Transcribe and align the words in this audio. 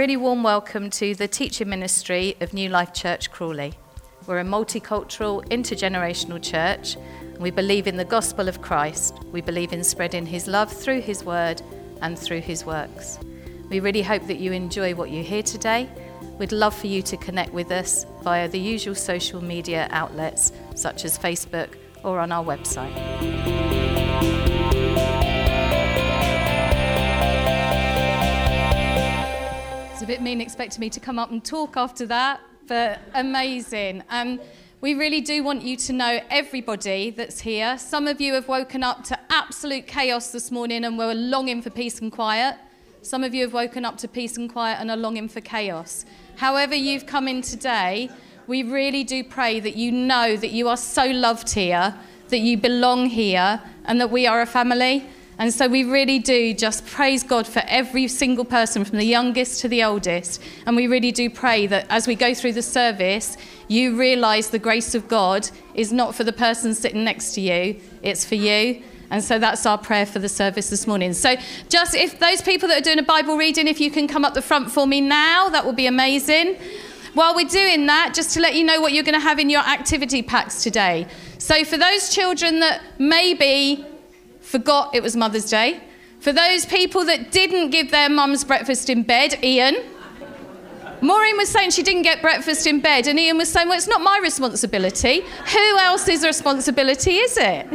really 0.00 0.16
warm 0.16 0.42
welcome 0.42 0.88
to 0.88 1.14
the 1.14 1.28
teaching 1.28 1.68
ministry 1.68 2.34
of 2.40 2.54
New 2.54 2.70
Life 2.70 2.94
Church 2.94 3.30
Crawley. 3.30 3.74
We're 4.26 4.38
a 4.38 4.44
multicultural, 4.44 5.46
intergenerational 5.50 6.42
church. 6.42 6.96
And 7.20 7.36
we 7.36 7.50
believe 7.50 7.86
in 7.86 7.98
the 7.98 8.04
gospel 8.06 8.48
of 8.48 8.62
Christ. 8.62 9.22
We 9.24 9.42
believe 9.42 9.74
in 9.74 9.84
spreading 9.84 10.24
his 10.24 10.46
love 10.46 10.72
through 10.72 11.02
his 11.02 11.22
word 11.22 11.60
and 12.00 12.18
through 12.18 12.40
his 12.40 12.64
works. 12.64 13.18
We 13.68 13.80
really 13.80 14.00
hope 14.00 14.26
that 14.28 14.38
you 14.38 14.52
enjoy 14.52 14.94
what 14.94 15.10
you 15.10 15.22
hear 15.22 15.42
today. 15.42 15.86
We'd 16.38 16.52
love 16.52 16.74
for 16.74 16.86
you 16.86 17.02
to 17.02 17.18
connect 17.18 17.52
with 17.52 17.70
us 17.70 18.06
via 18.22 18.48
the 18.48 18.58
usual 18.58 18.94
social 18.94 19.42
media 19.44 19.86
outlets 19.90 20.50
such 20.76 21.04
as 21.04 21.18
Facebook 21.18 21.74
or 22.04 22.20
on 22.20 22.32
our 22.32 22.42
website. 22.42 23.59
Bit 30.10 30.20
mean 30.20 30.40
expecting 30.40 30.80
me 30.80 30.90
to 30.90 30.98
come 30.98 31.20
up 31.20 31.30
and 31.30 31.44
talk 31.44 31.76
after 31.76 32.04
that, 32.04 32.40
but 32.66 32.98
amazing. 33.14 34.02
Um, 34.10 34.40
we 34.80 34.94
really 34.94 35.20
do 35.20 35.44
want 35.44 35.62
you 35.62 35.76
to 35.76 35.92
know 35.92 36.18
everybody 36.30 37.10
that's 37.10 37.38
here. 37.38 37.78
Some 37.78 38.08
of 38.08 38.20
you 38.20 38.34
have 38.34 38.48
woken 38.48 38.82
up 38.82 39.04
to 39.04 39.18
absolute 39.30 39.86
chaos 39.86 40.32
this 40.32 40.50
morning 40.50 40.84
and 40.84 40.98
were 40.98 41.14
longing 41.14 41.62
for 41.62 41.70
peace 41.70 42.00
and 42.00 42.10
quiet. 42.10 42.56
Some 43.02 43.22
of 43.22 43.34
you 43.34 43.44
have 43.44 43.52
woken 43.52 43.84
up 43.84 43.98
to 43.98 44.08
peace 44.08 44.36
and 44.36 44.50
quiet 44.50 44.78
and 44.80 44.90
are 44.90 44.96
longing 44.96 45.28
for 45.28 45.40
chaos. 45.40 46.04
However, 46.34 46.74
you've 46.74 47.06
come 47.06 47.28
in 47.28 47.40
today, 47.40 48.10
we 48.48 48.64
really 48.64 49.04
do 49.04 49.22
pray 49.22 49.60
that 49.60 49.76
you 49.76 49.92
know 49.92 50.36
that 50.36 50.50
you 50.50 50.66
are 50.66 50.76
so 50.76 51.04
loved 51.04 51.50
here, 51.50 51.94
that 52.30 52.38
you 52.38 52.58
belong 52.58 53.06
here, 53.06 53.62
and 53.84 54.00
that 54.00 54.10
we 54.10 54.26
are 54.26 54.40
a 54.40 54.46
family. 54.46 55.06
And 55.40 55.54
so 55.54 55.68
we 55.68 55.84
really 55.84 56.18
do 56.18 56.52
just 56.52 56.86
praise 56.86 57.22
God 57.22 57.46
for 57.46 57.62
every 57.66 58.08
single 58.08 58.44
person, 58.44 58.84
from 58.84 58.98
the 58.98 59.06
youngest 59.06 59.62
to 59.62 59.68
the 59.68 59.82
oldest. 59.82 60.42
And 60.66 60.76
we 60.76 60.86
really 60.86 61.12
do 61.12 61.30
pray 61.30 61.66
that 61.66 61.86
as 61.88 62.06
we 62.06 62.14
go 62.14 62.34
through 62.34 62.52
the 62.52 62.62
service, 62.62 63.38
you 63.66 63.96
realize 63.98 64.50
the 64.50 64.58
grace 64.58 64.94
of 64.94 65.08
God 65.08 65.48
is 65.72 65.94
not 65.94 66.14
for 66.14 66.24
the 66.24 66.32
person 66.32 66.74
sitting 66.74 67.04
next 67.04 67.32
to 67.36 67.40
you, 67.40 67.80
it's 68.02 68.22
for 68.22 68.34
you. 68.34 68.82
And 69.08 69.24
so 69.24 69.38
that's 69.38 69.64
our 69.64 69.78
prayer 69.78 70.04
for 70.04 70.18
the 70.18 70.28
service 70.28 70.68
this 70.68 70.86
morning. 70.86 71.14
So, 71.14 71.36
just 71.70 71.94
if 71.94 72.18
those 72.18 72.42
people 72.42 72.68
that 72.68 72.78
are 72.78 72.84
doing 72.84 72.98
a 72.98 73.02
Bible 73.02 73.38
reading, 73.38 73.66
if 73.66 73.80
you 73.80 73.90
can 73.90 74.06
come 74.06 74.26
up 74.26 74.34
the 74.34 74.42
front 74.42 74.70
for 74.70 74.86
me 74.86 75.00
now, 75.00 75.48
that 75.48 75.64
would 75.64 75.74
be 75.74 75.86
amazing. 75.86 76.58
While 77.14 77.34
we're 77.34 77.48
doing 77.48 77.86
that, 77.86 78.12
just 78.14 78.34
to 78.34 78.40
let 78.40 78.54
you 78.54 78.62
know 78.62 78.80
what 78.80 78.92
you're 78.92 79.04
going 79.04 79.14
to 79.14 79.20
have 79.20 79.38
in 79.38 79.48
your 79.48 79.62
activity 79.62 80.22
packs 80.22 80.62
today. 80.62 81.08
So, 81.38 81.64
for 81.64 81.78
those 81.78 82.14
children 82.14 82.60
that 82.60 82.82
maybe 82.98 83.86
forgot 84.50 84.92
it 84.96 85.02
was 85.02 85.14
Mother's 85.14 85.48
Day. 85.48 85.80
For 86.18 86.32
those 86.32 86.66
people 86.66 87.04
that 87.04 87.30
didn't 87.30 87.70
give 87.70 87.92
their 87.92 88.10
mums 88.10 88.42
breakfast 88.44 88.90
in 88.90 89.04
bed, 89.04 89.42
Ian. 89.44 89.76
Maureen 91.00 91.36
was 91.36 91.48
saying 91.48 91.70
she 91.70 91.84
didn't 91.84 92.02
get 92.02 92.20
breakfast 92.20 92.66
in 92.66 92.80
bed, 92.80 93.06
and 93.06 93.18
Ian 93.18 93.38
was 93.38 93.48
saying, 93.48 93.68
Well, 93.68 93.78
it's 93.78 93.86
not 93.86 94.02
my 94.02 94.18
responsibility. 94.20 95.20
Who 95.20 95.78
else's 95.78 96.24
responsibility 96.24 97.16
is 97.16 97.38
it? 97.38 97.66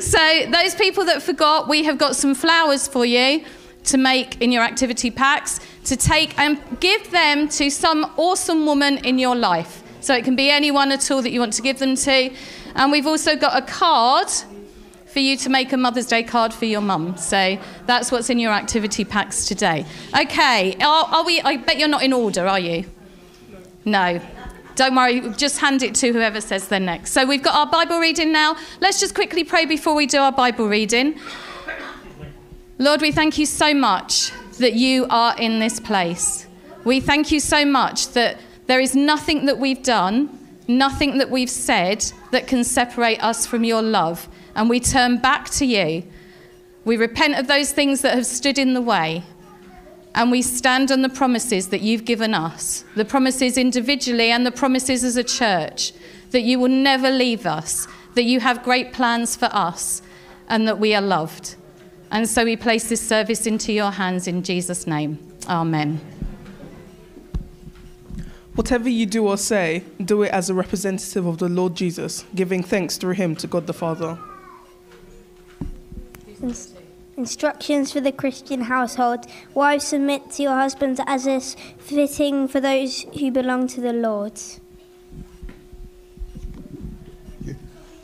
so, 0.02 0.50
those 0.50 0.74
people 0.74 1.04
that 1.04 1.22
forgot, 1.22 1.68
we 1.68 1.84
have 1.84 1.98
got 1.98 2.16
some 2.16 2.34
flowers 2.34 2.88
for 2.88 3.04
you 3.04 3.44
to 3.84 3.98
make 3.98 4.40
in 4.40 4.50
your 4.50 4.62
activity 4.62 5.10
packs 5.10 5.60
to 5.84 5.94
take 5.96 6.36
and 6.38 6.58
give 6.80 7.10
them 7.10 7.48
to 7.50 7.70
some 7.70 8.12
awesome 8.16 8.64
woman 8.64 8.96
in 9.04 9.18
your 9.18 9.36
life. 9.36 9.84
So, 10.00 10.16
it 10.16 10.24
can 10.24 10.34
be 10.34 10.50
anyone 10.50 10.90
at 10.90 11.08
all 11.10 11.20
that 11.20 11.30
you 11.30 11.38
want 11.38 11.52
to 11.52 11.62
give 11.62 11.78
them 11.78 11.96
to. 11.96 12.34
And 12.74 12.90
we've 12.90 13.06
also 13.06 13.36
got 13.36 13.56
a 13.56 13.64
card 13.64 14.28
for 15.16 15.20
you 15.20 15.34
to 15.34 15.48
make 15.48 15.72
a 15.72 15.78
Mother's 15.78 16.04
Day 16.04 16.22
card 16.22 16.52
for 16.52 16.66
your 16.66 16.82
mum. 16.82 17.16
So 17.16 17.58
that's 17.86 18.12
what's 18.12 18.28
in 18.28 18.38
your 18.38 18.52
activity 18.52 19.02
packs 19.02 19.46
today. 19.46 19.86
Okay, 20.14 20.76
are, 20.82 21.06
are 21.06 21.24
we? 21.24 21.40
I 21.40 21.56
bet 21.56 21.78
you're 21.78 21.88
not 21.88 22.02
in 22.02 22.12
order, 22.12 22.46
are 22.46 22.60
you? 22.60 22.84
No. 23.86 24.20
Don't 24.74 24.94
worry, 24.94 25.22
just 25.30 25.58
hand 25.58 25.82
it 25.82 25.94
to 25.94 26.12
whoever 26.12 26.42
says 26.42 26.68
they're 26.68 26.78
next. 26.78 27.12
So 27.12 27.24
we've 27.24 27.42
got 27.42 27.54
our 27.54 27.66
Bible 27.66 27.98
reading 27.98 28.30
now. 28.30 28.58
Let's 28.80 29.00
just 29.00 29.14
quickly 29.14 29.42
pray 29.42 29.64
before 29.64 29.94
we 29.94 30.04
do 30.04 30.18
our 30.18 30.32
Bible 30.32 30.68
reading. 30.68 31.18
Lord, 32.76 33.00
we 33.00 33.10
thank 33.10 33.38
you 33.38 33.46
so 33.46 33.72
much 33.72 34.32
that 34.58 34.74
you 34.74 35.06
are 35.08 35.34
in 35.38 35.60
this 35.60 35.80
place. 35.80 36.46
We 36.84 37.00
thank 37.00 37.32
you 37.32 37.40
so 37.40 37.64
much 37.64 38.08
that 38.08 38.38
there 38.66 38.80
is 38.80 38.94
nothing 38.94 39.46
that 39.46 39.58
we've 39.58 39.82
done, 39.82 40.38
nothing 40.68 41.16
that 41.16 41.30
we've 41.30 41.48
said 41.48 42.04
that 42.32 42.46
can 42.46 42.62
separate 42.64 43.24
us 43.24 43.46
from 43.46 43.64
your 43.64 43.80
love 43.80 44.28
and 44.56 44.68
we 44.68 44.80
turn 44.80 45.18
back 45.18 45.50
to 45.50 45.64
you. 45.64 46.02
We 46.84 46.96
repent 46.96 47.38
of 47.38 47.46
those 47.46 47.72
things 47.72 48.00
that 48.00 48.14
have 48.14 48.26
stood 48.26 48.58
in 48.58 48.74
the 48.74 48.80
way, 48.80 49.22
and 50.14 50.30
we 50.30 50.42
stand 50.42 50.90
on 50.90 51.02
the 51.02 51.08
promises 51.08 51.68
that 51.68 51.82
you've 51.82 52.06
given 52.06 52.34
us 52.34 52.84
the 52.96 53.04
promises 53.04 53.58
individually 53.58 54.30
and 54.30 54.44
the 54.46 54.50
promises 54.50 55.04
as 55.04 55.16
a 55.16 55.22
church 55.22 55.92
that 56.30 56.40
you 56.40 56.58
will 56.58 56.68
never 56.68 57.10
leave 57.10 57.46
us, 57.46 57.86
that 58.14 58.24
you 58.24 58.40
have 58.40 58.62
great 58.64 58.92
plans 58.92 59.36
for 59.36 59.48
us, 59.52 60.02
and 60.48 60.66
that 60.66 60.78
we 60.78 60.94
are 60.94 61.02
loved. 61.02 61.54
And 62.10 62.28
so 62.28 62.44
we 62.44 62.56
place 62.56 62.88
this 62.88 63.06
service 63.06 63.46
into 63.46 63.72
your 63.72 63.90
hands 63.90 64.26
in 64.26 64.42
Jesus' 64.42 64.86
name. 64.86 65.18
Amen. 65.48 66.00
Whatever 68.54 68.88
you 68.88 69.06
do 69.06 69.26
or 69.26 69.36
say, 69.36 69.84
do 70.02 70.22
it 70.22 70.32
as 70.32 70.48
a 70.48 70.54
representative 70.54 71.26
of 71.26 71.38
the 71.38 71.48
Lord 71.48 71.74
Jesus, 71.74 72.24
giving 72.34 72.62
thanks 72.62 72.96
through 72.96 73.14
him 73.14 73.36
to 73.36 73.46
God 73.46 73.66
the 73.66 73.74
Father. 73.74 74.18
Instructions 77.16 77.92
for 77.92 78.00
the 78.00 78.12
Christian 78.12 78.62
household. 78.62 79.26
Wives, 79.54 79.86
submit 79.86 80.30
to 80.32 80.42
your 80.42 80.54
husbands 80.54 81.00
as 81.06 81.26
is 81.26 81.56
fitting 81.78 82.46
for 82.46 82.60
those 82.60 83.06
who 83.18 83.30
belong 83.30 83.66
to 83.68 83.80
the 83.80 83.92
Lord. 83.92 84.38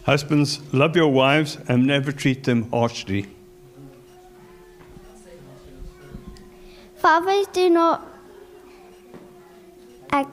Husbands, 0.05 0.61
love 0.73 0.97
your 0.97 1.09
wives 1.09 1.59
and 1.69 1.87
never 1.87 2.11
treat 2.11 2.45
them 2.45 2.71
harshly. 2.71 3.27
Fathers, 6.97 7.47
do 7.53 7.69
not 7.69 8.07
ag- 10.11 10.27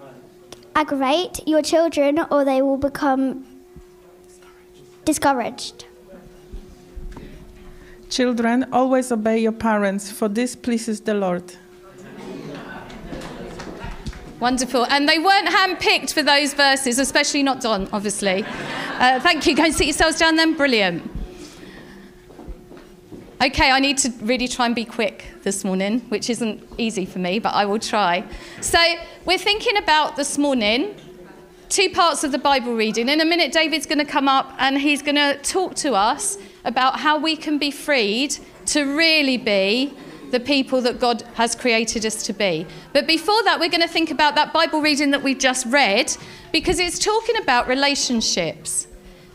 aggravate 0.75 1.47
your 1.47 1.61
children 1.61 2.19
or 2.31 2.45
they 2.45 2.61
will 2.61 2.77
become 2.77 3.45
discouraged. 5.03 5.85
Children, 8.09 8.65
always 8.73 9.11
obey 9.11 9.37
your 9.37 9.51
parents, 9.51 10.11
for 10.11 10.27
this 10.27 10.55
pleases 10.55 11.01
the 11.01 11.13
Lord. 11.13 11.43
Wonderful. 14.39 14.85
And 14.85 15.07
they 15.07 15.19
weren't 15.19 15.47
handpicked 15.47 16.13
for 16.13 16.23
those 16.23 16.53
verses, 16.53 16.97
especially 16.97 17.43
not 17.43 17.61
Don, 17.61 17.87
obviously. 17.93 18.43
Uh, 18.43 19.19
thank 19.19 19.45
you. 19.45 19.55
Go 19.55 19.65
and 19.65 19.75
sit 19.75 19.85
yourselves 19.85 20.17
down 20.17 20.37
then. 20.37 20.55
Brilliant. 20.55 21.09
Okay, 23.43 23.69
I 23.69 23.79
need 23.79 23.97
to 23.99 24.11
really 24.21 24.47
try 24.47 24.65
and 24.65 24.73
be 24.73 24.85
quick 24.85 25.25
this 25.43 25.63
morning, 25.63 25.99
which 26.09 26.29
isn't 26.29 26.67
easy 26.77 27.05
for 27.05 27.19
me, 27.19 27.39
but 27.39 27.53
I 27.53 27.65
will 27.65 27.79
try. 27.79 28.25
So, 28.59 28.79
we're 29.25 29.37
thinking 29.37 29.77
about 29.77 30.15
this 30.15 30.37
morning 30.37 30.95
two 31.69 31.89
parts 31.89 32.23
of 32.23 32.31
the 32.31 32.39
Bible 32.39 32.75
reading. 32.75 33.07
In 33.07 33.21
a 33.21 33.25
minute, 33.25 33.51
David's 33.51 33.85
going 33.85 33.99
to 33.99 34.11
come 34.11 34.27
up 34.27 34.53
and 34.57 34.77
he's 34.77 35.01
going 35.01 35.15
to 35.15 35.37
talk 35.43 35.75
to 35.75 35.93
us 35.93 36.37
about 36.63 36.99
how 36.99 37.17
we 37.17 37.35
can 37.35 37.57
be 37.57 37.71
freed 37.71 38.37
to 38.67 38.95
really 38.95 39.37
be 39.37 39.93
the 40.31 40.39
people 40.39 40.81
that 40.81 40.99
God 40.99 41.23
has 41.33 41.55
created 41.55 42.05
us 42.05 42.23
to 42.23 42.33
be. 42.33 42.65
But 42.93 43.07
before 43.07 43.43
that, 43.43 43.59
we're 43.59 43.69
going 43.69 43.81
to 43.81 43.87
think 43.87 44.11
about 44.11 44.35
that 44.35 44.53
Bible 44.53 44.81
reading 44.81 45.11
that 45.11 45.23
we've 45.23 45.39
just 45.39 45.65
read 45.67 46.15
because 46.51 46.79
it's 46.79 46.99
talking 46.99 47.37
about 47.37 47.67
relationships. 47.67 48.87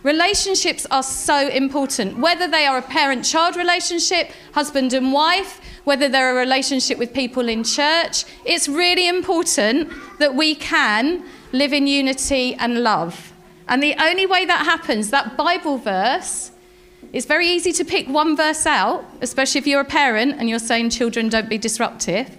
Relationships 0.04 0.86
are 0.90 1.02
so 1.02 1.48
important, 1.48 2.18
whether 2.18 2.46
they 2.46 2.66
are 2.66 2.76
a 2.76 2.82
parent 2.82 3.24
child 3.24 3.56
relationship, 3.56 4.30
husband 4.52 4.92
and 4.92 5.12
wife, 5.12 5.60
whether 5.84 6.10
they're 6.10 6.36
a 6.36 6.38
relationship 6.38 6.98
with 6.98 7.14
people 7.14 7.48
in 7.48 7.64
church. 7.64 8.24
It's 8.44 8.68
really 8.68 9.08
important 9.08 9.90
that 10.18 10.34
we 10.34 10.54
can 10.56 11.24
live 11.52 11.72
in 11.72 11.86
unity 11.86 12.54
and 12.54 12.82
love. 12.82 13.32
And 13.66 13.82
the 13.82 13.94
only 13.98 14.26
way 14.26 14.44
that 14.44 14.66
happens, 14.66 15.08
that 15.08 15.38
Bible 15.38 15.78
verse, 15.78 16.50
it's 17.14 17.26
very 17.26 17.46
easy 17.46 17.70
to 17.74 17.84
pick 17.84 18.08
one 18.08 18.36
verse 18.36 18.66
out, 18.66 19.04
especially 19.20 19.60
if 19.60 19.68
you're 19.68 19.82
a 19.82 19.84
parent 19.84 20.34
and 20.36 20.48
you're 20.48 20.58
saying 20.58 20.90
children 20.90 21.28
don't 21.28 21.48
be 21.48 21.56
disruptive. 21.56 22.36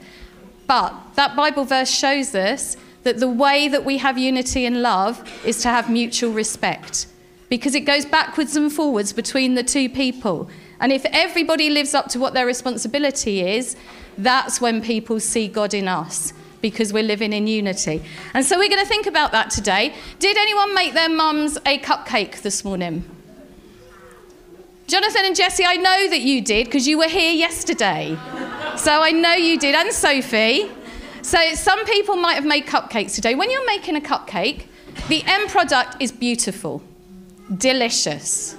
But 0.67 0.93
that 1.15 1.33
Bible 1.33 1.63
verse 1.63 1.89
shows 1.89 2.35
us 2.35 2.75
that 3.03 3.21
the 3.21 3.29
way 3.29 3.69
that 3.69 3.85
we 3.85 3.99
have 3.99 4.17
unity 4.17 4.65
and 4.65 4.81
love 4.81 5.23
is 5.45 5.61
to 5.61 5.69
have 5.69 5.89
mutual 5.89 6.33
respect 6.33 7.07
because 7.47 7.73
it 7.73 7.85
goes 7.85 8.05
backwards 8.05 8.57
and 8.57 8.69
forwards 8.69 9.13
between 9.13 9.55
the 9.55 9.63
two 9.63 9.87
people. 9.87 10.49
And 10.81 10.91
if 10.91 11.05
everybody 11.05 11.69
lives 11.69 11.93
up 11.93 12.09
to 12.09 12.19
what 12.19 12.33
their 12.33 12.45
responsibility 12.45 13.47
is, 13.47 13.77
that's 14.17 14.59
when 14.59 14.81
people 14.81 15.21
see 15.21 15.47
God 15.47 15.73
in 15.73 15.87
us 15.87 16.33
because 16.59 16.91
we're 16.91 17.03
living 17.03 17.31
in 17.31 17.47
unity. 17.47 18.03
And 18.33 18.45
so 18.45 18.57
we're 18.57 18.67
going 18.67 18.83
to 18.83 18.89
think 18.89 19.07
about 19.07 19.31
that 19.31 19.51
today. 19.51 19.95
Did 20.19 20.35
anyone 20.35 20.75
make 20.75 20.93
their 20.93 21.07
mums 21.07 21.55
a 21.65 21.79
cupcake 21.79 22.41
this 22.41 22.65
morning? 22.65 23.14
Jonathan 24.87 25.25
and 25.25 25.35
Jesse, 25.35 25.65
I 25.65 25.77
know 25.77 26.09
that 26.09 26.21
you 26.21 26.41
did 26.41 26.65
because 26.65 26.87
you 26.87 26.99
were 26.99 27.07
here 27.07 27.33
yesterday. 27.33 28.15
So 28.77 29.01
I 29.01 29.11
know 29.11 29.33
you 29.33 29.57
did, 29.57 29.73
and 29.73 29.91
Sophie. 29.91 30.69
So 31.23 31.39
some 31.55 31.83
people 31.85 32.17
might 32.17 32.35
have 32.35 32.45
made 32.45 32.67
cupcakes 32.67 33.15
today. 33.15 33.33
When 33.33 33.49
you're 33.49 33.65
making 33.65 33.95
a 33.95 33.99
cupcake, 33.99 34.67
the 35.07 35.23
end 35.25 35.49
product 35.49 35.97
is 35.99 36.11
beautiful, 36.11 36.83
delicious. 37.57 38.55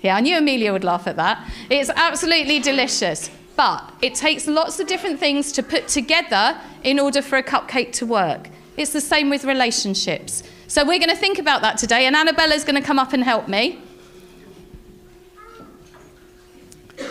Yeah, 0.00 0.16
I 0.16 0.20
knew 0.20 0.38
Amelia 0.38 0.72
would 0.72 0.82
laugh 0.82 1.06
at 1.06 1.16
that. 1.16 1.46
It's 1.68 1.90
absolutely 1.90 2.60
delicious. 2.60 3.30
But 3.54 3.92
it 4.00 4.14
takes 4.14 4.46
lots 4.46 4.80
of 4.80 4.86
different 4.86 5.20
things 5.20 5.52
to 5.52 5.62
put 5.62 5.88
together 5.88 6.58
in 6.82 6.98
order 6.98 7.20
for 7.20 7.36
a 7.36 7.42
cupcake 7.42 7.92
to 7.92 8.06
work. 8.06 8.48
It's 8.78 8.92
the 8.92 9.00
same 9.00 9.28
with 9.28 9.44
relationships. 9.44 10.42
So 10.68 10.84
we're 10.84 10.98
going 10.98 11.10
to 11.10 11.16
think 11.16 11.38
about 11.38 11.60
that 11.60 11.76
today, 11.76 12.06
and 12.06 12.16
Annabella's 12.16 12.64
going 12.64 12.80
to 12.80 12.86
come 12.86 12.98
up 12.98 13.12
and 13.12 13.22
help 13.22 13.46
me. 13.46 13.83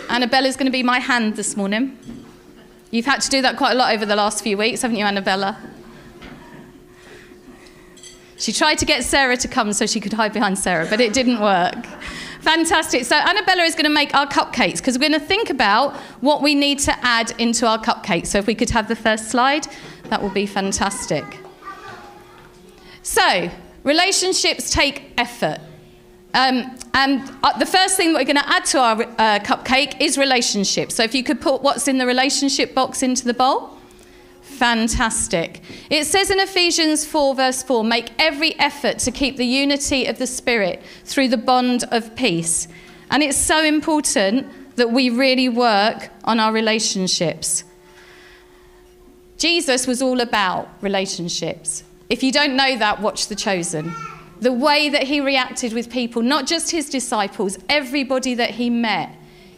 Annabella's 0.08 0.56
going 0.56 0.66
to 0.66 0.72
be 0.72 0.82
my 0.82 0.98
hand 0.98 1.36
this 1.36 1.56
morning. 1.56 1.98
You've 2.90 3.06
had 3.06 3.20
to 3.22 3.30
do 3.30 3.42
that 3.42 3.56
quite 3.56 3.72
a 3.72 3.74
lot 3.74 3.94
over 3.94 4.06
the 4.06 4.16
last 4.16 4.42
few 4.42 4.56
weeks, 4.56 4.82
haven't 4.82 4.96
you, 4.96 5.04
Annabella? 5.04 5.58
She 8.36 8.52
tried 8.52 8.78
to 8.78 8.84
get 8.84 9.04
Sarah 9.04 9.36
to 9.38 9.48
come 9.48 9.72
so 9.72 9.86
she 9.86 10.00
could 10.00 10.12
hide 10.12 10.32
behind 10.32 10.58
Sarah, 10.58 10.86
but 10.88 11.00
it 11.00 11.12
didn't 11.12 11.40
work. 11.40 11.86
Fantastic. 12.40 13.04
So 13.04 13.16
Annabella 13.16 13.62
is 13.62 13.74
going 13.74 13.84
to 13.84 13.90
make 13.90 14.14
our 14.14 14.26
cupcakes 14.26 14.76
because 14.76 14.98
we're 14.98 15.08
going 15.08 15.18
to 15.18 15.26
think 15.26 15.48
about 15.48 15.96
what 16.20 16.42
we 16.42 16.54
need 16.54 16.78
to 16.80 16.92
add 17.04 17.32
into 17.40 17.66
our 17.66 17.78
cupcakes. 17.78 18.26
So 18.26 18.38
if 18.38 18.46
we 18.46 18.54
could 18.54 18.70
have 18.70 18.86
the 18.86 18.96
first 18.96 19.30
slide, 19.30 19.66
that 20.10 20.22
would 20.22 20.34
be 20.34 20.44
fantastic. 20.44 21.24
So 23.02 23.50
relationships 23.82 24.70
take 24.70 25.14
effort. 25.16 25.60
Um, 26.34 26.76
and 26.94 27.30
uh, 27.44 27.56
the 27.58 27.66
first 27.66 27.96
thing 27.96 28.12
that 28.12 28.18
we're 28.18 28.24
going 28.24 28.44
to 28.44 28.48
add 28.48 28.64
to 28.66 28.80
our 28.80 29.02
uh, 29.02 29.38
cupcake 29.38 30.00
is 30.00 30.18
relationships. 30.18 30.96
So 30.96 31.04
if 31.04 31.14
you 31.14 31.22
could 31.22 31.40
put 31.40 31.62
what's 31.62 31.86
in 31.86 31.98
the 31.98 32.06
relationship 32.06 32.74
box 32.74 33.02
into 33.04 33.24
the 33.24 33.34
bowl. 33.34 33.70
Fantastic. 34.42 35.62
It 35.90 36.06
says 36.06 36.30
in 36.30 36.40
Ephesians 36.40 37.06
4, 37.06 37.36
verse 37.36 37.62
4 37.62 37.84
make 37.84 38.10
every 38.18 38.58
effort 38.58 38.98
to 39.00 39.12
keep 39.12 39.36
the 39.36 39.46
unity 39.46 40.06
of 40.06 40.18
the 40.18 40.26
Spirit 40.26 40.82
through 41.04 41.28
the 41.28 41.36
bond 41.36 41.84
of 41.92 42.14
peace. 42.16 42.66
And 43.10 43.22
it's 43.22 43.38
so 43.38 43.62
important 43.62 44.76
that 44.76 44.90
we 44.90 45.10
really 45.10 45.48
work 45.48 46.10
on 46.24 46.40
our 46.40 46.52
relationships. 46.52 47.62
Jesus 49.38 49.86
was 49.86 50.02
all 50.02 50.20
about 50.20 50.68
relationships. 50.80 51.84
If 52.10 52.24
you 52.24 52.32
don't 52.32 52.56
know 52.56 52.76
that, 52.76 53.00
watch 53.00 53.28
The 53.28 53.36
Chosen 53.36 53.94
the 54.40 54.52
way 54.52 54.88
that 54.88 55.04
he 55.04 55.20
reacted 55.20 55.72
with 55.72 55.90
people, 55.90 56.22
not 56.22 56.46
just 56.46 56.70
his 56.70 56.90
disciples, 56.90 57.58
everybody 57.68 58.34
that 58.34 58.50
he 58.50 58.70
met, 58.70 59.10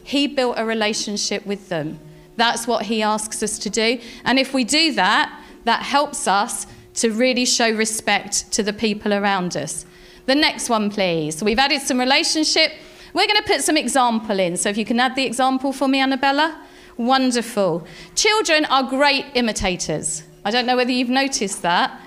he 0.03 0.27
built 0.27 0.59
a 0.59 0.65
relationship 0.65 1.45
with 1.47 1.69
them. 1.69 1.99
That's 2.37 2.67
what 2.67 2.87
he 2.87 3.03
asks 3.03 3.43
us 3.43 3.59
to 3.61 3.71
do. 3.71 3.99
And 4.25 4.39
if 4.39 4.55
we 4.55 4.65
do 4.65 4.93
that, 4.93 5.43
that 5.65 5.83
helps 5.83 6.29
us 6.29 6.67
to 6.95 7.11
really 7.11 7.45
show 7.45 7.71
respect 7.71 8.51
to 8.53 8.63
the 8.63 8.73
people 8.73 9.13
around 9.13 9.57
us. 9.57 9.85
The 10.27 10.35
next 10.35 10.69
one, 10.69 10.91
please. 10.91 11.43
We've 11.43 11.59
added 11.59 11.83
some 11.83 11.99
relationship. 11.99 12.73
We're 13.15 13.27
going 13.27 13.43
to 13.43 13.49
put 13.49 13.63
some 13.63 13.77
example 13.77 14.39
in. 14.39 14.57
So 14.57 14.69
if 14.69 14.77
you 14.77 14.85
can 14.85 15.01
add 15.01 15.17
the 15.17 15.25
example 15.25 15.73
for 15.73 15.89
me, 15.89 16.01
Annabella. 16.01 16.63
Wonderful. 16.97 17.87
Children 18.15 18.65
are 18.67 18.83
great 18.83 19.27
imitators. 19.35 20.23
I 20.45 20.51
don't 20.51 20.67
know 20.67 20.77
whether 20.77 20.93
you've 20.93 21.09
noticed 21.09 21.63
that 21.63 22.01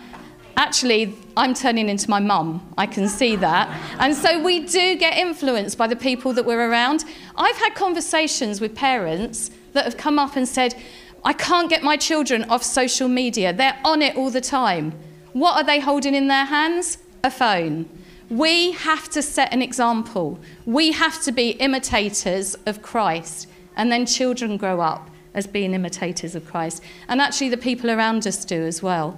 actually, 0.59 1.15
I'm 1.37 1.53
turning 1.53 1.87
into 1.87 2.09
my 2.09 2.19
mum. 2.19 2.61
I 2.77 2.85
can 2.85 3.07
see 3.07 3.37
that. 3.37 3.69
And 3.97 4.13
so 4.13 4.43
we 4.43 4.59
do 4.65 4.97
get 4.97 5.17
influenced 5.17 5.77
by 5.77 5.87
the 5.87 5.95
people 5.95 6.33
that 6.33 6.45
we're 6.45 6.69
around. 6.69 7.05
I've 7.37 7.55
had 7.55 7.75
conversations 7.75 8.59
with 8.59 8.75
parents 8.75 9.51
that 9.71 9.85
have 9.85 9.95
come 9.95 10.19
up 10.19 10.35
and 10.35 10.45
said, 10.45 10.75
I 11.23 11.31
can't 11.31 11.69
get 11.69 11.81
my 11.81 11.95
children 11.95 12.43
off 12.49 12.63
social 12.63 13.07
media. 13.07 13.53
They're 13.53 13.79
on 13.85 14.01
it 14.01 14.17
all 14.17 14.29
the 14.29 14.41
time. 14.41 14.93
What 15.31 15.55
are 15.55 15.63
they 15.63 15.79
holding 15.79 16.13
in 16.13 16.27
their 16.27 16.45
hands? 16.45 16.97
A 17.23 17.31
phone. 17.31 17.89
We 18.29 18.73
have 18.73 19.09
to 19.11 19.21
set 19.21 19.53
an 19.53 19.61
example. 19.61 20.39
We 20.65 20.91
have 20.91 21.23
to 21.23 21.31
be 21.31 21.51
imitators 21.51 22.55
of 22.65 22.81
Christ. 22.81 23.47
And 23.77 23.89
then 23.89 24.05
children 24.05 24.57
grow 24.57 24.81
up 24.81 25.09
as 25.33 25.47
being 25.47 25.73
imitators 25.73 26.35
of 26.35 26.45
Christ. 26.45 26.83
And 27.07 27.21
actually, 27.21 27.49
the 27.49 27.57
people 27.57 27.89
around 27.89 28.27
us 28.27 28.43
do 28.43 28.61
as 28.65 28.83
well. 28.83 29.17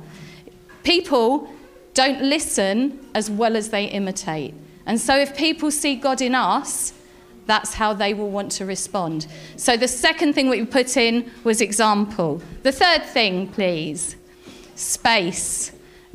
People 0.84 1.50
don't 1.94 2.22
listen 2.22 3.00
as 3.14 3.30
well 3.30 3.56
as 3.56 3.70
they 3.70 3.86
imitate. 3.86 4.54
And 4.86 5.00
so 5.00 5.18
if 5.18 5.36
people 5.36 5.72
see 5.72 5.96
God 5.96 6.22
in 6.22 6.36
us, 6.36 6.94
that's 7.46 7.74
how 7.74 7.94
they 7.94 8.14
will 8.14 8.30
want 8.30 8.52
to 8.54 8.66
respond. 8.66 9.28
So 9.58 9.76
the 9.76 9.88
second 9.88 10.34
thing 10.34 10.50
we 10.50 10.66
put 10.66 10.96
in 10.96 11.30
was 11.44 11.62
example. 11.62 12.42
The 12.64 12.72
third 12.72 13.04
thing, 13.04 13.48
please, 13.50 14.16
space. 14.76 15.72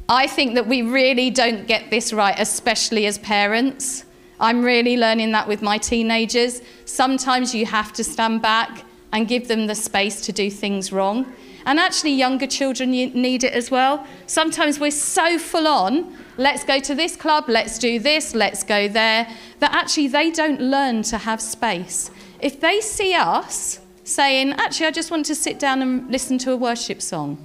I 0.09 0.27
think 0.27 0.55
that 0.55 0.67
we 0.67 0.83
really 0.83 1.31
don't 1.31 1.67
get 1.67 1.91
this 1.91 2.13
right, 2.13 2.35
especially 2.39 3.07
as 3.07 3.19
parents. 3.19 4.05
I'm 4.39 4.63
really 4.63 4.97
learning 4.97 5.33
that 5.33 5.49
with 5.49 5.63
my 5.63 5.79
teenagers. 5.79 6.63
Sometimes 6.85 7.55
you 7.55 7.67
have 7.67 7.93
to 7.95 8.05
stand 8.05 8.43
back 8.43 8.85
and 9.13 9.27
give 9.27 9.49
them 9.49 9.67
the 9.67 9.75
space 9.75 10.21
to 10.23 10.33
do 10.33 10.51
things 10.51 10.93
wrong. 10.93 11.33
And 11.67 11.81
actually, 11.81 12.13
younger 12.13 12.47
children 12.47 12.93
need 12.93 13.43
it 13.43 13.53
as 13.53 13.71
well. 13.73 14.07
Sometimes 14.27 14.79
we're 14.79 14.93
so 14.93 15.37
full 15.37 15.67
on, 15.67 16.17
let's 16.37 16.63
go 16.65 16.79
to 16.79 16.95
this 16.95 17.17
club, 17.17 17.47
let's 17.49 17.77
do 17.79 17.99
this, 17.99 18.35
let's 18.37 18.63
go 18.63 18.87
there, 18.87 19.29
that 19.59 19.75
actually 19.75 20.07
they 20.07 20.31
don't 20.31 20.61
learn 20.61 21.03
to 21.03 21.19
have 21.19 21.41
space. 21.41 22.11
If 22.41 22.61
they 22.61 22.81
see 22.81 23.15
us 23.15 23.81
saying, 24.05 24.53
actually, 24.53 24.87
I 24.87 24.93
just 24.93 25.11
want 25.11 25.27
to 25.27 25.35
sit 25.35 25.59
down 25.59 25.83
and 25.83 26.09
listen 26.09 26.39
to 26.39 26.53
a 26.53 26.57
worship 26.57 27.03
song, 27.03 27.37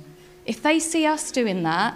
if 0.45 0.61
they 0.61 0.79
see 0.79 1.07
us 1.07 1.31
doing 1.31 1.63
that, 1.63 1.95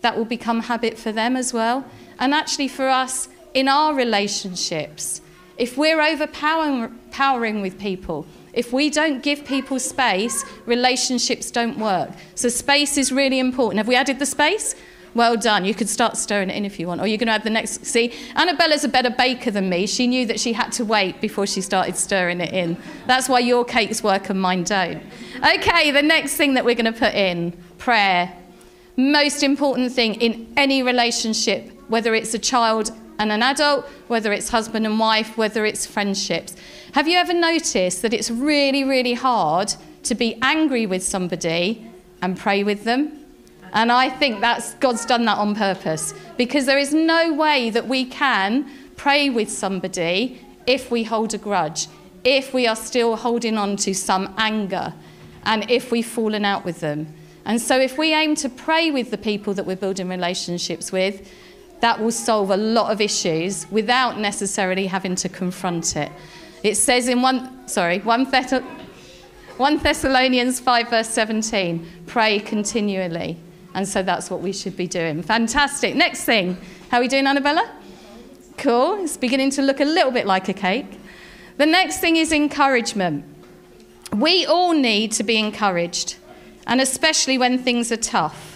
that 0.00 0.16
will 0.16 0.24
become 0.24 0.60
habit 0.60 0.96
for 0.96 1.10
them 1.10 1.36
as 1.36 1.52
well. 1.52 1.84
And 2.20 2.32
actually, 2.34 2.68
for 2.68 2.88
us 2.88 3.28
in 3.52 3.66
our 3.66 3.94
relationships, 3.94 5.20
if 5.56 5.76
we're 5.76 6.00
overpowering 6.00 7.62
with 7.62 7.80
people, 7.80 8.26
if 8.52 8.72
we 8.72 8.90
don't 8.90 9.22
give 9.22 9.44
people 9.44 9.78
space, 9.78 10.44
relationships 10.66 11.50
don't 11.50 11.78
work. 11.78 12.10
So 12.34 12.48
space 12.48 12.96
is 12.96 13.12
really 13.12 13.38
important. 13.38 13.78
Have 13.78 13.88
we 13.88 13.94
added 13.94 14.18
the 14.18 14.26
space? 14.26 14.74
Well 15.14 15.36
done. 15.36 15.64
You 15.64 15.74
could 15.74 15.88
start 15.88 16.16
stirring 16.16 16.50
it 16.50 16.56
in 16.56 16.64
if 16.64 16.78
you 16.78 16.86
want. 16.86 17.00
Or 17.00 17.06
you're 17.06 17.18
going 17.18 17.28
to 17.28 17.32
add 17.32 17.42
the 17.42 17.50
next. 17.50 17.84
See, 17.84 18.10
Annabella's 18.36 18.84
a 18.84 18.88
better 18.88 19.10
baker 19.10 19.50
than 19.50 19.68
me. 19.68 19.86
She 19.86 20.06
knew 20.06 20.26
that 20.26 20.38
she 20.38 20.52
had 20.52 20.70
to 20.72 20.84
wait 20.84 21.20
before 21.20 21.46
she 21.46 21.60
started 21.60 21.96
stirring 21.96 22.40
it 22.40 22.52
in. 22.52 22.76
That's 23.06 23.28
why 23.28 23.40
your 23.40 23.64
cakes 23.64 24.02
work 24.02 24.28
and 24.30 24.40
mine 24.40 24.64
don't. 24.64 25.02
Okay, 25.38 25.90
the 25.90 26.02
next 26.02 26.36
thing 26.36 26.54
that 26.54 26.64
we're 26.64 26.74
going 26.74 26.92
to 26.92 26.98
put 26.98 27.14
in 27.14 27.52
prayer. 27.78 28.32
Most 28.96 29.42
important 29.42 29.92
thing 29.92 30.14
in 30.16 30.52
any 30.56 30.82
relationship, 30.82 31.70
whether 31.88 32.14
it's 32.14 32.34
a 32.34 32.38
child 32.38 32.92
and 33.18 33.32
an 33.32 33.42
adult, 33.42 33.86
whether 34.06 34.32
it's 34.32 34.48
husband 34.48 34.86
and 34.86 34.98
wife, 34.98 35.36
whether 35.36 35.64
it's 35.64 35.86
friendships. 35.86 36.54
Have 36.92 37.08
you 37.08 37.18
ever 37.18 37.34
noticed 37.34 38.02
that 38.02 38.14
it's 38.14 38.30
really, 38.30 38.84
really 38.84 39.14
hard 39.14 39.74
to 40.04 40.14
be 40.14 40.38
angry 40.40 40.86
with 40.86 41.02
somebody 41.02 41.90
and 42.22 42.36
pray 42.36 42.62
with 42.64 42.84
them? 42.84 43.24
And 43.72 43.92
I 43.92 44.08
think 44.08 44.40
that's 44.40 44.74
God's 44.74 45.04
done 45.04 45.24
that 45.26 45.38
on 45.38 45.54
purpose 45.54 46.14
because 46.36 46.66
there 46.66 46.78
is 46.78 46.94
no 46.94 47.32
way 47.32 47.70
that 47.70 47.86
we 47.86 48.04
can 48.04 48.70
pray 48.96 49.30
with 49.30 49.50
somebody 49.50 50.40
if 50.66 50.90
we 50.90 51.04
hold 51.04 51.34
a 51.34 51.38
grudge, 51.38 51.88
if 52.24 52.54
we 52.54 52.66
are 52.66 52.76
still 52.76 53.16
holding 53.16 53.56
on 53.56 53.76
to 53.76 53.94
some 53.94 54.34
anger, 54.38 54.94
and 55.44 55.70
if 55.70 55.90
we've 55.90 56.06
fallen 56.06 56.44
out 56.44 56.64
with 56.64 56.80
them. 56.80 57.12
And 57.44 57.60
so, 57.60 57.78
if 57.78 57.96
we 57.96 58.12
aim 58.12 58.34
to 58.36 58.50
pray 58.50 58.90
with 58.90 59.10
the 59.10 59.16
people 59.16 59.54
that 59.54 59.64
we're 59.64 59.76
building 59.76 60.08
relationships 60.08 60.92
with, 60.92 61.30
that 61.80 62.00
will 62.00 62.10
solve 62.10 62.50
a 62.50 62.56
lot 62.56 62.90
of 62.90 63.00
issues 63.00 63.70
without 63.70 64.18
necessarily 64.18 64.86
having 64.86 65.14
to 65.16 65.28
confront 65.28 65.96
it. 65.96 66.10
It 66.62 66.74
says 66.74 67.08
in 67.08 67.22
1, 67.22 67.68
sorry, 67.68 68.00
1, 68.00 68.26
Thess- 68.26 68.62
1 69.56 69.78
Thessalonians 69.78 70.60
5, 70.60 70.90
verse 70.90 71.08
17, 71.08 71.86
pray 72.06 72.40
continually. 72.40 73.36
And 73.74 73.86
so 73.86 74.02
that's 74.02 74.30
what 74.30 74.40
we 74.40 74.52
should 74.52 74.76
be 74.76 74.86
doing. 74.86 75.22
Fantastic. 75.22 75.94
Next 75.94 76.24
thing. 76.24 76.56
How 76.90 76.98
are 76.98 77.00
we 77.00 77.08
doing, 77.08 77.26
Annabella? 77.26 77.70
Cool. 78.56 79.04
It's 79.04 79.16
beginning 79.16 79.50
to 79.50 79.62
look 79.62 79.78
a 79.80 79.84
little 79.84 80.10
bit 80.10 80.26
like 80.26 80.48
a 80.48 80.52
cake. 80.54 80.98
The 81.58 81.66
next 81.66 81.98
thing 81.98 82.16
is 82.16 82.32
encouragement. 82.32 83.24
We 84.16 84.46
all 84.46 84.72
need 84.72 85.12
to 85.12 85.22
be 85.22 85.36
encouraged, 85.36 86.16
and 86.66 86.80
especially 86.80 87.36
when 87.36 87.58
things 87.58 87.92
are 87.92 87.96
tough. 87.96 88.47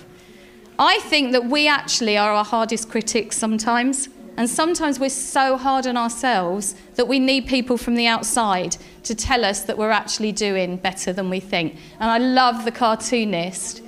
I 0.78 0.98
think 1.00 1.32
that 1.32 1.44
we 1.44 1.68
actually 1.68 2.16
are 2.16 2.32
our 2.32 2.44
hardest 2.44 2.90
critics 2.90 3.36
sometimes. 3.36 4.08
And 4.36 4.48
sometimes 4.48 4.98
we're 4.98 5.10
so 5.10 5.58
hard 5.58 5.86
on 5.86 5.96
ourselves 5.96 6.74
that 6.94 7.06
we 7.06 7.18
need 7.18 7.46
people 7.46 7.76
from 7.76 7.96
the 7.96 8.06
outside 8.06 8.76
to 9.04 9.14
tell 9.14 9.44
us 9.44 9.62
that 9.64 9.76
we're 9.76 9.90
actually 9.90 10.32
doing 10.32 10.76
better 10.76 11.12
than 11.12 11.28
we 11.28 11.38
think. 11.38 11.76
And 12.00 12.10
I 12.10 12.18
love 12.18 12.64
the 12.64 12.72
cartoonist 12.72 13.82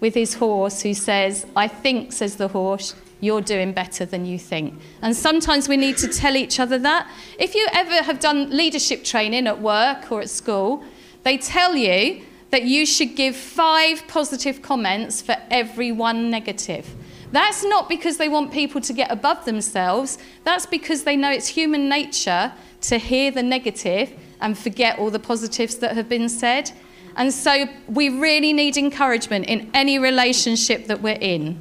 with 0.00 0.14
his 0.14 0.34
horse 0.34 0.82
who 0.82 0.94
says, 0.94 1.46
I 1.54 1.68
think, 1.68 2.12
says 2.12 2.36
the 2.36 2.48
horse, 2.48 2.96
you're 3.20 3.40
doing 3.40 3.72
better 3.72 4.04
than 4.04 4.26
you 4.26 4.38
think. 4.38 4.74
And 5.00 5.16
sometimes 5.16 5.68
we 5.68 5.76
need 5.76 5.96
to 5.98 6.08
tell 6.08 6.36
each 6.36 6.58
other 6.58 6.78
that. 6.80 7.08
If 7.38 7.54
you 7.54 7.66
ever 7.72 8.02
have 8.02 8.18
done 8.18 8.50
leadership 8.50 9.04
training 9.04 9.46
at 9.46 9.60
work 9.60 10.10
or 10.10 10.20
at 10.20 10.28
school, 10.28 10.84
they 11.22 11.38
tell 11.38 11.76
you 11.76 12.22
that 12.54 12.62
you 12.62 12.86
should 12.86 13.16
give 13.16 13.34
five 13.34 14.06
positive 14.06 14.62
comments 14.62 15.20
for 15.20 15.36
every 15.50 15.90
one 15.90 16.30
negative. 16.30 16.88
That's 17.32 17.64
not 17.64 17.88
because 17.88 18.16
they 18.16 18.28
want 18.28 18.52
people 18.52 18.80
to 18.82 18.92
get 18.92 19.10
above 19.10 19.44
themselves, 19.44 20.18
that's 20.44 20.64
because 20.64 21.02
they 21.02 21.16
know 21.16 21.32
it's 21.32 21.48
human 21.48 21.88
nature 21.88 22.52
to 22.82 22.98
hear 22.98 23.32
the 23.32 23.42
negative 23.42 24.12
and 24.40 24.56
forget 24.56 25.00
all 25.00 25.10
the 25.10 25.18
positives 25.18 25.74
that 25.78 25.96
have 25.96 26.08
been 26.08 26.28
said. 26.28 26.70
And 27.16 27.34
so 27.34 27.66
we 27.88 28.08
really 28.08 28.52
need 28.52 28.76
encouragement 28.76 29.46
in 29.46 29.68
any 29.74 29.98
relationship 29.98 30.86
that 30.86 31.02
we're 31.02 31.18
in. 31.20 31.60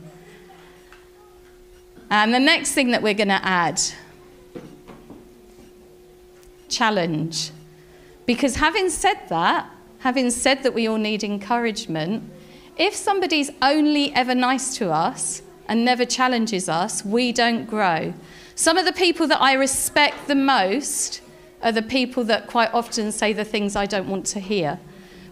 And 2.12 2.31
the 2.31 2.39
next 2.39 2.73
thing 2.73 2.91
that 2.91 3.01
we're 3.01 3.15
going 3.15 3.29
to 3.29 3.43
add 3.43 3.81
challenge. 6.69 7.50
Because 8.27 8.57
having 8.57 8.91
said 8.91 9.17
that, 9.29 9.71
having 10.03 10.29
said 10.29 10.63
that 10.63 10.74
we 10.74 10.86
all 10.86 10.98
need 10.98 11.24
encouragement, 11.24 12.22
if 12.77 12.93
somebody's 12.93 13.50
only 13.62 14.13
ever 14.13 14.36
nice 14.36 14.75
to 14.75 14.91
us 14.91 15.41
and 15.69 15.86
never 15.86 16.03
challenges 16.03 16.67
us, 16.67 17.05
we 17.05 17.31
don't 17.31 17.65
grow. 17.65 18.13
Some 18.53 18.77
of 18.77 18.83
the 18.83 18.91
people 18.91 19.27
that 19.27 19.41
I 19.41 19.53
respect 19.53 20.27
the 20.27 20.36
most 20.36 21.22
are 21.62 21.72
the 21.72 21.81
people 21.81 22.25
that 22.25 22.48
quite 22.48 22.74
often 22.74 23.13
say 23.13 23.31
the 23.31 23.45
things 23.45 23.77
I 23.77 23.86
don't 23.86 24.10
want 24.10 24.25
to 24.27 24.41
hear. 24.41 24.77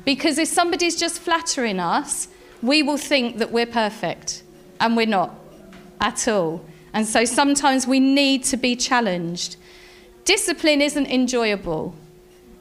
Because 0.06 0.38
if 0.38 0.48
somebody's 0.48 0.96
just 0.96 1.20
flattering 1.20 1.82
us, 1.82 2.30
we 2.62 2.82
will 2.82 2.98
think 2.98 3.40
that 3.40 3.52
we're 3.52 3.66
perfect, 3.66 4.42
and 4.80 4.96
we're 4.96 5.06
not 5.06 5.36
at 6.00 6.30
all. 6.30 6.64
And 6.94 7.06
so 7.06 7.26
sometimes 7.26 7.86
we 7.86 8.00
need 8.00 8.46
to 8.46 8.56
be 8.56 8.78
challenged. 8.78 9.58
Discipline 10.24 10.82
isn't 10.82 11.08
enjoyable. 11.08 11.94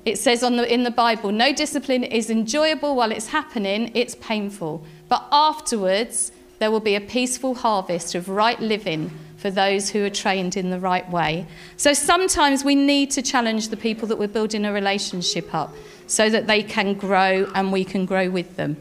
It 0.04 0.18
says 0.18 0.40
the, 0.40 0.72
in 0.72 0.82
the 0.84 0.90
Bible, 0.90 1.30
no 1.30 1.52
discipline 1.52 2.04
is 2.04 2.30
enjoyable 2.30 2.96
while 2.96 3.12
it's 3.12 3.28
happening, 3.28 3.90
it's 3.94 4.14
painful. 4.14 4.84
But 5.08 5.26
afterwards, 5.30 6.32
there 6.58 6.70
will 6.70 6.80
be 6.80 6.94
a 6.94 7.00
peaceful 7.00 7.54
harvest 7.54 8.14
of 8.14 8.28
right 8.28 8.58
living 8.60 9.10
for 9.36 9.50
those 9.50 9.90
who 9.90 10.04
are 10.04 10.10
trained 10.10 10.56
in 10.56 10.70
the 10.70 10.78
right 10.78 11.08
way. 11.10 11.46
So 11.76 11.92
sometimes 11.92 12.64
we 12.64 12.74
need 12.74 13.10
to 13.12 13.22
challenge 13.22 13.68
the 13.68 13.76
people 13.76 14.06
that 14.08 14.18
we're 14.18 14.28
building 14.28 14.64
a 14.64 14.72
relationship 14.72 15.54
up 15.54 15.74
so 16.06 16.28
that 16.28 16.46
they 16.46 16.62
can 16.62 16.94
grow 16.94 17.50
and 17.54 17.72
we 17.72 17.84
can 17.84 18.04
grow 18.04 18.28
with 18.28 18.56
them. 18.56 18.76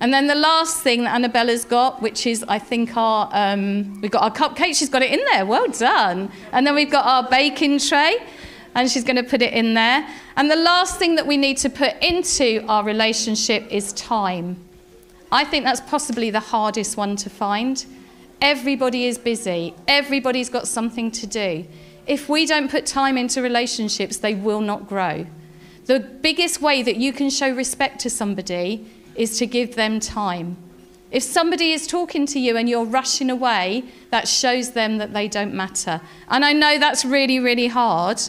And 0.00 0.12
then 0.12 0.26
the 0.26 0.34
last 0.34 0.82
thing 0.82 1.04
that 1.04 1.18
Annabella's 1.18 1.64
got, 1.64 2.02
which 2.02 2.26
is, 2.26 2.44
I 2.48 2.58
think, 2.58 2.96
our, 2.96 3.30
um, 3.32 4.00
we've 4.02 4.10
got 4.10 4.22
our 4.22 4.30
cupcake, 4.30 4.76
she's 4.76 4.90
got 4.90 5.02
it 5.02 5.10
in 5.10 5.24
there, 5.32 5.46
well 5.46 5.68
done. 5.68 6.30
And 6.52 6.66
then 6.66 6.74
we've 6.74 6.90
got 6.90 7.06
our 7.06 7.30
baking 7.30 7.78
tray, 7.78 8.16
and 8.74 8.90
she's 8.90 9.04
going 9.04 9.16
to 9.16 9.22
put 9.22 9.42
it 9.42 9.52
in 9.52 9.74
there. 9.74 10.08
And 10.36 10.50
the 10.50 10.56
last 10.56 10.98
thing 10.98 11.14
that 11.14 11.26
we 11.26 11.36
need 11.36 11.56
to 11.58 11.70
put 11.70 11.94
into 12.02 12.64
our 12.68 12.84
relationship 12.84 13.66
is 13.70 13.92
time. 13.92 14.56
I 15.30 15.44
think 15.44 15.64
that's 15.64 15.80
possibly 15.80 16.30
the 16.30 16.40
hardest 16.40 16.96
one 16.96 17.16
to 17.16 17.30
find. 17.30 17.84
Everybody 18.40 19.06
is 19.06 19.18
busy, 19.18 19.74
everybody's 19.88 20.50
got 20.50 20.68
something 20.68 21.10
to 21.12 21.26
do. 21.26 21.66
If 22.06 22.28
we 22.28 22.44
don't 22.44 22.70
put 22.70 22.84
time 22.84 23.16
into 23.16 23.40
relationships, 23.40 24.18
they 24.18 24.34
will 24.34 24.60
not 24.60 24.86
grow. 24.86 25.26
The 25.86 26.00
biggest 26.00 26.60
way 26.60 26.82
that 26.82 26.96
you 26.96 27.12
can 27.12 27.30
show 27.30 27.50
respect 27.50 28.00
to 28.00 28.10
somebody 28.10 28.86
is 29.14 29.38
to 29.38 29.46
give 29.46 29.74
them 29.74 30.00
time. 30.00 30.56
If 31.10 31.22
somebody 31.22 31.72
is 31.72 31.86
talking 31.86 32.26
to 32.26 32.40
you 32.40 32.56
and 32.56 32.68
you're 32.68 32.84
rushing 32.84 33.30
away, 33.30 33.84
that 34.10 34.26
shows 34.26 34.72
them 34.72 34.98
that 34.98 35.12
they 35.12 35.28
don't 35.28 35.54
matter. 35.54 36.00
And 36.28 36.44
I 36.44 36.52
know 36.52 36.78
that's 36.78 37.04
really, 37.04 37.38
really 37.38 37.68
hard, 37.68 38.20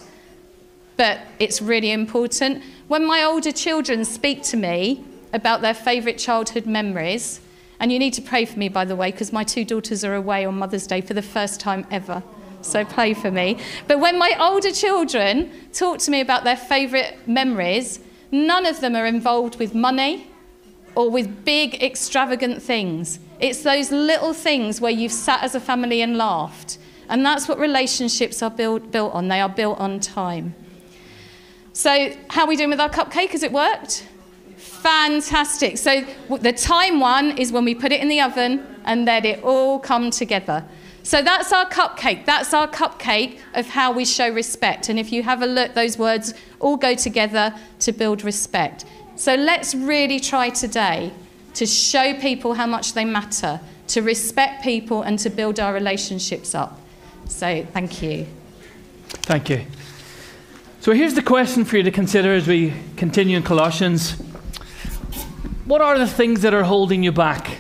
but 0.98 1.20
it's 1.40 1.62
really 1.62 1.92
important. 1.92 2.64
When 2.88 3.06
my 3.06 3.24
older 3.24 3.52
children 3.52 4.06
speak 4.06 4.44
to 4.44 4.58
me 4.58 5.04
about 5.34 5.62
their 5.62 5.74
favourite 5.74 6.18
childhood 6.18 6.66
memories, 6.66 7.42
and 7.80 7.92
you 7.92 8.00
need 8.00 8.14
to 8.14 8.22
pray 8.22 8.46
for 8.46 8.58
me, 8.58 8.70
by 8.70 8.86
the 8.86 8.96
way, 8.96 9.12
because 9.12 9.34
my 9.34 9.44
two 9.44 9.66
daughters 9.66 10.04
are 10.04 10.16
away 10.16 10.46
on 10.46 10.58
Mother's 10.58 10.88
Day 10.88 11.02
for 11.02 11.14
the 11.14 11.22
first 11.22 11.60
time 11.60 11.86
ever. 11.92 12.24
So 12.62 12.84
pray 12.84 13.14
for 13.14 13.30
me. 13.30 13.60
But 13.88 14.00
when 14.00 14.18
my 14.18 14.36
older 14.40 14.72
children 14.72 15.52
talk 15.74 16.00
to 16.00 16.12
me 16.12 16.20
about 16.22 16.44
their 16.44 16.58
favourite 16.58 17.28
memories, 17.28 18.00
none 18.32 18.66
of 18.66 18.82
them 18.82 18.96
are 18.96 19.06
involved 19.06 19.60
with 19.60 19.76
money 19.76 20.28
or 20.96 21.10
with 21.10 21.46
big, 21.46 21.84
extravagant 21.84 22.64
things. 22.64 23.20
It's 23.40 23.62
those 23.62 23.92
little 23.92 24.34
things 24.34 24.80
where 24.80 24.92
you've 24.92 25.12
sat 25.12 25.44
as 25.44 25.54
a 25.54 25.60
family 25.60 26.02
and 26.02 26.18
laughed. 26.18 26.78
And 27.10 27.24
that's 27.24 27.48
what 27.48 27.60
relationships 27.60 28.42
are 28.42 28.50
built, 28.50 28.92
built 28.92 29.14
on. 29.14 29.28
They 29.28 29.42
are 29.42 29.50
built 29.50 29.78
on 29.78 30.00
time. 30.00 30.56
So, 31.76 32.16
how 32.30 32.46
are 32.46 32.48
we 32.48 32.56
doing 32.56 32.70
with 32.70 32.80
our 32.80 32.90
cupcake? 32.90 33.32
Has 33.32 33.44
it 33.44 33.52
worked? 33.52 34.08
Fantastic. 34.56 35.78
So, 35.78 36.06
the 36.30 36.54
time 36.54 37.02
one 37.02 37.38
is 37.38 37.52
when 37.52 37.66
we 37.66 37.76
put 37.76 37.92
it 37.92 38.00
in 38.00 38.08
the 38.08 38.22
oven 38.22 38.66
and 38.86 39.04
let 39.04 39.26
it 39.26 39.44
all 39.44 39.78
come 39.80 40.10
together. 40.10 40.64
So, 41.04 41.22
that's 41.22 41.52
our 41.52 41.66
cupcake. 41.66 42.26
That's 42.26 42.54
our 42.54 42.70
cupcake 42.70 43.40
of 43.56 43.68
how 43.68 43.92
we 43.92 44.06
show 44.06 44.30
respect. 44.30 44.88
And 44.88 44.98
if 44.98 45.12
you 45.12 45.22
have 45.24 45.42
a 45.42 45.46
look, 45.46 45.74
those 45.74 45.98
words 45.98 46.34
all 46.62 46.78
go 46.78 46.96
together 46.96 47.54
to 47.82 47.92
build 47.92 48.24
respect. 48.24 48.86
So 49.18 49.36
let's 49.36 49.76
really 49.76 50.22
try 50.22 50.52
today 50.52 51.12
to 51.56 51.66
show 51.66 52.14
people 52.14 52.54
how 52.54 52.68
much 52.68 52.94
they 52.94 53.04
matter, 53.04 53.60
to 53.88 54.02
respect 54.02 54.64
people, 54.64 55.02
and 55.02 55.20
to 55.20 55.30
build 55.30 55.60
our 55.60 55.74
relationships 55.74 56.56
up. 56.56 56.80
So 57.28 57.66
thank 57.74 58.02
you. 58.02 58.28
Thank 59.10 59.50
you. 59.50 59.66
So 60.86 60.92
here's 60.92 61.16
the 61.16 61.24
question 61.24 61.66
for 61.66 61.78
you 61.78 61.82
to 61.82 61.90
consider 61.90 62.36
as 62.36 62.48
we 62.48 62.72
continue 62.96 63.38
in 63.38 63.42
Colossians. 63.42 64.12
What 65.66 65.82
are 65.82 65.98
the 65.98 66.06
things 66.06 66.44
that 66.44 66.54
are 66.54 66.62
holding 66.62 67.02
you 67.02 67.12
back? 67.12 67.58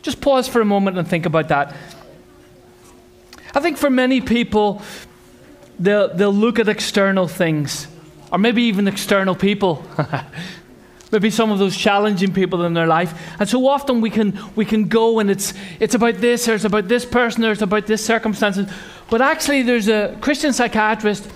Just 0.00 0.22
pause 0.22 0.48
for 0.48 0.62
a 0.62 0.64
moment 0.64 0.96
and 0.96 1.06
think 1.06 1.26
about 1.26 1.48
that. 1.48 1.76
I 3.54 3.60
think 3.60 3.76
for 3.76 3.90
many 3.90 4.22
people, 4.22 4.80
they'll, 5.78 6.08
they'll 6.08 6.32
look 6.32 6.58
at 6.58 6.70
external 6.70 7.28
things 7.28 7.86
or 8.32 8.38
maybe 8.38 8.62
even 8.62 8.88
external 8.88 9.34
people. 9.34 9.84
maybe 11.12 11.30
some 11.30 11.50
of 11.50 11.58
those 11.58 11.76
challenging 11.76 12.32
people 12.32 12.64
in 12.64 12.74
their 12.74 12.86
life. 12.86 13.14
And 13.38 13.48
so 13.48 13.66
often 13.66 14.00
we 14.00 14.10
can 14.10 14.38
we 14.54 14.64
can 14.64 14.88
go 14.88 15.18
and 15.18 15.30
it's 15.30 15.54
it's 15.78 15.94
about 15.94 16.16
this, 16.16 16.48
or 16.48 16.54
it's 16.54 16.64
about 16.64 16.88
this 16.88 17.04
person, 17.04 17.44
or 17.44 17.52
it's 17.52 17.62
about 17.62 17.86
this 17.86 18.04
circumstances. 18.04 18.70
But 19.10 19.20
actually 19.20 19.62
there's 19.62 19.88
a 19.88 20.16
Christian 20.20 20.52
psychiatrist 20.52 21.30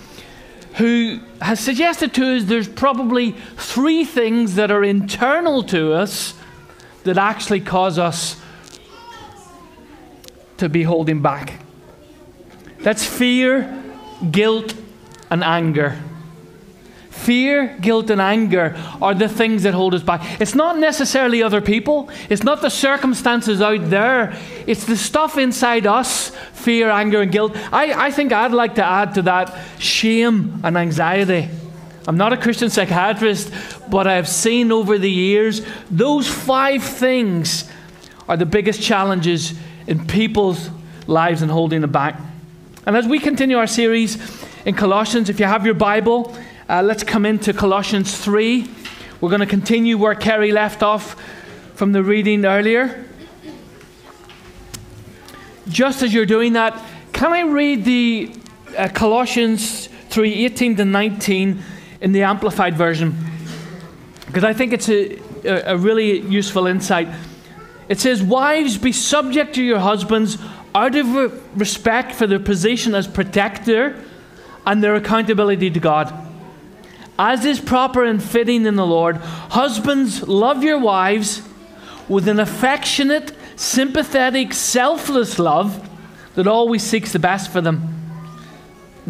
who 0.75 1.19
has 1.41 1.59
suggested 1.59 2.13
to 2.13 2.35
us 2.35 2.43
there's 2.43 2.67
probably 2.67 3.31
three 3.57 4.03
things 4.03 4.55
that 4.55 4.71
are 4.71 4.83
internal 4.83 5.63
to 5.63 5.93
us 5.93 6.33
that 7.03 7.17
actually 7.17 7.61
cause 7.61 7.97
us 7.97 8.41
to 10.57 10.69
be 10.69 10.83
holding 10.83 11.21
back. 11.21 11.59
That's 12.79 13.05
fear, 13.05 13.83
guilt, 14.31 14.73
and 15.29 15.43
anger. 15.43 15.97
Fear, 17.15 17.77
guilt, 17.81 18.09
and 18.11 18.21
anger 18.21 18.75
are 19.01 19.15
the 19.15 19.27
things 19.27 19.63
that 19.63 19.73
hold 19.73 19.95
us 19.95 20.03
back. 20.03 20.39
It's 20.39 20.53
not 20.53 20.77
necessarily 20.77 21.41
other 21.41 21.61
people, 21.61 22.09
it's 22.29 22.43
not 22.43 22.61
the 22.61 22.69
circumstances 22.69 23.61
out 23.61 23.89
there, 23.89 24.37
it's 24.67 24.85
the 24.85 24.97
stuff 24.97 25.37
inside 25.37 25.87
us 25.87 26.29
fear, 26.53 26.89
anger, 26.89 27.21
and 27.21 27.31
guilt. 27.31 27.55
I, 27.71 28.07
I 28.07 28.11
think 28.11 28.31
I'd 28.31 28.51
like 28.51 28.75
to 28.75 28.83
add 28.83 29.15
to 29.15 29.23
that 29.23 29.57
shame 29.79 30.59
and 30.63 30.77
anxiety. 30.77 31.49
I'm 32.07 32.17
not 32.17 32.33
a 32.33 32.37
Christian 32.37 32.69
psychiatrist, 32.69 33.51
but 33.89 34.05
I've 34.05 34.27
seen 34.27 34.71
over 34.71 34.99
the 34.99 35.09
years 35.09 35.65
those 35.89 36.27
five 36.27 36.83
things 36.83 37.69
are 38.27 38.37
the 38.37 38.45
biggest 38.45 38.81
challenges 38.81 39.53
in 39.87 40.05
people's 40.05 40.69
lives 41.07 41.41
and 41.41 41.49
holding 41.49 41.81
them 41.81 41.91
back. 41.91 42.19
And 42.85 42.95
as 42.95 43.07
we 43.07 43.19
continue 43.19 43.57
our 43.57 43.67
series 43.67 44.17
in 44.65 44.75
Colossians, 44.75 45.29
if 45.29 45.39
you 45.39 45.45
have 45.45 45.65
your 45.65 45.75
Bible, 45.75 46.35
uh, 46.67 46.81
let's 46.81 47.03
come 47.03 47.27
into 47.27 47.53
Colossians 47.53 48.17
3. 48.17 48.67
We're 49.21 49.29
going 49.29 49.41
to 49.41 49.45
continue 49.45 49.99
where 49.99 50.15
Kerry 50.15 50.51
left 50.51 50.81
off 50.81 51.15
from 51.75 51.91
the 51.91 52.03
reading 52.03 52.43
earlier. 52.43 53.05
Just 55.67 56.01
as 56.01 56.11
you're 56.11 56.25
doing 56.25 56.53
that, 56.53 56.81
can 57.13 57.33
I 57.33 57.41
read 57.41 57.85
the 57.85 58.33
uh, 58.77 58.87
Colossians 58.87 59.87
3 60.09 60.45
18 60.45 60.75
to 60.77 60.85
19 60.85 61.61
in 62.01 62.11
the 62.11 62.23
Amplified 62.23 62.75
Version? 62.75 63.15
Because 64.25 64.43
I 64.43 64.53
think 64.53 64.73
it's 64.73 64.89
a, 64.89 65.19
a 65.43 65.77
really 65.77 66.21
useful 66.21 66.65
insight. 66.65 67.07
It 67.89 67.99
says, 67.99 68.23
Wives, 68.23 68.79
be 68.79 68.91
subject 68.91 69.53
to 69.55 69.63
your 69.63 69.79
husbands 69.79 70.39
out 70.73 70.95
of 70.95 71.59
respect 71.59 72.11
for 72.13 72.25
their 72.25 72.39
position 72.39 72.95
as 72.95 73.07
protector 73.07 74.01
and 74.65 74.83
their 74.83 74.95
accountability 74.95 75.69
to 75.69 75.79
God 75.79 76.24
as 77.17 77.45
is 77.45 77.59
proper 77.59 78.03
and 78.03 78.21
fitting 78.21 78.65
in 78.65 78.75
the 78.75 78.85
Lord, 78.85 79.17
husbands, 79.17 80.27
love 80.27 80.63
your 80.63 80.79
wives 80.79 81.41
with 82.07 82.27
an 82.27 82.39
affectionate, 82.39 83.33
sympathetic, 83.55 84.53
selfless 84.53 85.39
love 85.39 85.89
that 86.35 86.47
always 86.47 86.83
seeks 86.83 87.13
the 87.13 87.19
best 87.19 87.51
for 87.51 87.61
them. 87.61 87.91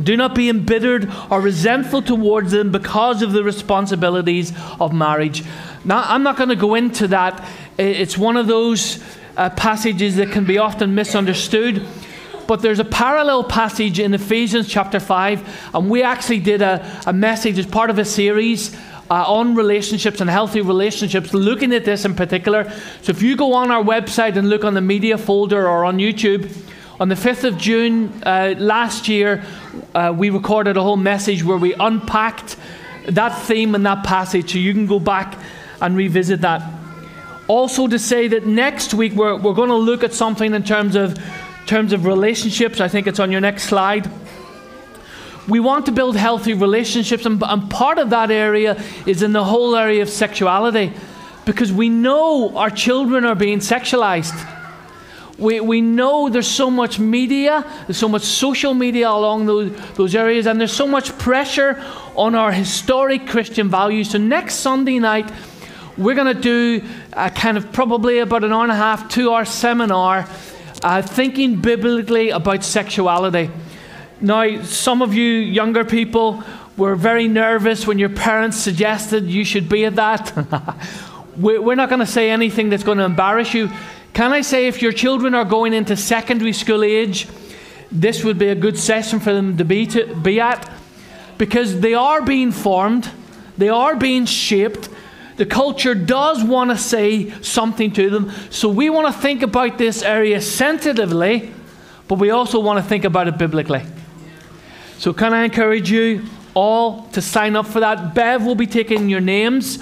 Do 0.02 0.18
not 0.18 0.36
be 0.36 0.50
embittered 0.50 1.12
or 1.32 1.40
resentful 1.40 2.02
towards 2.02 2.52
them 2.52 2.72
because 2.72 3.22
of 3.22 3.32
the 3.32 3.44
responsibilities 3.44 4.52
of 4.80 4.94
marriage. 4.94 5.44
Now, 5.86 6.04
I'm 6.06 6.22
not 6.22 6.38
going 6.38 6.50
to 6.50 6.56
go 6.56 6.76
into 6.76 7.08
that. 7.08 7.48
It's 7.78 8.18
one 8.18 8.36
of 8.36 8.48
those 8.48 9.04
uh, 9.38 9.50
passages 9.52 10.18
that 10.18 10.32
can 10.32 10.46
be 10.46 10.58
often 10.58 10.96
misunderstood. 10.96 11.86
But 12.48 12.62
there's 12.62 12.80
a 12.80 12.86
parallel 12.86 13.44
passage 13.44 14.00
in 14.00 14.14
Ephesians 14.14 14.68
chapter 14.68 15.00
5, 15.00 15.72
and 15.74 15.90
we 15.90 16.04
actually 16.04 16.40
did 16.40 16.62
a, 16.62 17.02
a 17.08 17.14
message 17.14 17.58
as 17.58 17.66
part 17.66 17.90
of 17.90 17.98
a 17.98 18.06
series 18.06 18.76
uh, 19.10 19.24
on 19.28 19.56
relationships 19.56 20.22
and 20.22 20.30
healthy 20.30 20.62
relationships, 20.62 21.34
looking 21.34 21.74
at 21.74 21.86
this 21.86 22.06
in 22.06 22.16
particular. 22.16 22.72
So 23.02 23.12
if 23.12 23.22
you 23.22 23.36
go 23.36 23.54
on 23.54 23.72
our 23.72 23.84
website 23.84 24.36
and 24.36 24.50
look 24.50 24.64
on 24.64 24.74
the 24.74 24.82
media 24.82 25.18
folder 25.18 25.68
or 25.68 25.86
on 25.86 25.98
YouTube, 25.98 26.52
on 27.00 27.10
the 27.10 27.16
5th 27.16 27.44
of 27.44 27.58
June 27.58 28.12
uh, 28.26 28.56
last 28.58 29.08
year, 29.08 29.44
uh, 29.94 30.14
we 30.16 30.30
recorded 30.30 30.78
a 30.78 30.82
whole 30.82 30.98
message 30.98 31.44
where 31.44 31.58
we 31.58 31.74
unpacked 31.74 32.58
that 33.08 33.38
theme 33.44 33.76
and 33.76 33.86
that 33.86 34.06
passage, 34.06 34.54
so 34.54 34.58
you 34.58 34.74
can 34.74 34.86
go 34.86 35.00
back 35.00 35.38
and 35.82 35.98
revisit 35.98 36.42
that. 36.42 36.64
Also, 37.48 37.88
to 37.88 38.00
say 38.00 38.28
that 38.28 38.48
next 38.48 38.94
week 38.94 39.14
we're, 39.14 39.36
we're 39.36 39.54
going 39.54 39.70
to 39.70 39.76
look 39.76 40.04
at 40.04 40.14
something 40.14 40.54
in 40.54 40.64
terms 40.64 40.96
of, 40.96 41.20
terms 41.66 41.94
of 41.94 42.06
relationships. 42.06 42.80
I 42.80 42.88
think 42.88 43.08
it's 43.08 43.20
on 43.20 43.32
your 43.32 43.42
next 43.42 43.64
slide. 43.64 44.10
We 45.48 45.60
want 45.60 45.86
to 45.86 45.92
build 45.92 46.16
healthy 46.16 46.54
relationships, 46.54 47.26
and, 47.26 47.42
and 47.44 47.70
part 47.70 48.00
of 48.00 48.10
that 48.10 48.32
area 48.32 48.82
is 49.06 49.22
in 49.22 49.32
the 49.32 49.44
whole 49.44 49.76
area 49.76 50.02
of 50.02 50.10
sexuality 50.10 50.92
because 51.46 51.72
we 51.72 51.88
know 51.90 52.58
our 52.58 52.72
children 52.72 53.26
are 53.26 53.36
being 53.36 53.60
sexualized. 53.60 54.34
We, 55.38 55.60
we 55.60 55.82
know 55.82 56.30
there's 56.30 56.48
so 56.48 56.72
much 56.72 56.98
media, 56.98 57.64
there's 57.86 57.98
so 57.98 58.08
much 58.08 58.24
social 58.24 58.74
media 58.74 59.10
along 59.10 59.46
those, 59.46 59.76
those 59.96 60.16
areas, 60.16 60.48
and 60.48 60.60
there's 60.60 60.74
so 60.74 60.88
much 60.88 61.16
pressure 61.20 61.84
on 62.16 62.36
our 62.36 62.52
historic 62.52 63.28
Christian 63.28 63.70
values. 63.70 64.12
So, 64.12 64.18
next 64.18 64.56
Sunday 64.56 64.98
night, 64.98 65.30
we're 65.98 66.16
going 66.16 66.34
to 66.34 66.42
do 66.42 66.82
a 67.14 67.30
kind 67.30 67.58
of 67.58 67.72
probably 67.72 68.20
about 68.20 68.44
an 68.44 68.54
hour 68.54 68.64
and 68.64 68.72
a 68.72 68.76
half, 68.76 69.10
two 69.10 69.34
hour 69.34 69.46
seminar 69.46 70.28
uh, 70.86 71.02
thinking 71.02 71.60
biblically 71.62 72.30
about 72.30 72.64
sexuality. 72.64 73.50
Now, 74.22 74.62
some 74.62 75.02
of 75.02 75.16
you 75.16 75.26
younger 75.26 75.84
people 75.84 76.44
were 76.78 76.96
very 76.96 77.28
nervous 77.28 77.88
when 77.88 77.98
your 77.98 78.10
parents 78.10 78.58
suggested 78.58 79.26
you 79.26 79.44
should 79.44 79.68
be 79.68 79.86
at 79.86 79.96
that. 79.96 80.32
we're 81.38 81.74
not 81.76 81.90
going 81.90 82.02
to 82.02 82.06
say 82.06 82.30
anything 82.30 82.70
that's 82.70 82.84
going 82.84 83.00
to 83.00 83.04
embarrass 83.04 83.56
you. 83.56 83.72
Can 84.14 84.32
I 84.32 84.42
say, 84.42 84.68
if 84.68 84.84
your 84.84 84.92
children 84.92 85.34
are 85.34 85.44
going 85.44 85.74
into 85.74 85.98
secondary 85.98 86.54
school 86.54 86.84
age, 86.84 87.28
this 87.92 88.24
would 88.24 88.38
be 88.38 88.50
a 88.50 88.56
good 88.56 88.78
session 88.78 89.20
for 89.20 89.34
them 89.34 89.58
to 89.58 89.66
be, 89.66 89.88
to 89.88 90.16
be 90.16 90.40
at 90.40 90.72
because 91.40 91.80
they 91.80 91.96
are 91.96 92.22
being 92.22 92.52
formed, 92.52 93.10
they 93.58 93.70
are 93.70 93.96
being 93.96 94.26
shaped. 94.26 94.88
The 95.38 95.46
culture 95.46 95.94
does 95.94 96.44
want 96.44 96.72
to 96.72 96.78
say 96.78 97.30
something 97.42 97.92
to 97.94 98.10
them. 98.10 98.32
So 98.50 98.70
we 98.70 98.90
want 98.90 99.14
to 99.14 99.22
think 99.22 99.42
about 99.42 99.78
this 99.78 100.02
area 100.02 100.40
sensitively, 100.40 101.52
but 102.08 102.20
we 102.20 102.30
also 102.30 102.60
want 102.60 102.82
to 102.82 102.88
think 102.88 103.04
about 103.04 103.28
it 103.28 103.38
biblically. 103.38 103.84
So, 104.98 105.12
can 105.14 105.34
I 105.34 105.44
encourage 105.44 105.92
you 105.92 106.24
all 106.54 107.08
to 107.10 107.22
sign 107.22 107.58
up 107.58 107.68
for 107.68 107.82
that? 107.82 108.16
Bev 108.16 108.46
will 108.46 108.56
be 108.56 108.66
taking 108.66 109.10
your 109.10 109.20
names 109.20 109.78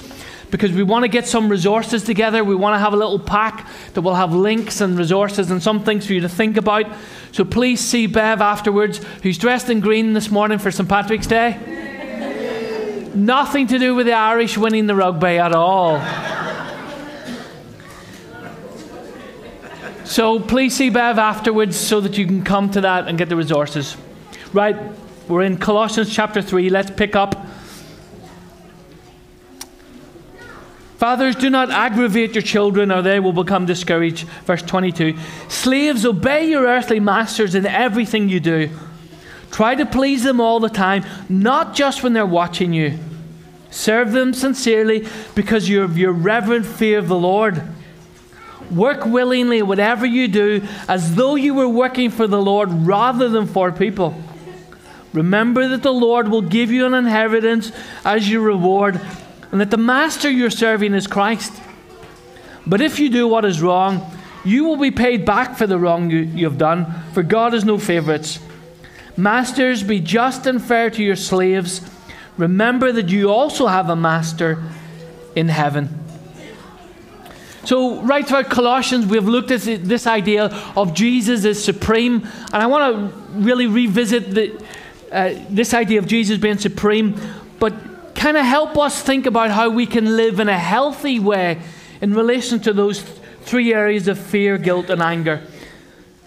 because 0.50 0.72
we 0.72 0.82
want 0.84 1.04
to 1.04 1.08
get 1.08 1.28
some 1.28 1.50
resources 1.50 2.04
together. 2.04 2.44
We 2.44 2.56
want 2.56 2.74
to 2.76 2.80
have 2.80 2.94
a 2.94 2.98
little 2.98 3.20
pack 3.20 3.68
that 3.94 4.02
will 4.02 4.16
have 4.16 4.34
links 4.34 4.82
and 4.82 4.98
resources 4.98 5.52
and 5.52 5.62
some 5.62 5.84
things 5.84 6.08
for 6.08 6.14
you 6.14 6.22
to 6.22 6.30
think 6.30 6.58
about. 6.58 6.86
So 7.32 7.46
please 7.46 7.80
see 7.80 8.08
Bev 8.08 8.42
afterwards, 8.42 9.02
who's 9.22 9.38
dressed 9.38 9.70
in 9.70 9.80
green 9.80 10.14
this 10.14 10.32
morning 10.32 10.58
for 10.58 10.72
St. 10.72 10.90
Patrick's 10.90 11.28
Day. 11.28 11.93
Nothing 13.14 13.68
to 13.68 13.80
do 13.80 13.96
with 13.96 14.06
the 14.06 14.14
Irish 14.14 14.58
winning 14.58 14.88
the 14.88 14.96
rugby 14.96 15.38
at 15.38 15.54
all. 15.54 16.00
So 20.06 20.40
please 20.40 20.76
see 20.76 20.90
Bev 20.90 21.18
afterwards 21.18 21.76
so 21.76 22.02
that 22.02 22.18
you 22.18 22.26
can 22.26 22.44
come 22.44 22.70
to 22.72 22.82
that 22.82 23.08
and 23.08 23.18
get 23.18 23.30
the 23.30 23.36
resources. 23.36 23.96
Right, 24.52 24.78
we're 25.28 25.44
in 25.44 25.58
Colossians 25.58 26.14
chapter 26.14 26.42
3. 26.42 26.70
Let's 26.70 26.92
pick 26.92 27.16
up 27.16 27.48
Fathers, 31.04 31.36
do 31.36 31.50
not 31.50 31.70
aggravate 31.70 32.34
your 32.34 32.42
children, 32.42 32.90
or 32.90 33.02
they 33.02 33.20
will 33.20 33.34
become 33.34 33.66
discouraged. 33.66 34.26
Verse 34.46 34.62
22. 34.62 35.18
Slaves, 35.50 36.06
obey 36.06 36.50
your 36.50 36.64
earthly 36.66 37.02
masters 37.02 37.56
in 37.56 37.66
everything 37.66 38.30
you 38.30 38.40
do. 38.40 38.70
Try 39.54 39.76
to 39.76 39.86
please 39.86 40.24
them 40.24 40.42
all 40.42 40.60
the 40.60 40.68
time, 40.68 41.06
not 41.30 41.76
just 41.76 42.02
when 42.02 42.14
they're 42.14 42.26
watching 42.26 42.74
you. 42.74 42.98
Serve 43.70 44.12
them 44.12 44.34
sincerely 44.34 45.08
because 45.36 45.70
you 45.70 45.82
have 45.82 45.96
your 45.96 46.12
reverent 46.12 46.66
fear 46.66 46.98
of 46.98 47.08
the 47.08 47.16
Lord. 47.16 47.62
Work 48.72 49.06
willingly 49.06 49.62
whatever 49.62 50.08
you 50.08 50.28
do, 50.28 50.64
as 50.90 51.14
though 51.14 51.36
you 51.36 51.54
were 51.54 51.70
working 51.70 52.10
for 52.10 52.26
the 52.26 52.42
Lord 52.42 52.72
rather 52.72 53.30
than 53.30 53.46
for 53.46 53.72
people. 53.72 54.20
Remember 55.14 55.68
that 55.68 55.84
the 55.84 55.94
Lord 55.94 56.30
will 56.30 56.42
give 56.42 56.72
you 56.72 56.88
an 56.88 56.96
inheritance 56.96 57.72
as 58.04 58.28
your 58.28 58.42
reward 58.42 59.00
and 59.52 59.62
that 59.62 59.70
the 59.70 59.78
master 59.78 60.32
you're 60.32 60.50
serving 60.50 60.96
is 60.96 61.06
Christ. 61.06 61.54
But 62.66 62.82
if 62.82 62.98
you 62.98 63.08
do 63.12 63.28
what 63.28 63.46
is 63.46 63.62
wrong, 63.62 64.18
you 64.44 64.64
will 64.64 64.78
be 64.78 64.90
paid 64.90 65.26
back 65.26 65.58
for 65.58 65.68
the 65.68 65.78
wrong 65.78 66.10
you, 66.10 66.22
you 66.22 66.46
have 66.46 66.58
done, 66.58 66.92
for 67.14 67.22
God 67.22 67.54
has 67.54 67.64
no 67.64 67.78
favorites. 67.78 68.40
Masters, 69.16 69.84
be 69.84 70.00
just 70.00 70.48
and 70.48 70.64
fair 70.64 70.90
to 70.90 71.04
your 71.04 71.16
slaves. 71.16 71.82
Remember 72.38 72.92
that 72.92 73.10
you 73.10 73.30
also 73.30 73.68
have 73.68 73.90
a 73.90 73.96
master 73.96 74.64
in 75.36 75.50
heaven. 75.50 76.00
So, 77.66 78.02
right 78.02 78.28
throughout 78.28 78.50
Colossians, 78.50 79.06
we've 79.06 79.28
looked 79.28 79.52
at 79.52 79.62
this 79.62 80.06
idea 80.06 80.46
of 80.76 80.94
Jesus 80.94 81.46
as 81.46 81.64
supreme, 81.64 82.28
and 82.52 82.56
I 82.56 82.66
want 82.66 83.14
to 83.14 83.40
really 83.40 83.68
revisit 83.68 84.32
the, 84.32 84.66
uh, 85.12 85.36
this 85.50 85.74
idea 85.74 86.00
of 86.00 86.08
Jesus 86.08 86.38
being 86.38 86.58
supreme. 86.58 87.16
But 87.60 88.16
kind 88.16 88.36
of 88.36 88.46
help 88.46 88.78
us 88.78 89.02
think 89.02 89.26
about 89.26 89.52
how 89.52 89.70
we 89.70 89.86
can 89.86 90.18
live 90.18 90.40
in 90.40 90.50
a 90.50 90.58
healthy 90.58 91.20
way 91.20 91.62
in 92.02 92.14
relation 92.14 92.60
to 92.62 92.74
those 92.74 93.02
three 93.44 93.74
areas 93.74 94.08
of 94.08 94.20
fear, 94.20 94.58
guilt, 94.58 94.90
and 94.90 95.02
anger. 95.02 95.42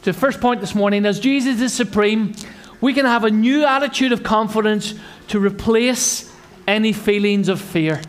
The 0.02 0.12
first 0.12 0.40
point 0.40 0.60
this 0.60 0.74
morning 0.74 1.04
as 1.04 1.20
Jesus 1.20 1.60
is 1.60 1.72
supreme, 1.72 2.34
we 2.80 2.92
can 2.92 3.06
have 3.06 3.24
a 3.24 3.30
new 3.30 3.64
attitude 3.64 4.12
of 4.12 4.22
confidence 4.22 4.94
to 5.28 5.40
replace 5.40 6.32
any 6.66 6.92
feelings 6.92 7.48
of 7.48 7.60
fear. 7.60 8.00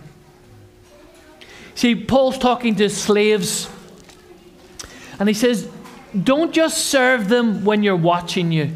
See, 1.76 1.96
Paul's 1.96 2.38
talking 2.38 2.76
to 2.76 2.90
slaves, 2.90 3.70
and 5.20 5.30
he 5.30 5.34
says, 5.34 5.70
Don't 6.24 6.54
just 6.54 6.86
serve 6.88 7.30
them 7.30 7.64
when 7.64 7.84
you're 7.84 7.96
watching 7.96 8.52
you. 8.52 8.72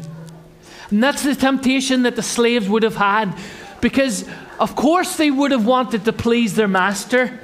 And 0.90 1.02
that's 1.02 1.22
the 1.22 1.34
temptation 1.34 2.02
that 2.02 2.16
the 2.16 2.22
slaves 2.22 2.68
would 2.68 2.82
have 2.82 2.96
had 2.96 3.36
because 3.80 4.28
of 4.62 4.76
course, 4.76 5.16
they 5.16 5.28
would 5.28 5.50
have 5.50 5.66
wanted 5.66 6.04
to 6.04 6.12
please 6.12 6.54
their 6.54 6.68
master. 6.68 7.36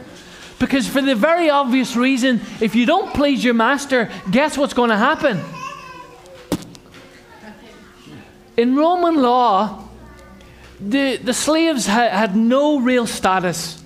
Because, 0.60 0.86
for 0.86 1.02
the 1.02 1.16
very 1.16 1.50
obvious 1.50 1.96
reason, 1.96 2.40
if 2.60 2.76
you 2.76 2.86
don't 2.86 3.12
please 3.12 3.42
your 3.42 3.54
master, 3.54 4.08
guess 4.30 4.56
what's 4.56 4.72
going 4.72 4.90
to 4.90 4.96
happen? 4.96 5.40
In 8.58 8.74
Roman 8.74 9.22
law, 9.22 9.84
the, 10.80 11.16
the 11.16 11.32
slaves 11.32 11.86
ha- 11.86 12.08
had 12.08 12.34
no 12.34 12.80
real 12.80 13.06
status. 13.06 13.80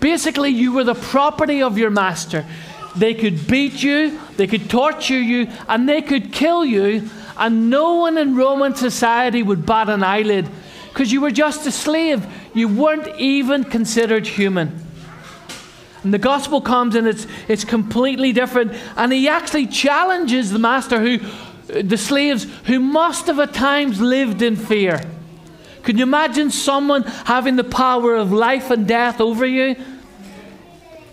Basically, 0.00 0.50
you 0.50 0.72
were 0.72 0.82
the 0.82 0.96
property 0.96 1.62
of 1.62 1.78
your 1.78 1.90
master. 1.90 2.44
They 2.96 3.14
could 3.14 3.46
beat 3.46 3.80
you, 3.80 4.18
they 4.36 4.48
could 4.48 4.68
torture 4.68 5.20
you, 5.20 5.46
and 5.68 5.88
they 5.88 6.02
could 6.02 6.32
kill 6.32 6.64
you, 6.64 7.08
and 7.36 7.70
no 7.70 7.94
one 7.94 8.18
in 8.18 8.34
Roman 8.34 8.74
society 8.74 9.44
would 9.44 9.64
bat 9.64 9.88
an 9.88 10.02
eyelid 10.02 10.48
because 10.88 11.12
you 11.12 11.20
were 11.20 11.30
just 11.30 11.64
a 11.64 11.70
slave. 11.70 12.26
You 12.54 12.66
weren't 12.66 13.06
even 13.20 13.62
considered 13.62 14.26
human. 14.26 14.84
And 16.02 16.12
the 16.12 16.18
gospel 16.18 16.60
comes 16.60 16.96
and 16.96 17.06
it's, 17.06 17.28
it's 17.46 17.64
completely 17.64 18.32
different. 18.32 18.72
And 18.96 19.12
he 19.12 19.28
actually 19.28 19.68
challenges 19.68 20.50
the 20.50 20.58
master 20.58 21.00
who, 21.00 21.18
the 21.66 21.96
slaves 21.96 22.44
who 22.66 22.78
must 22.80 23.26
have 23.26 23.38
at 23.38 23.54
times 23.54 24.00
lived 24.00 24.42
in 24.42 24.56
fear. 24.56 25.00
Can 25.82 25.98
you 25.98 26.02
imagine 26.02 26.50
someone 26.50 27.02
having 27.02 27.56
the 27.56 27.64
power 27.64 28.16
of 28.16 28.32
life 28.32 28.70
and 28.70 28.88
death 28.88 29.20
over 29.20 29.44
you? 29.44 29.76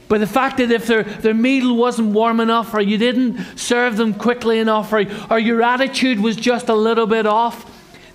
But 0.07 0.19
the 0.19 0.27
fact 0.27 0.57
that 0.57 0.71
if 0.71 0.87
their, 0.87 1.03
their 1.03 1.33
meal 1.33 1.75
wasn't 1.75 2.13
warm 2.13 2.41
enough, 2.41 2.73
or 2.73 2.81
you 2.81 2.97
didn't 2.97 3.57
serve 3.57 3.95
them 3.95 4.13
quickly 4.13 4.59
enough, 4.59 4.91
or, 4.91 5.05
or 5.29 5.39
your 5.39 5.61
attitude 5.61 6.19
was 6.19 6.35
just 6.35 6.67
a 6.67 6.75
little 6.75 7.07
bit 7.07 7.25
off, 7.25 7.65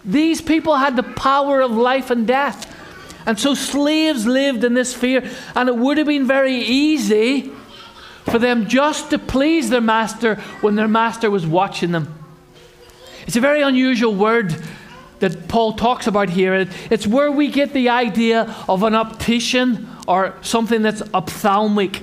these 0.05 0.41
people 0.43 0.77
had 0.77 0.95
the 0.97 1.03
power 1.03 1.63
of 1.63 1.71
life 1.71 2.11
and 2.11 2.27
death. 2.27 2.75
And 3.27 3.39
so 3.39 3.55
slaves 3.55 4.27
lived 4.27 4.63
in 4.63 4.75
this 4.75 4.95
fear, 4.95 5.29
and 5.55 5.69
it 5.69 5.77
would 5.77 5.97
have 5.99 6.07
been 6.07 6.27
very 6.27 6.57
easy 6.57 7.51
for 8.25 8.39
them 8.39 8.69
just 8.69 9.11
to 9.11 9.19
please 9.19 9.71
their 9.71 9.81
master 9.81 10.37
when 10.61 10.75
their 10.75 10.89
master 10.89 11.31
was 11.31 11.47
watching 11.47 11.93
them. 11.93 12.26
It's 13.27 13.37
a 13.37 13.41
very 13.41 13.63
unusual 13.63 14.15
word 14.15 14.55
that 15.19 15.49
Paul 15.49 15.73
talks 15.73 16.07
about 16.07 16.29
here. 16.29 16.69
It's 16.91 17.07
where 17.07 17.31
we 17.31 17.49
get 17.49 17.73
the 17.73 17.89
idea 17.89 18.55
of 18.69 18.83
an 18.83 18.95
optician 18.95 19.89
or 20.07 20.35
something 20.43 20.83
that's 20.83 21.03
ophthalmic. 21.15 22.03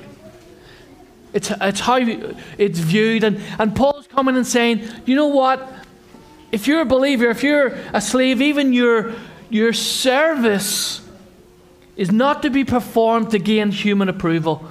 It's, 1.32 1.52
it's 1.62 1.80
how 1.80 1.98
it's 2.00 2.80
viewed. 2.80 3.24
And, 3.24 3.42
and 3.58 3.76
Paul's 3.76 4.08
coming 4.08 4.36
and 4.36 4.46
saying, 4.46 4.88
you 5.06 5.16
know 5.16 5.28
what? 5.28 5.72
If 6.52 6.68
you're 6.68 6.82
a 6.82 6.86
believer, 6.86 7.28
if 7.28 7.42
you're 7.42 7.78
a 7.94 8.02
slave, 8.02 8.42
even 8.42 8.74
your, 8.74 9.14
your 9.50 9.74
service 9.74 11.02
is 11.96 12.12
not 12.12 12.42
to 12.42 12.50
be 12.50 12.64
performed 12.64 13.32
to 13.32 13.40
gain 13.40 13.72
human 13.72 14.10
approval. 14.10 14.68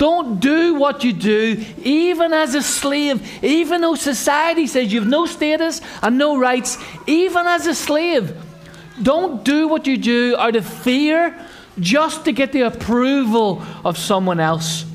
Don't 0.00 0.40
do 0.40 0.76
what 0.76 1.04
you 1.04 1.12
do, 1.12 1.62
even 1.82 2.32
as 2.32 2.54
a 2.54 2.62
slave, 2.62 3.44
even 3.44 3.82
though 3.82 3.96
society 3.96 4.66
says 4.66 4.90
you've 4.90 5.06
no 5.06 5.26
status 5.26 5.82
and 6.02 6.16
no 6.16 6.38
rights, 6.38 6.78
even 7.06 7.46
as 7.46 7.66
a 7.66 7.74
slave. 7.74 8.34
Don't 9.02 9.44
do 9.44 9.68
what 9.68 9.86
you 9.86 9.98
do 9.98 10.36
out 10.38 10.56
of 10.56 10.64
fear 10.64 11.38
just 11.78 12.24
to 12.24 12.32
get 12.32 12.50
the 12.52 12.62
approval 12.62 13.62
of 13.84 13.98
someone 13.98 14.40
else. 14.40 14.86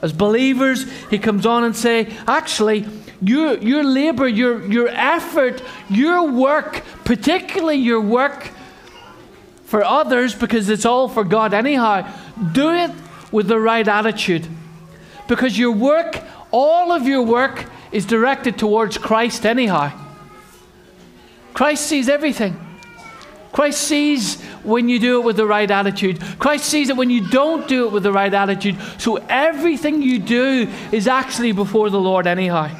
As 0.00 0.12
believers, 0.12 0.88
he 1.10 1.18
comes 1.18 1.44
on 1.44 1.64
and 1.64 1.74
say, 1.74 2.16
actually, 2.28 2.86
your, 3.20 3.58
your 3.58 3.82
labor, 3.82 4.28
your, 4.28 4.64
your 4.70 4.86
effort, 4.90 5.60
your 5.90 6.22
work, 6.30 6.84
particularly 7.04 7.78
your 7.78 8.00
work 8.00 8.48
for 9.64 9.82
others, 9.82 10.36
because 10.36 10.68
it's 10.68 10.84
all 10.84 11.08
for 11.08 11.24
God 11.24 11.52
anyhow, 11.52 12.08
do 12.52 12.70
it 12.70 12.92
with 13.30 13.48
the 13.48 13.58
right 13.58 13.86
attitude. 13.86 14.46
Because 15.26 15.58
your 15.58 15.72
work, 15.72 16.22
all 16.50 16.92
of 16.92 17.06
your 17.06 17.22
work, 17.22 17.66
is 17.92 18.06
directed 18.06 18.58
towards 18.58 18.98
Christ 18.98 19.44
anyhow. 19.46 19.92
Christ 21.54 21.86
sees 21.86 22.08
everything. 22.08 22.56
Christ 23.52 23.80
sees 23.80 24.40
when 24.62 24.88
you 24.88 24.98
do 24.98 25.20
it 25.20 25.24
with 25.24 25.36
the 25.36 25.46
right 25.46 25.70
attitude. 25.70 26.20
Christ 26.38 26.66
sees 26.66 26.90
it 26.90 26.96
when 26.96 27.10
you 27.10 27.28
don't 27.28 27.66
do 27.66 27.86
it 27.86 27.92
with 27.92 28.02
the 28.02 28.12
right 28.12 28.32
attitude. 28.32 28.76
So 28.98 29.16
everything 29.16 30.02
you 30.02 30.18
do 30.18 30.70
is 30.92 31.08
actually 31.08 31.52
before 31.52 31.90
the 31.90 31.98
Lord, 31.98 32.26
anyhow. 32.26 32.70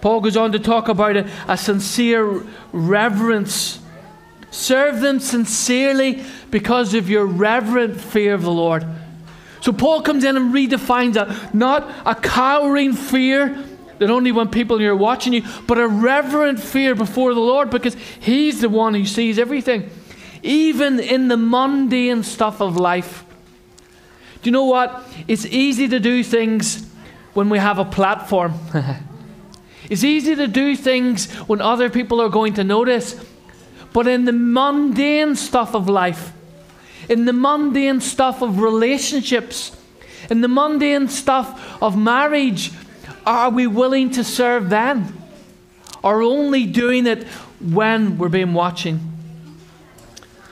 Paul 0.00 0.20
goes 0.20 0.36
on 0.36 0.52
to 0.52 0.58
talk 0.58 0.88
about 0.88 1.16
a, 1.16 1.30
a 1.46 1.56
sincere 1.56 2.44
reverence. 2.72 3.78
Serve 4.56 5.00
them 5.00 5.20
sincerely 5.20 6.24
because 6.50 6.94
of 6.94 7.10
your 7.10 7.26
reverent 7.26 8.00
fear 8.00 8.32
of 8.32 8.40
the 8.40 8.50
Lord. 8.50 8.86
So 9.60 9.70
Paul 9.70 10.00
comes 10.00 10.24
in 10.24 10.34
and 10.34 10.54
redefines 10.54 11.12
that. 11.12 11.54
Not 11.54 11.86
a 12.06 12.14
cowering 12.14 12.94
fear 12.94 13.62
that 13.98 14.08
only 14.08 14.32
when 14.32 14.48
people 14.48 14.82
are 14.82 14.96
watching 14.96 15.34
you, 15.34 15.42
but 15.66 15.78
a 15.78 15.86
reverent 15.86 16.58
fear 16.58 16.94
before 16.94 17.34
the 17.34 17.40
Lord 17.40 17.68
because 17.68 17.96
He's 18.18 18.62
the 18.62 18.70
one 18.70 18.94
who 18.94 19.04
sees 19.04 19.38
everything, 19.38 19.90
even 20.42 21.00
in 21.00 21.28
the 21.28 21.36
mundane 21.36 22.22
stuff 22.22 22.62
of 22.62 22.78
life. 22.78 23.26
Do 24.40 24.48
you 24.48 24.52
know 24.52 24.64
what? 24.64 25.06
It's 25.28 25.44
easy 25.44 25.86
to 25.88 26.00
do 26.00 26.24
things 26.24 26.90
when 27.34 27.50
we 27.50 27.58
have 27.58 27.78
a 27.78 27.84
platform. 27.84 28.54
it's 29.90 30.02
easy 30.02 30.34
to 30.34 30.46
do 30.48 30.76
things 30.76 31.30
when 31.42 31.60
other 31.60 31.90
people 31.90 32.22
are 32.22 32.30
going 32.30 32.54
to 32.54 32.64
notice. 32.64 33.22
But 33.96 34.06
in 34.06 34.26
the 34.26 34.32
mundane 34.32 35.36
stuff 35.36 35.74
of 35.74 35.88
life, 35.88 36.34
in 37.08 37.24
the 37.24 37.32
mundane 37.32 38.02
stuff 38.02 38.42
of 38.42 38.60
relationships, 38.60 39.74
in 40.28 40.42
the 40.42 40.48
mundane 40.48 41.08
stuff 41.08 41.82
of 41.82 41.96
marriage, 41.96 42.72
are 43.24 43.48
we 43.48 43.66
willing 43.66 44.10
to 44.10 44.22
serve 44.22 44.68
then? 44.68 45.14
Or 46.02 46.20
only 46.20 46.66
doing 46.66 47.06
it 47.06 47.24
when 47.58 48.18
we're 48.18 48.28
being 48.28 48.52
watching? 48.52 49.00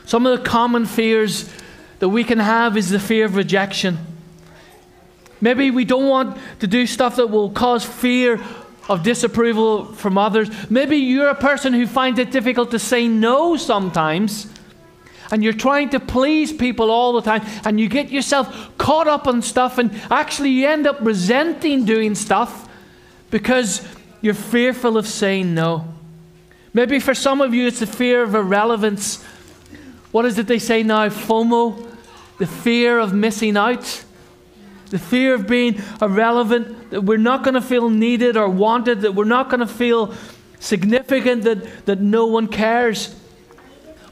Some 0.06 0.24
of 0.24 0.38
the 0.38 0.48
common 0.48 0.86
fears 0.86 1.52
that 1.98 2.08
we 2.08 2.24
can 2.24 2.38
have 2.38 2.78
is 2.78 2.88
the 2.88 2.98
fear 2.98 3.26
of 3.26 3.36
rejection. 3.36 3.98
Maybe 5.42 5.70
we 5.70 5.84
don't 5.84 6.08
want 6.08 6.38
to 6.60 6.66
do 6.66 6.86
stuff 6.86 7.16
that 7.16 7.26
will 7.26 7.50
cause 7.50 7.84
fear 7.84 8.40
of 8.88 9.02
disapproval 9.02 9.86
from 9.86 10.18
others. 10.18 10.50
Maybe 10.70 10.96
you're 10.96 11.28
a 11.28 11.34
person 11.34 11.72
who 11.72 11.86
finds 11.86 12.18
it 12.18 12.30
difficult 12.30 12.70
to 12.72 12.78
say 12.78 13.08
no 13.08 13.56
sometimes. 13.56 14.48
And 15.30 15.42
you're 15.42 15.54
trying 15.54 15.88
to 15.90 16.00
please 16.00 16.52
people 16.52 16.90
all 16.90 17.14
the 17.14 17.22
time, 17.22 17.42
and 17.64 17.80
you 17.80 17.88
get 17.88 18.10
yourself 18.10 18.76
caught 18.76 19.08
up 19.08 19.26
on 19.26 19.40
stuff, 19.40 19.78
and 19.78 19.90
actually 20.10 20.50
you 20.50 20.68
end 20.68 20.86
up 20.86 20.98
resenting 21.00 21.86
doing 21.86 22.14
stuff 22.14 22.68
because 23.30 23.86
you're 24.20 24.34
fearful 24.34 24.98
of 24.98 25.06
saying 25.08 25.54
no. 25.54 25.88
Maybe 26.74 26.98
for 27.00 27.14
some 27.14 27.40
of 27.40 27.54
you, 27.54 27.66
it's 27.66 27.80
the 27.80 27.86
fear 27.86 28.22
of 28.22 28.34
irrelevance. 28.34 29.22
What 30.12 30.24
is 30.26 30.38
it 30.38 30.46
they 30.46 30.58
say 30.58 30.82
now? 30.82 31.08
FOMO, 31.08 31.90
the 32.38 32.46
fear 32.46 32.98
of 32.98 33.14
missing 33.14 33.56
out, 33.56 34.04
the 34.94 35.00
fear 35.00 35.34
of 35.34 35.48
being 35.48 35.82
irrelevant, 36.00 36.90
that 36.90 37.00
we're 37.00 37.18
not 37.18 37.42
going 37.42 37.54
to 37.54 37.60
feel 37.60 37.90
needed 37.90 38.36
or 38.36 38.48
wanted, 38.48 39.00
that 39.00 39.12
we're 39.12 39.24
not 39.24 39.50
going 39.50 39.58
to 39.58 39.66
feel 39.66 40.14
significant, 40.60 41.42
that, 41.42 41.86
that 41.86 42.00
no 42.00 42.26
one 42.26 42.46
cares. 42.46 43.12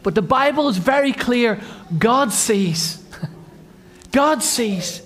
But 0.02 0.16
the 0.16 0.22
Bible 0.22 0.68
is 0.68 0.78
very 0.78 1.12
clear 1.12 1.60
God 1.96 2.32
sees. 2.32 3.00
God 4.10 4.42
sees. 4.42 5.02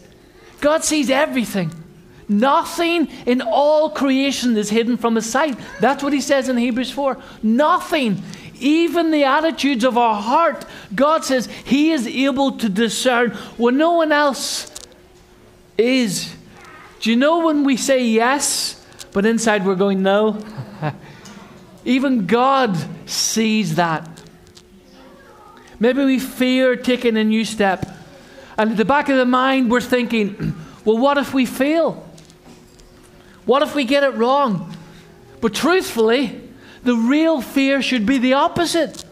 God 0.62 0.82
sees 0.82 1.10
everything. 1.10 1.70
Nothing 2.26 3.08
in 3.26 3.42
all 3.42 3.90
creation 3.90 4.56
is 4.56 4.70
hidden 4.70 4.96
from 4.96 5.16
his 5.16 5.28
sight. 5.28 5.58
That's 5.78 6.02
what 6.02 6.14
he 6.14 6.22
says 6.22 6.48
in 6.48 6.56
Hebrews 6.56 6.90
4. 6.90 7.22
Nothing. 7.42 8.22
Even 8.60 9.10
the 9.10 9.24
attitudes 9.24 9.84
of 9.84 9.98
our 9.98 10.22
heart, 10.22 10.64
God 10.94 11.22
says 11.22 11.50
he 11.66 11.90
is 11.90 12.06
able 12.06 12.52
to 12.52 12.70
discern 12.70 13.32
when 13.58 13.76
no 13.76 13.92
one 13.92 14.10
else 14.10 14.70
is. 15.78 16.34
Do 17.00 17.10
you 17.10 17.16
know 17.16 17.44
when 17.44 17.64
we 17.64 17.76
say 17.76 18.04
yes, 18.04 18.84
but 19.12 19.26
inside 19.26 19.64
we're 19.64 19.74
going 19.74 20.02
no? 20.02 20.42
Even 21.84 22.26
God 22.26 22.76
sees 23.06 23.76
that. 23.76 24.08
Maybe 25.78 26.04
we 26.04 26.18
fear 26.18 26.76
taking 26.76 27.16
a 27.16 27.24
new 27.24 27.44
step. 27.44 27.86
And 28.58 28.72
at 28.72 28.76
the 28.76 28.84
back 28.84 29.08
of 29.08 29.16
the 29.16 29.26
mind, 29.26 29.70
we're 29.70 29.80
thinking, 29.80 30.54
well, 30.84 30.98
what 30.98 31.18
if 31.18 31.34
we 31.34 31.46
fail? 31.46 32.06
What 33.44 33.62
if 33.62 33.74
we 33.74 33.84
get 33.84 34.02
it 34.02 34.14
wrong? 34.14 34.74
But 35.40 35.54
truthfully, 35.54 36.40
the 36.82 36.96
real 36.96 37.40
fear 37.40 37.82
should 37.82 38.06
be 38.06 38.18
the 38.18 38.32
opposite. 38.34 39.04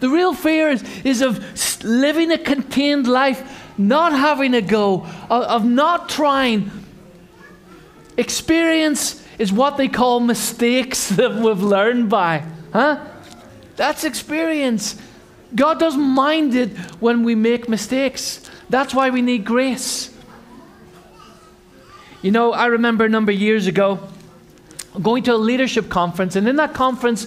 The 0.00 0.08
real 0.08 0.32
fear 0.32 0.70
is, 0.70 0.82
is 1.04 1.20
of 1.20 1.84
living 1.84 2.30
a 2.30 2.38
contained 2.38 3.06
life, 3.06 3.59
not 3.78 4.12
having 4.12 4.54
a 4.54 4.62
go, 4.62 5.06
of, 5.28 5.64
not 5.64 6.08
trying. 6.08 6.70
Experience 8.16 9.24
is 9.38 9.52
what 9.52 9.76
they 9.76 9.88
call 9.88 10.20
mistakes 10.20 11.08
that 11.16 11.34
we've 11.34 11.62
learned 11.62 12.10
by. 12.10 12.44
Huh? 12.72 13.04
That's 13.76 14.04
experience. 14.04 15.00
God 15.54 15.80
doesn't 15.80 16.00
mind 16.00 16.54
it 16.54 16.76
when 17.00 17.24
we 17.24 17.34
make 17.34 17.68
mistakes. 17.68 18.48
That's 18.68 18.94
why 18.94 19.10
we 19.10 19.22
need 19.22 19.44
grace. 19.44 20.14
You 22.22 22.30
know, 22.30 22.52
I 22.52 22.66
remember 22.66 23.04
a 23.04 23.08
number 23.08 23.32
of 23.32 23.38
years 23.38 23.66
ago 23.66 23.98
going 25.00 25.22
to 25.24 25.34
a 25.34 25.36
leadership 25.36 25.88
conference, 25.88 26.36
and 26.36 26.48
in 26.48 26.56
that 26.56 26.74
conference, 26.74 27.26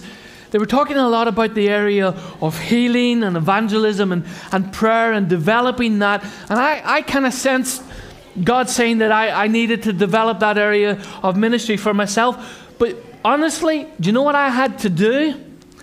they 0.54 0.58
were 0.60 0.66
talking 0.66 0.96
a 0.96 1.08
lot 1.08 1.26
about 1.26 1.54
the 1.54 1.68
area 1.68 2.14
of 2.40 2.56
healing 2.56 3.24
and 3.24 3.36
evangelism 3.36 4.12
and, 4.12 4.24
and 4.52 4.72
prayer 4.72 5.12
and 5.12 5.28
developing 5.28 5.98
that. 5.98 6.22
And 6.48 6.60
I, 6.60 6.80
I 6.84 7.02
kind 7.02 7.26
of 7.26 7.34
sensed 7.34 7.82
God 8.40 8.70
saying 8.70 8.98
that 8.98 9.10
I, 9.10 9.46
I 9.46 9.48
needed 9.48 9.82
to 9.82 9.92
develop 9.92 10.38
that 10.38 10.56
area 10.56 11.02
of 11.24 11.36
ministry 11.36 11.76
for 11.76 11.92
myself. 11.92 12.70
But 12.78 12.96
honestly, 13.24 13.88
do 13.98 14.06
you 14.06 14.12
know 14.12 14.22
what 14.22 14.36
I 14.36 14.48
had 14.48 14.78
to 14.78 14.88
do? 14.88 15.34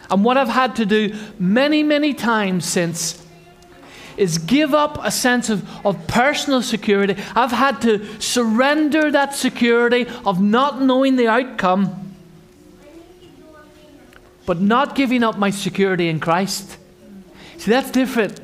And 0.09 0.23
what 0.23 0.37
I've 0.37 0.47
had 0.47 0.77
to 0.77 0.85
do 0.85 1.17
many, 1.37 1.83
many 1.83 2.13
times 2.13 2.63
since 2.63 3.27
is 4.15 4.37
give 4.37 4.73
up 4.73 5.03
a 5.03 5.11
sense 5.11 5.49
of, 5.49 5.69
of 5.85 6.07
personal 6.07 6.61
security. 6.61 7.21
I've 7.35 7.51
had 7.51 7.81
to 7.81 8.21
surrender 8.21 9.11
that 9.11 9.35
security 9.35 10.07
of 10.25 10.41
not 10.41 10.81
knowing 10.81 11.17
the 11.17 11.27
outcome, 11.27 12.00
but 14.45 14.59
not 14.59 14.95
giving 14.95 15.23
up 15.23 15.37
my 15.37 15.49
security 15.49 16.09
in 16.09 16.19
Christ. 16.19 16.77
See, 17.57 17.71
that's 17.71 17.91
different. 17.91 18.39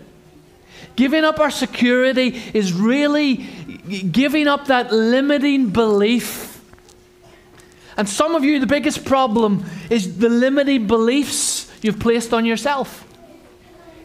Giving 0.95 1.23
up 1.23 1.39
our 1.39 1.51
security 1.51 2.41
is 2.53 2.73
really 2.73 3.35
giving 4.11 4.47
up 4.47 4.67
that 4.67 4.91
limiting 4.91 5.69
belief. 5.69 6.61
And 7.95 8.07
some 8.07 8.35
of 8.35 8.43
you, 8.43 8.59
the 8.59 8.67
biggest 8.67 9.05
problem 9.05 9.65
is 9.89 10.17
the 10.19 10.29
limiting 10.29 10.87
beliefs 10.87 11.71
you've 11.81 11.99
placed 11.99 12.33
on 12.33 12.45
yourself. 12.45 13.05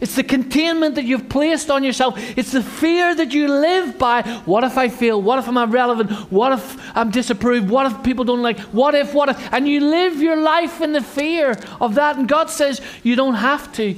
It's 0.03 0.17
the 0.17 0.25
containment 0.25 0.97
that 0.97 1.05
you've 1.05 1.29
placed 1.29 1.71
on 1.71 1.85
yourself. 1.85 2.19
It's 2.37 2.51
the 2.51 2.61
fear 2.61 3.15
that 3.15 3.33
you 3.33 3.47
live 3.47 3.99
by. 3.99 4.23
What 4.47 4.65
if 4.65 4.77
I 4.77 4.89
fail? 4.89 5.23
What 5.23 5.39
if 5.39 5.47
I'm 5.47 5.57
irrelevant? 5.57 6.11
What 6.29 6.51
if 6.51 6.97
I'm 6.97 7.13
disapproved? 7.13 7.71
What 7.71 7.87
if 7.87 8.03
people 8.03 8.25
don't 8.25 8.43
like? 8.43 8.59
What 8.73 8.97
if, 8.97 9.15
what 9.15 9.29
if? 9.29 9.53
And 9.53 9.69
you 9.69 9.79
live 9.79 10.21
your 10.21 10.35
life 10.35 10.81
in 10.81 10.93
the 10.93 11.03
fear 11.03 11.57
of 11.81 11.95
that. 11.95 12.17
And 12.17 12.29
God 12.29 12.51
says 12.51 12.81
you 13.05 13.15
don't 13.15 13.37
have 13.37 13.73
to. 13.75 13.95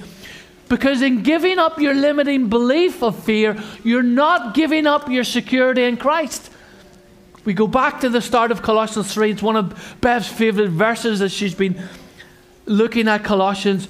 Because 0.68 1.00
in 1.00 1.22
giving 1.22 1.58
up 1.58 1.80
your 1.80 1.94
limiting 1.94 2.50
belief 2.50 3.02
of 3.02 3.24
fear, 3.24 3.58
you're 3.82 4.02
not 4.02 4.52
giving 4.52 4.86
up 4.86 5.08
your 5.08 5.24
security 5.24 5.84
in 5.84 5.96
Christ. 5.96 6.50
We 7.46 7.54
go 7.54 7.66
back 7.66 8.00
to 8.00 8.10
the 8.10 8.20
start 8.20 8.50
of 8.50 8.60
Colossians 8.60 9.14
3. 9.14 9.30
It's 9.30 9.42
one 9.42 9.56
of 9.56 9.96
Bev's 10.02 10.28
favorite 10.28 10.68
verses 10.68 11.22
as 11.22 11.32
she's 11.32 11.54
been 11.54 11.82
looking 12.66 13.08
at 13.08 13.24
Colossians. 13.24 13.88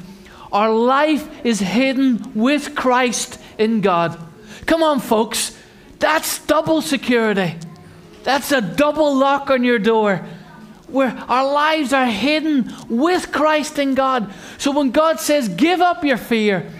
Our 0.54 0.72
life 0.72 1.44
is 1.44 1.58
hidden 1.58 2.32
with 2.34 2.76
Christ 2.76 3.40
in 3.58 3.80
God. 3.80 4.16
Come 4.66 4.84
on, 4.84 5.00
folks. 5.00 5.58
That's 5.98 6.38
double 6.46 6.80
security. 6.80 7.56
That's 8.22 8.52
a 8.52 8.60
double 8.60 9.16
lock 9.16 9.50
on 9.50 9.64
your 9.64 9.80
door 9.80 10.24
where 10.86 11.10
our 11.28 11.52
lives 11.52 11.92
are 11.92 12.06
hidden 12.06 12.72
with 12.88 13.32
Christ 13.32 13.80
in 13.80 13.96
God. 13.96 14.32
So 14.58 14.70
when 14.70 14.92
God 14.92 15.18
says, 15.18 15.48
give 15.48 15.80
up 15.80 16.04
your 16.04 16.16
fear, 16.16 16.70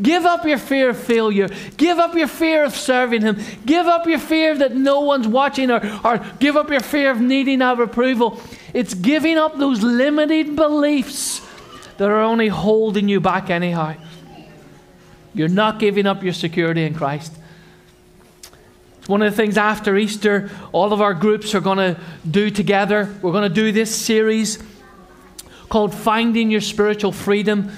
give 0.00 0.24
up 0.24 0.46
your 0.46 0.58
fear 0.58 0.90
of 0.90 0.98
failure, 0.98 1.48
give 1.76 1.98
up 1.98 2.14
your 2.14 2.28
fear 2.28 2.64
of 2.64 2.76
serving 2.76 3.22
Him, 3.22 3.38
give 3.64 3.86
up 3.86 4.06
your 4.06 4.20
fear 4.20 4.56
that 4.56 4.76
no 4.76 5.00
one's 5.00 5.26
watching, 5.26 5.72
or, 5.72 5.80
or 6.04 6.18
give 6.38 6.56
up 6.56 6.70
your 6.70 6.80
fear 6.80 7.10
of 7.10 7.20
needing 7.20 7.60
our 7.60 7.82
approval, 7.82 8.40
it's 8.72 8.94
giving 8.94 9.36
up 9.36 9.58
those 9.58 9.82
limited 9.82 10.54
beliefs 10.54 11.45
that 11.98 12.08
are 12.08 12.20
only 12.20 12.48
holding 12.48 13.08
you 13.08 13.20
back 13.20 13.50
anyhow. 13.50 13.94
You're 15.34 15.48
not 15.48 15.78
giving 15.78 16.06
up 16.06 16.22
your 16.22 16.32
security 16.32 16.84
in 16.84 16.94
Christ. 16.94 17.32
It's 18.98 19.08
one 19.08 19.22
of 19.22 19.30
the 19.30 19.36
things 19.36 19.56
after 19.56 19.96
Easter, 19.96 20.50
all 20.72 20.92
of 20.92 21.00
our 21.00 21.14
groups 21.14 21.54
are 21.54 21.60
going 21.60 21.78
to 21.78 22.00
do 22.28 22.50
together. 22.50 23.14
We're 23.22 23.32
going 23.32 23.48
to 23.48 23.54
do 23.54 23.70
this 23.70 23.94
series 23.94 24.58
called 25.68 25.94
Finding 25.94 26.50
Your 26.50 26.60
Spiritual 26.60 27.12
Freedom. 27.12 27.70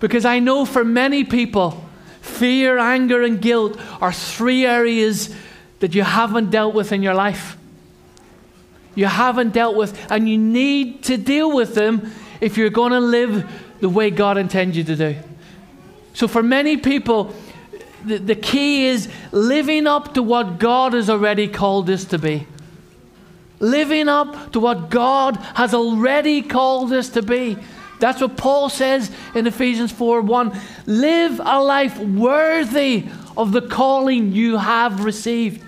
Because 0.00 0.24
I 0.24 0.38
know 0.38 0.64
for 0.64 0.84
many 0.84 1.24
people, 1.24 1.84
fear, 2.20 2.78
anger, 2.78 3.22
and 3.22 3.40
guilt 3.40 3.80
are 4.00 4.12
three 4.12 4.66
areas 4.66 5.34
that 5.80 5.94
you 5.94 6.02
haven't 6.02 6.50
dealt 6.50 6.74
with 6.74 6.92
in 6.92 7.02
your 7.02 7.14
life. 7.14 7.56
You 8.94 9.06
haven't 9.06 9.52
dealt 9.52 9.76
with, 9.76 10.10
and 10.10 10.28
you 10.28 10.38
need 10.38 11.04
to 11.04 11.16
deal 11.16 11.54
with 11.54 11.74
them 11.74 12.12
if 12.40 12.56
you're 12.56 12.70
going 12.70 12.92
to 12.92 13.00
live 13.00 13.50
the 13.80 13.88
way 13.88 14.10
God 14.10 14.38
intends 14.38 14.76
you 14.76 14.84
to 14.84 14.96
do. 14.96 15.16
So, 16.14 16.26
for 16.26 16.42
many 16.42 16.76
people, 16.76 17.34
the, 18.04 18.18
the 18.18 18.34
key 18.34 18.86
is 18.86 19.08
living 19.32 19.86
up 19.86 20.14
to 20.14 20.22
what 20.22 20.58
God 20.58 20.92
has 20.94 21.08
already 21.10 21.48
called 21.48 21.88
us 21.90 22.04
to 22.06 22.18
be. 22.18 22.46
Living 23.60 24.08
up 24.08 24.52
to 24.52 24.60
what 24.60 24.90
God 24.90 25.36
has 25.54 25.74
already 25.74 26.42
called 26.42 26.92
us 26.92 27.08
to 27.10 27.22
be. 27.22 27.56
That's 27.98 28.20
what 28.20 28.36
Paul 28.36 28.68
says 28.68 29.10
in 29.34 29.46
Ephesians 29.46 29.90
4 29.92 30.22
1. 30.22 30.60
Live 30.86 31.40
a 31.40 31.60
life 31.60 31.98
worthy 31.98 33.06
of 33.36 33.52
the 33.52 33.62
calling 33.62 34.32
you 34.32 34.56
have 34.56 35.04
received. 35.04 35.64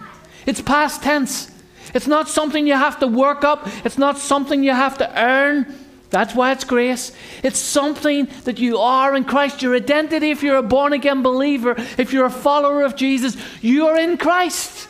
It's 0.46 0.60
past 0.60 1.02
tense. 1.02 1.50
It's 1.92 2.06
not 2.06 2.28
something 2.28 2.66
you 2.66 2.74
have 2.74 3.00
to 3.00 3.08
work 3.08 3.42
up, 3.44 3.68
it's 3.84 3.98
not 3.98 4.18
something 4.18 4.62
you 4.62 4.72
have 4.72 4.98
to 4.98 5.20
earn. 5.20 5.76
That's 6.10 6.34
why 6.34 6.50
it's 6.52 6.64
grace. 6.64 7.12
It's 7.42 7.58
something 7.58 8.28
that 8.44 8.58
you 8.58 8.78
are 8.78 9.14
in 9.14 9.24
Christ. 9.24 9.62
Your 9.62 9.76
identity, 9.76 10.30
if 10.30 10.42
you're 10.42 10.56
a 10.56 10.62
born 10.62 10.92
again 10.92 11.22
believer, 11.22 11.76
if 11.98 12.12
you're 12.12 12.26
a 12.26 12.30
follower 12.30 12.82
of 12.82 12.96
Jesus, 12.96 13.36
you 13.62 13.86
are 13.86 13.96
in 13.96 14.18
Christ. 14.18 14.88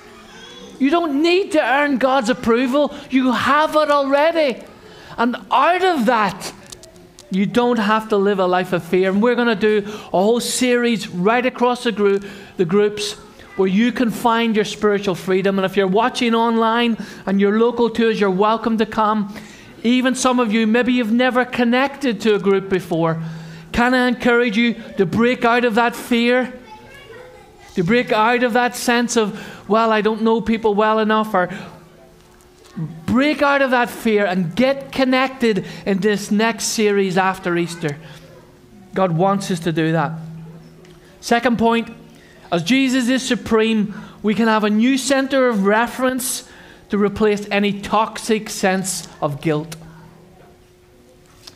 You 0.79 0.89
don't 0.89 1.23
need 1.23 1.53
to 1.53 1.63
earn 1.63 1.99
God's 1.99 2.31
approval, 2.31 2.95
you 3.11 3.33
have 3.33 3.77
it 3.77 3.91
already. 3.91 4.65
And 5.19 5.37
out 5.51 5.83
of 5.83 6.07
that, 6.07 6.55
you 7.31 7.45
don't 7.45 7.79
have 7.79 8.09
to 8.09 8.17
live 8.17 8.39
a 8.39 8.47
life 8.47 8.73
of 8.73 8.83
fear. 8.83 9.11
And 9.11 9.23
we're 9.23 9.35
going 9.35 9.47
to 9.49 9.55
do 9.55 9.87
a 9.87 10.23
whole 10.23 10.41
series 10.41 11.07
right 11.09 11.45
across 11.45 11.85
the, 11.85 11.93
group, 11.93 12.25
the 12.57 12.65
groups 12.65 13.13
where 13.57 13.69
you 13.69 13.93
can 13.93 14.11
find 14.11 14.57
your 14.57 14.65
spiritual 14.65 15.15
freedom. 15.15 15.59
And 15.59 15.67
if 15.67 15.77
you're 15.77 15.87
watching 15.87 16.35
online 16.35 16.97
and 17.27 17.39
you're 17.39 17.59
local 17.59 17.91
to 17.91 18.11
us, 18.11 18.19
you're 18.19 18.31
welcome 18.31 18.79
to 18.79 18.87
come. 18.87 19.35
Even 19.83 20.15
some 20.15 20.39
of 20.39 20.53
you, 20.53 20.67
maybe 20.67 20.93
you've 20.93 21.13
never 21.13 21.45
connected 21.45 22.21
to 22.23 22.35
a 22.35 22.39
group 22.39 22.69
before. 22.69 23.23
Can 23.73 23.95
I 23.95 24.09
encourage 24.09 24.57
you 24.57 24.75
to 24.99 25.07
break 25.07 25.45
out 25.45 25.65
of 25.65 25.77
that 25.77 25.97
fear? 25.97 26.53
To 27.75 27.85
break 27.85 28.13
out 28.13 28.43
of 28.43 28.53
that 28.55 28.77
sense 28.77 29.17
of, 29.17 29.69
well, 29.69 29.93
I 29.93 30.01
don't 30.01 30.23
know 30.23 30.41
people 30.41 30.75
well 30.75 30.99
enough, 30.99 31.33
or 31.35 31.49
break 33.07 33.43
out 33.43 33.63
of 33.63 33.71
that 33.71 33.91
fear 33.91 34.27
and 34.27 34.55
get 34.55 34.93
connected 34.93 35.67
in 35.87 35.99
this 35.99 36.31
next 36.31 36.65
series 36.65 37.17
after 37.17 37.57
Easter. 37.57 37.97
God 38.95 39.13
wants 39.13 39.51
us 39.51 39.61
to 39.61 39.73
do 39.73 39.93
that. 39.93 40.13
Second 41.21 41.59
point, 41.59 41.89
as 42.51 42.65
Jesus 42.65 43.09
is 43.09 43.23
supreme, 43.27 43.95
we 44.23 44.35
can 44.35 44.49
have 44.49 44.65
a 44.65 44.71
new 44.71 44.99
center 44.99 45.49
of 45.49 45.65
reference 45.65 46.49
to 46.91 46.99
replace 46.99 47.49
any 47.51 47.81
toxic 47.81 48.51
sense 48.51 49.09
of 49.21 49.41
guilt. 49.41 49.77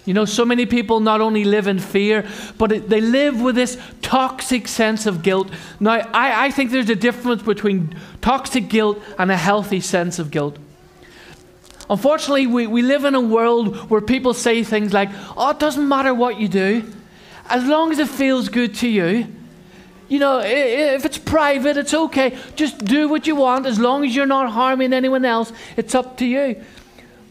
You 0.04 0.12
know, 0.12 0.26
so 0.26 0.44
many 0.44 0.66
people 0.66 1.00
not 1.00 1.20
only 1.20 1.44
live 1.44 1.66
in 1.66 1.78
fear, 1.78 2.28
but 2.58 2.88
they 2.88 3.00
live 3.00 3.40
with 3.40 3.54
this 3.54 3.78
toxic 4.02 4.68
sense 4.68 5.06
of 5.06 5.22
guilt. 5.22 5.50
Now, 5.80 5.92
I, 5.92 6.46
I 6.46 6.50
think 6.50 6.70
there's 6.70 6.90
a 6.90 6.94
difference 6.94 7.42
between 7.42 7.96
toxic 8.20 8.68
guilt 8.68 9.02
and 9.18 9.30
a 9.30 9.36
healthy 9.36 9.80
sense 9.80 10.18
of 10.18 10.30
guilt. 10.30 10.58
Unfortunately, 11.88 12.46
we, 12.46 12.66
we 12.66 12.82
live 12.82 13.04
in 13.04 13.14
a 13.14 13.20
world 13.20 13.90
where 13.90 14.00
people 14.00 14.34
say 14.34 14.62
things 14.62 14.92
like, 14.92 15.08
oh, 15.36 15.50
it 15.50 15.58
doesn't 15.58 15.88
matter 15.88 16.14
what 16.14 16.38
you 16.38 16.48
do, 16.48 16.92
as 17.48 17.64
long 17.64 17.90
as 17.90 17.98
it 17.98 18.08
feels 18.08 18.48
good 18.48 18.74
to 18.76 18.88
you. 18.88 19.26
You 20.08 20.18
know, 20.18 20.40
if 20.40 21.04
it's 21.04 21.18
private, 21.18 21.76
it's 21.76 21.94
okay. 21.94 22.36
Just 22.56 22.84
do 22.84 23.08
what 23.08 23.26
you 23.26 23.36
want 23.36 23.66
as 23.66 23.78
long 23.78 24.04
as 24.04 24.14
you're 24.14 24.26
not 24.26 24.50
harming 24.50 24.92
anyone 24.92 25.24
else. 25.24 25.52
It's 25.76 25.94
up 25.94 26.18
to 26.18 26.26
you. 26.26 26.62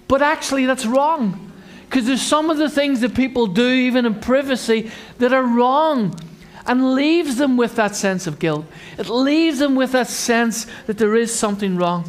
But 0.08 0.22
actually, 0.22 0.66
that's 0.66 0.86
wrong. 0.86 1.52
Because 1.90 2.08
there's 2.08 2.22
some 2.22 2.50
of 2.50 2.58
the 2.58 2.70
things 2.70 3.02
that 3.02 3.14
people 3.14 3.46
do, 3.46 3.70
even 3.70 4.06
in 4.06 4.16
privacy, 4.16 4.92
that 5.20 5.32
are 5.34 5.44
wrong 5.44 6.20
and 6.66 6.96
leaves 6.96 7.36
them 7.36 7.58
with 7.58 7.76
that 7.76 7.96
sense 7.96 8.26
of 8.26 8.40
guilt. 8.40 8.66
It 8.98 9.10
leaves 9.10 9.60
them 9.60 9.76
with 9.76 9.92
that 9.92 10.08
sense 10.08 10.66
that 10.88 10.98
there 10.98 11.16
is 11.16 11.34
something 11.34 11.76
wrong. 11.76 12.06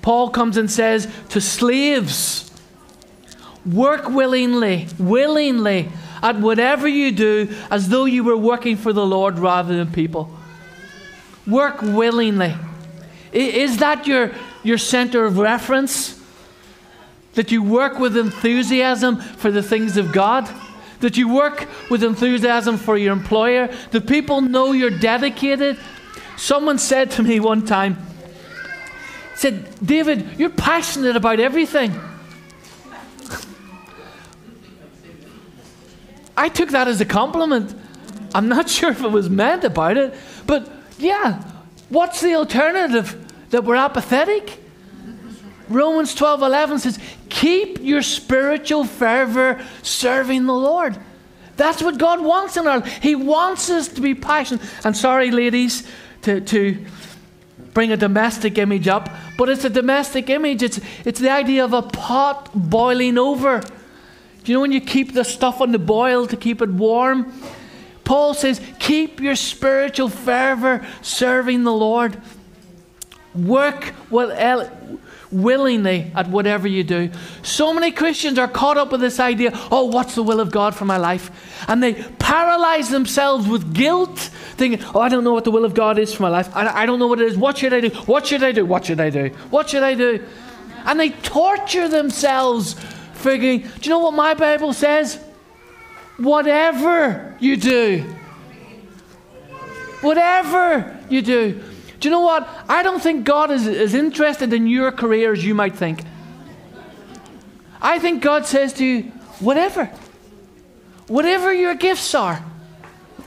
Paul 0.00 0.30
comes 0.30 0.56
and 0.56 0.70
says 0.70 1.08
to 1.30 1.40
slaves, 1.40 2.50
work 3.66 4.08
willingly, 4.08 4.88
willingly 4.98 5.90
at 6.22 6.36
whatever 6.36 6.88
you 6.88 7.12
do 7.12 7.54
as 7.70 7.88
though 7.88 8.04
you 8.04 8.24
were 8.24 8.36
working 8.36 8.76
for 8.76 8.92
the 8.92 9.04
Lord 9.04 9.38
rather 9.38 9.76
than 9.76 9.92
people. 9.92 10.30
Work 11.46 11.82
willingly. 11.82 12.54
Is 13.32 13.78
that 13.78 14.06
your, 14.06 14.32
your 14.62 14.78
center 14.78 15.24
of 15.24 15.38
reference? 15.38 16.20
That 17.34 17.50
you 17.52 17.62
work 17.62 17.98
with 17.98 18.16
enthusiasm 18.16 19.20
for 19.20 19.50
the 19.50 19.62
things 19.62 19.96
of 19.96 20.12
God? 20.12 20.48
That 21.00 21.16
you 21.16 21.32
work 21.32 21.68
with 21.90 22.02
enthusiasm 22.02 22.76
for 22.76 22.96
your 22.96 23.12
employer? 23.12 23.74
Do 23.90 24.00
people 24.00 24.40
know 24.40 24.72
you're 24.72 24.90
dedicated? 24.90 25.78
Someone 26.36 26.78
said 26.78 27.10
to 27.12 27.22
me 27.22 27.40
one 27.40 27.64
time, 27.64 27.96
said, 29.34 29.68
David, 29.84 30.38
you're 30.38 30.50
passionate 30.50 31.16
about 31.16 31.38
everything. 31.38 31.92
I 36.38 36.48
took 36.48 36.70
that 36.70 36.86
as 36.86 37.00
a 37.00 37.04
compliment. 37.04 37.74
I'm 38.34 38.48
not 38.48 38.70
sure 38.76 38.90
if 38.90 39.02
it 39.02 39.10
was 39.10 39.28
meant 39.28 39.64
about 39.64 39.96
it, 39.96 40.14
but 40.46 40.70
yeah, 40.98 41.42
what's 41.88 42.20
the 42.20 42.34
alternative? 42.34 43.24
That 43.50 43.64
we're 43.64 43.76
apathetic? 43.76 44.62
Romans 45.68 46.14
12 46.14 46.42
11 46.42 46.78
says, 46.78 46.98
Keep 47.28 47.80
your 47.80 48.02
spiritual 48.02 48.84
fervor 48.84 49.64
serving 49.82 50.46
the 50.46 50.54
Lord. 50.54 50.98
That's 51.56 51.82
what 51.82 51.98
God 51.98 52.22
wants 52.22 52.56
in 52.56 52.66
our 52.66 52.78
life. 52.78 53.02
He 53.02 53.14
wants 53.14 53.68
us 53.68 53.88
to 53.88 54.00
be 54.00 54.14
passionate. 54.14 54.62
And 54.84 54.96
sorry, 54.96 55.30
ladies, 55.30 55.86
to, 56.22 56.40
to 56.40 56.84
bring 57.74 57.90
a 57.90 57.96
domestic 57.96 58.58
image 58.58 58.86
up, 58.86 59.10
but 59.36 59.48
it's 59.48 59.64
a 59.64 59.70
domestic 59.70 60.30
image. 60.30 60.62
It's, 60.62 60.80
it's 61.04 61.20
the 61.20 61.30
idea 61.30 61.64
of 61.64 61.72
a 61.72 61.82
pot 61.82 62.50
boiling 62.54 63.18
over. 63.18 63.62
You 64.48 64.54
know 64.54 64.60
when 64.60 64.72
you 64.72 64.80
keep 64.80 65.12
the 65.12 65.24
stuff 65.24 65.60
on 65.60 65.72
the 65.72 65.78
boil 65.78 66.26
to 66.26 66.36
keep 66.36 66.62
it 66.62 66.70
warm? 66.70 67.32
Paul 68.04 68.32
says, 68.32 68.60
keep 68.78 69.20
your 69.20 69.36
spiritual 69.36 70.08
fervor 70.08 70.86
serving 71.02 71.64
the 71.64 71.72
Lord. 71.72 72.20
Work 73.34 73.92
willingly 75.30 76.10
at 76.14 76.28
whatever 76.28 76.66
you 76.66 76.82
do. 76.84 77.10
So 77.42 77.74
many 77.74 77.90
Christians 77.90 78.38
are 78.38 78.48
caught 78.48 78.78
up 78.78 78.92
with 78.92 79.02
this 79.02 79.20
idea 79.20 79.50
oh, 79.70 79.84
what's 79.84 80.14
the 80.14 80.22
will 80.22 80.40
of 80.40 80.50
God 80.50 80.74
for 80.74 80.86
my 80.86 80.96
life? 80.96 81.30
And 81.68 81.82
they 81.82 81.94
paralyze 81.94 82.88
themselves 82.88 83.46
with 83.46 83.74
guilt, 83.74 84.18
thinking, 84.56 84.82
oh, 84.94 85.00
I 85.00 85.08
don't 85.08 85.24
know 85.24 85.34
what 85.34 85.44
the 85.44 85.50
will 85.50 85.66
of 85.66 85.74
God 85.74 85.98
is 85.98 86.14
for 86.14 86.22
my 86.22 86.30
life. 86.30 86.48
I, 86.56 86.82
I 86.82 86.86
don't 86.86 86.98
know 86.98 87.06
what 87.06 87.20
it 87.20 87.26
is. 87.28 87.36
What 87.36 87.58
should 87.58 87.74
I 87.74 87.80
do? 87.80 87.90
What 87.90 88.26
should 88.26 88.42
I 88.42 88.52
do? 88.52 88.64
What 88.64 88.86
should 88.86 89.00
I 89.00 89.10
do? 89.10 89.28
What 89.50 89.68
should 89.68 89.82
I 89.82 89.94
do? 89.94 90.24
And 90.86 90.98
they 90.98 91.10
torture 91.10 91.88
themselves, 91.88 92.76
figuring, 93.18 93.60
do 93.60 93.68
you 93.82 93.90
know 93.90 93.98
what 93.98 94.14
my 94.14 94.34
Bible 94.34 94.72
says? 94.72 95.18
Whatever 96.16 97.36
you 97.38 97.56
do, 97.56 98.04
whatever 100.00 100.98
you 101.08 101.22
do, 101.22 101.62
do 102.00 102.08
you 102.08 102.10
know 102.10 102.20
what? 102.20 102.48
I 102.68 102.82
don't 102.82 103.02
think 103.02 103.24
God 103.24 103.50
is 103.50 103.66
as 103.66 103.94
interested 103.94 104.52
in 104.52 104.66
your 104.66 104.92
career 104.92 105.32
as 105.32 105.44
you 105.44 105.54
might 105.54 105.74
think. 105.74 106.02
I 107.80 107.98
think 107.98 108.22
God 108.22 108.46
says 108.46 108.72
to 108.74 108.84
you, 108.84 109.02
whatever. 109.40 109.86
Whatever 111.06 111.52
your 111.52 111.74
gifts 111.74 112.14
are, 112.14 112.36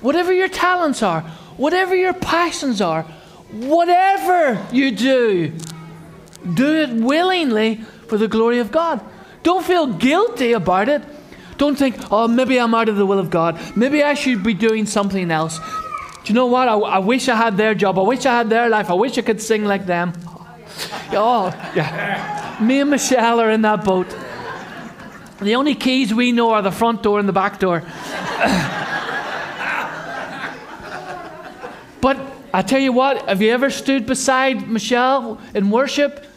whatever 0.01 0.31
your 0.31 0.47
talents 0.47 1.01
are, 1.01 1.21
whatever 1.57 1.95
your 1.95 2.13
passions 2.13 2.79
are, 2.79 3.03
whatever 3.51 4.65
you 4.71 4.91
do, 4.91 5.51
do 6.53 6.75
it 6.75 6.89
willingly 6.89 7.75
for 8.07 8.17
the 8.17 8.27
glory 8.27 8.59
of 8.59 8.71
God. 8.71 9.01
Don't 9.43 9.65
feel 9.65 9.87
guilty 9.87 10.53
about 10.53 10.89
it. 10.89 11.01
Don't 11.57 11.75
think, 11.77 11.95
oh, 12.11 12.27
maybe 12.27 12.59
I'm 12.59 12.73
out 12.73 12.89
of 12.89 12.95
the 12.95 13.05
will 13.05 13.19
of 13.19 13.29
God. 13.29 13.59
Maybe 13.75 14.03
I 14.03 14.13
should 14.13 14.43
be 14.43 14.53
doing 14.53 14.85
something 14.85 15.29
else. 15.29 15.59
Do 15.59 16.33
you 16.33 16.33
know 16.33 16.47
what? 16.47 16.67
I, 16.67 16.75
I, 16.75 16.99
wish 16.99 17.27
I 17.29 17.35
had 17.35 17.57
their 17.57 17.73
job. 17.73 17.97
I 17.97 18.01
wish 18.01 18.25
I 18.25 18.37
had 18.37 18.49
their 18.49 18.69
life. 18.69 18.89
I 18.89 18.93
wish 18.93 19.17
I 19.17 19.21
could 19.21 19.41
sing 19.41 19.65
like 19.65 19.85
them. 19.85 20.13
Oh, 21.13 21.51
yeah. 21.75 22.57
Me 22.61 22.79
and 22.79 22.89
Michelle 22.89 23.39
are 23.39 23.51
in 23.51 23.61
that 23.63 23.83
boat. 23.83 24.07
The 25.39 25.55
only 25.55 25.73
keys 25.73 26.13
we 26.13 26.31
know 26.31 26.51
are 26.51 26.61
the 26.61 26.71
front 26.71 27.01
door 27.01 27.19
and 27.19 27.27
the 27.27 27.33
back 27.33 27.59
door. 27.59 27.81
but 32.01 32.17
I 32.53 32.61
tell 32.61 32.79
you 32.79 32.91
what, 32.91 33.27
have 33.27 33.41
you 33.41 33.51
ever 33.51 33.71
stood 33.71 34.05
beside 34.05 34.67
Michelle 34.67 35.39
in 35.55 35.71
worship? 35.71 36.27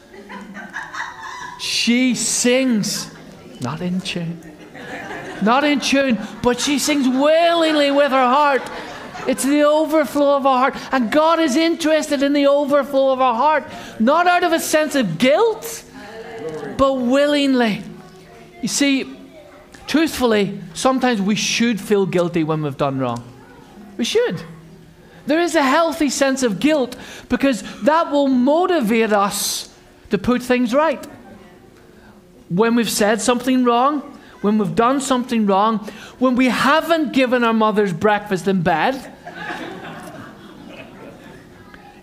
She 1.65 2.15
sings, 2.15 3.11
not 3.63 3.81
in 3.81 4.03
tune. 4.03 4.39
Not 5.41 5.65
in 5.65 5.81
tune, 5.81 6.19
but 6.43 6.61
she 6.61 6.79
sings 6.79 7.09
willingly 7.09 7.91
with 7.91 8.13
her 8.13 8.27
heart. 8.27 8.61
It's 9.27 9.45
the 9.45 9.63
overflow 9.63 10.37
of 10.37 10.45
our 10.45 10.59
heart. 10.59 10.93
And 10.93 11.11
God 11.11 11.41
is 11.41 11.57
interested 11.57 12.23
in 12.23 12.35
the 12.35 12.49
overflow 12.49 13.15
of 13.15 13.23
our 13.23 13.35
heart, 13.35 13.65
not 13.99 14.27
out 14.27 14.45
of 14.45 14.53
a 14.53 14.61
sense 14.61 14.95
of 14.95 15.17
guilt, 15.17 15.85
but 16.77 16.99
willingly. 16.99 17.83
You 18.61 18.69
see, 18.69 19.17
truthfully, 19.87 20.61
sometimes 20.75 21.23
we 21.23 21.35
should 21.35 21.81
feel 21.81 22.05
guilty 22.05 22.45
when 22.45 22.63
we've 22.63 22.77
done 22.77 22.99
wrong. 22.99 23.25
We 23.97 24.05
should. 24.05 24.43
There 25.25 25.41
is 25.41 25.55
a 25.55 25.63
healthy 25.63 26.11
sense 26.11 26.43
of 26.43 26.61
guilt 26.61 26.95
because 27.31 27.63
that 27.85 28.11
will 28.13 28.29
motivate 28.29 29.15
us 29.15 29.75
to 30.11 30.19
put 30.19 30.43
things 30.43 30.75
right. 30.75 31.03
When 32.49 32.75
we've 32.75 32.91
said 32.91 33.21
something 33.21 33.65
wrong, 33.65 34.01
when 34.43 34.59
we've 34.59 34.75
done 34.75 35.01
something 35.01 35.47
wrong, 35.47 35.79
when 36.19 36.37
we 36.37 36.51
haven't 36.51 37.13
given 37.13 37.45
our 37.45 37.55
mothers 37.55 37.93
breakfast 37.93 38.47
in 38.47 38.63
bed, 38.63 39.13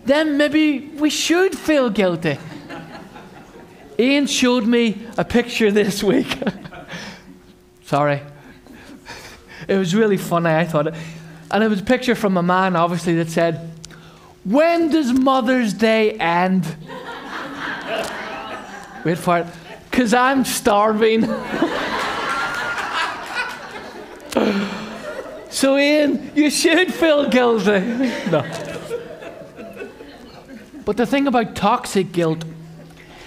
then 0.04 0.36
maybe 0.36 0.90
we 0.96 1.10
should 1.10 1.56
feel 1.56 1.88
guilty. 1.88 2.38
Ian 3.98 4.26
showed 4.26 4.66
me 4.66 5.06
a 5.16 5.24
picture 5.24 5.70
this 5.70 6.02
week. 6.02 6.38
Sorry. 7.84 8.22
It 9.68 9.76
was 9.76 9.94
really 9.94 10.16
funny, 10.16 10.50
I 10.50 10.64
thought. 10.64 10.94
And 11.50 11.62
it 11.62 11.68
was 11.68 11.80
a 11.80 11.84
picture 11.84 12.14
from 12.14 12.36
a 12.36 12.42
man, 12.42 12.74
obviously, 12.74 13.14
that 13.16 13.28
said, 13.28 13.70
When 14.44 14.90
does 14.90 15.12
Mother's 15.12 15.72
Day 15.72 16.12
end? 16.12 16.64
Wait 19.04 19.18
for 19.18 19.38
it. 19.38 19.46
Because 19.92 20.14
I'm 20.14 20.46
starving. 20.46 21.22
so, 25.50 25.76
Ian, 25.76 26.32
you 26.34 26.48
should 26.48 26.92
feel 26.94 27.28
guilty. 27.28 27.80
No. 28.30 28.42
But 30.86 30.96
the 30.96 31.04
thing 31.04 31.26
about 31.26 31.54
toxic 31.54 32.10
guilt, 32.10 32.42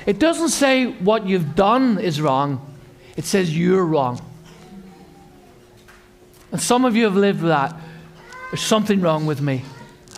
it 0.07 0.17
doesn't 0.17 0.49
say 0.49 0.87
what 0.87 1.27
you've 1.27 1.55
done 1.55 1.99
is 1.99 2.19
wrong, 2.19 2.75
it 3.15 3.25
says 3.25 3.55
you're 3.55 3.85
wrong. 3.85 4.19
And 6.51 6.59
some 6.59 6.83
of 6.83 6.95
you 6.95 7.03
have 7.03 7.15
lived 7.15 7.43
with 7.43 7.51
that. 7.51 7.75
There's 8.49 8.63
something 8.63 9.01
wrong 9.01 9.27
with 9.27 9.39
me. 9.39 9.63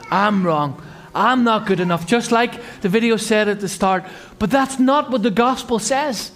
I'm 0.09 0.45
wrong. 0.45 0.81
I'm 1.13 1.43
not 1.43 1.65
good 1.65 1.81
enough, 1.81 2.07
just 2.07 2.31
like 2.31 2.81
the 2.81 2.89
video 2.89 3.17
said 3.17 3.49
at 3.49 3.59
the 3.59 3.67
start. 3.67 4.05
But 4.39 4.49
that's 4.49 4.79
not 4.79 5.09
what 5.09 5.23
the 5.23 5.31
gospel 5.31 5.79
says. 5.79 6.31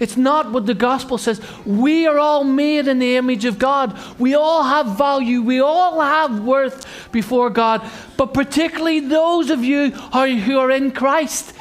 It's 0.00 0.16
not 0.16 0.52
what 0.52 0.66
the 0.66 0.74
gospel 0.74 1.18
says. 1.18 1.40
We 1.66 2.06
are 2.06 2.18
all 2.18 2.44
made 2.44 2.86
in 2.86 2.98
the 3.00 3.16
image 3.16 3.44
of 3.44 3.58
God. 3.58 3.98
We 4.18 4.34
all 4.34 4.62
have 4.62 4.96
value. 4.96 5.42
We 5.42 5.60
all 5.60 6.00
have 6.00 6.40
worth 6.40 7.10
before 7.10 7.50
God. 7.50 7.82
But 8.16 8.32
particularly 8.32 9.00
those 9.00 9.50
of 9.50 9.64
you 9.64 9.90
who 9.90 10.58
are 10.58 10.70
in 10.70 10.92
Christ, 10.92 11.52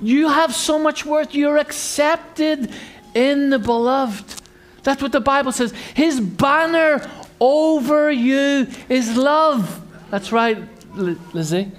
you 0.00 0.28
have 0.28 0.54
so 0.54 0.78
much 0.78 1.06
worth. 1.06 1.34
You're 1.34 1.56
accepted 1.56 2.70
in 3.14 3.48
the 3.48 3.58
beloved. 3.58 4.42
That's 4.82 5.00
what 5.00 5.12
the 5.12 5.20
Bible 5.20 5.52
says. 5.52 5.72
His 5.94 6.20
banner 6.20 7.10
over 7.40 8.10
you 8.12 8.66
is 8.90 9.16
love. 9.16 9.82
That's 10.10 10.32
right, 10.32 10.58
Lizzie. 10.94 11.72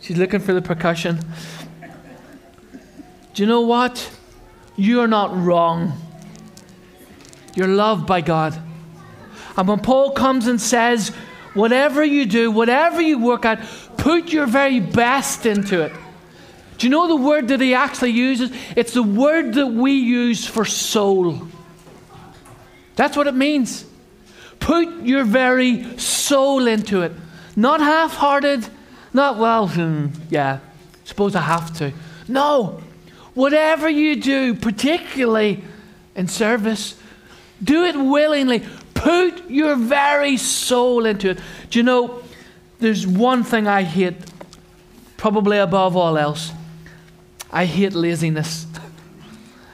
She's 0.00 0.16
looking 0.16 0.40
for 0.40 0.54
the 0.54 0.62
percussion. 0.62 1.20
Do 3.34 3.42
you 3.42 3.46
know 3.46 3.60
what? 3.60 4.16
You're 4.80 5.08
not 5.08 5.36
wrong. 5.36 5.92
You're 7.54 7.68
loved 7.68 8.06
by 8.06 8.22
God. 8.22 8.58
And 9.54 9.68
when 9.68 9.80
Paul 9.80 10.12
comes 10.12 10.46
and 10.46 10.58
says, 10.58 11.10
whatever 11.52 12.02
you 12.02 12.24
do, 12.24 12.50
whatever 12.50 13.02
you 13.02 13.18
work 13.18 13.44
at, 13.44 13.62
put 13.98 14.32
your 14.32 14.46
very 14.46 14.80
best 14.80 15.44
into 15.44 15.82
it. 15.82 15.92
Do 16.78 16.86
you 16.86 16.90
know 16.90 17.08
the 17.08 17.16
word 17.16 17.48
that 17.48 17.60
he 17.60 17.74
actually 17.74 18.12
uses? 18.12 18.50
It's 18.74 18.94
the 18.94 19.02
word 19.02 19.52
that 19.54 19.66
we 19.66 19.92
use 19.92 20.46
for 20.46 20.64
soul. 20.64 21.46
That's 22.96 23.18
what 23.18 23.26
it 23.26 23.34
means. 23.34 23.84
Put 24.60 25.02
your 25.02 25.24
very 25.24 25.98
soul 25.98 26.66
into 26.66 27.02
it. 27.02 27.12
Not 27.54 27.80
half 27.80 28.14
hearted, 28.14 28.66
not, 29.12 29.36
well, 29.36 29.68
hmm, 29.68 30.06
yeah, 30.30 30.60
suppose 31.04 31.34
I 31.34 31.42
have 31.42 31.76
to. 31.78 31.92
No, 32.28 32.80
Whatever 33.34 33.88
you 33.88 34.16
do, 34.16 34.54
particularly 34.54 35.62
in 36.14 36.28
service, 36.28 37.00
do 37.62 37.84
it 37.84 37.96
willingly. 37.96 38.62
Put 38.94 39.48
your 39.50 39.76
very 39.76 40.36
soul 40.36 41.06
into 41.06 41.30
it. 41.30 41.40
Do 41.70 41.78
you 41.78 41.82
know, 41.82 42.22
there's 42.78 43.06
one 43.06 43.44
thing 43.44 43.66
I 43.66 43.82
hate, 43.82 44.16
probably 45.16 45.58
above 45.58 45.96
all 45.96 46.18
else. 46.18 46.52
I 47.52 47.64
hate 47.64 47.94
laziness. 47.94 48.66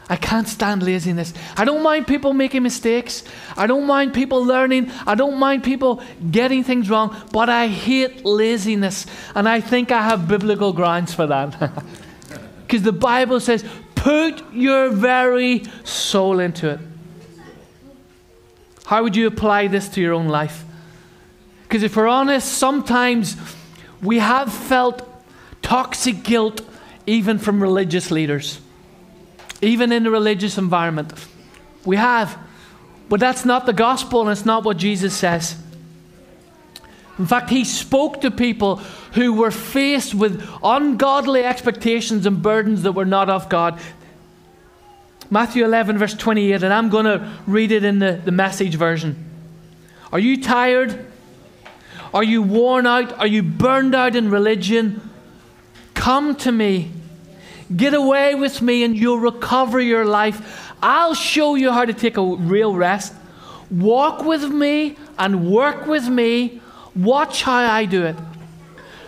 I 0.09 0.17
can't 0.17 0.47
stand 0.47 0.85
laziness. 0.85 1.35
I 1.57 1.65
don't 1.65 1.83
mind 1.83 2.07
people 2.07 2.33
making 2.33 2.63
mistakes. 2.63 3.25
I 3.57 3.67
don't 3.67 3.87
mind 3.87 4.15
people 4.15 4.45
learning. 4.45 4.93
I 5.05 5.17
don't 5.17 5.37
mind 5.39 5.65
people 5.65 6.01
getting 6.31 6.63
things 6.63 6.89
wrong. 6.89 7.17
But 7.33 7.49
I 7.49 7.67
hate 7.67 8.25
laziness. 8.25 9.07
And 9.35 9.49
I 9.49 9.61
think 9.61 9.91
I 9.91 10.03
have 10.03 10.29
biblical 10.29 10.73
grounds 10.73 11.13
for 11.13 11.27
that. 11.27 11.73
Because 12.67 12.83
the 12.83 12.93
Bible 12.93 13.39
says, 13.39 13.65
put 13.95 14.53
your 14.53 14.91
very 14.91 15.63
soul 15.85 16.41
into 16.41 16.71
it. 16.71 16.81
How 18.87 19.03
would 19.03 19.15
you 19.15 19.27
apply 19.27 19.69
this 19.69 19.89
to 19.91 20.01
your 20.01 20.15
own 20.15 20.29
life? 20.29 20.65
Because 21.63 21.83
if 21.83 21.97
we're 21.97 22.09
honest, 22.09 22.53
sometimes 22.53 23.37
we 24.03 24.19
have 24.19 24.53
felt 24.53 25.09
toxic 25.63 26.23
guilt 26.23 26.61
even 27.07 27.39
from 27.39 27.63
religious 27.63 28.11
leaders, 28.11 28.61
even 29.63 29.93
in 29.93 30.07
a 30.07 30.11
religious 30.11 30.59
environment. 30.59 31.13
We 31.85 31.97
have. 31.97 32.39
But 33.09 33.21
that's 33.21 33.45
not 33.45 33.67
the 33.67 33.73
gospel 33.73 34.23
and 34.23 34.31
it's 34.31 34.45
not 34.45 34.65
what 34.65 34.77
Jesus 34.77 35.15
says. 35.15 35.57
In 37.19 37.27
fact, 37.27 37.49
he 37.51 37.65
spoke 37.65 38.21
to 38.21 38.31
people 38.31 38.77
who 39.15 39.33
were 39.33 39.51
faced 39.51 40.15
with 40.15 40.47
ungodly 40.63 41.45
expectations 41.45 42.27
and 42.27 42.43
burdens 42.43 42.83
that 42.83 42.93
were 42.93 43.07
not 43.07 43.31
of 43.31 43.49
God. 43.49 43.81
Matthew 45.31 45.65
11, 45.65 45.99
verse 45.99 46.15
28, 46.15 46.63
and 46.63 46.73
I'm 46.73 46.89
going 46.89 47.07
to 47.07 47.33
read 47.47 47.73
it 47.73 47.85
in 47.85 47.99
the, 47.99 48.21
the 48.25 48.33
message 48.33 48.75
version. 48.75 49.25
Are 50.13 50.19
you 50.19 50.43
tired? 50.43 51.07
Are 52.15 52.23
you 52.23 52.43
worn 52.43 52.87
out? 52.87 53.19
Are 53.19 53.27
you 53.27 53.43
burned 53.43 53.95
out 53.95 54.15
in 54.15 54.31
religion? 54.31 55.11
Come 55.95 56.37
to 56.37 56.53
me. 56.53 56.93
Get 57.75 57.95
away 57.95 58.35
with 58.35 58.63
me 58.63 58.85
and 58.85 58.97
you'll 58.97 59.19
recover 59.19 59.81
your 59.81 60.05
life. 60.05 60.73
I'll 60.83 61.15
show 61.15 61.57
you 61.57 61.73
how 61.73 61.85
to 61.85 61.93
take 61.93 62.17
a 62.17 62.23
real 62.25 62.75
rest. 62.75 63.13
Walk 63.71 64.25
with 64.25 64.45
me 64.45 64.97
and 65.19 65.51
work 65.51 65.87
with 65.87 66.09
me. 66.09 66.61
Watch 66.97 67.43
how 67.43 67.57
I 67.57 67.85
do 67.85 68.05
it. 68.05 68.17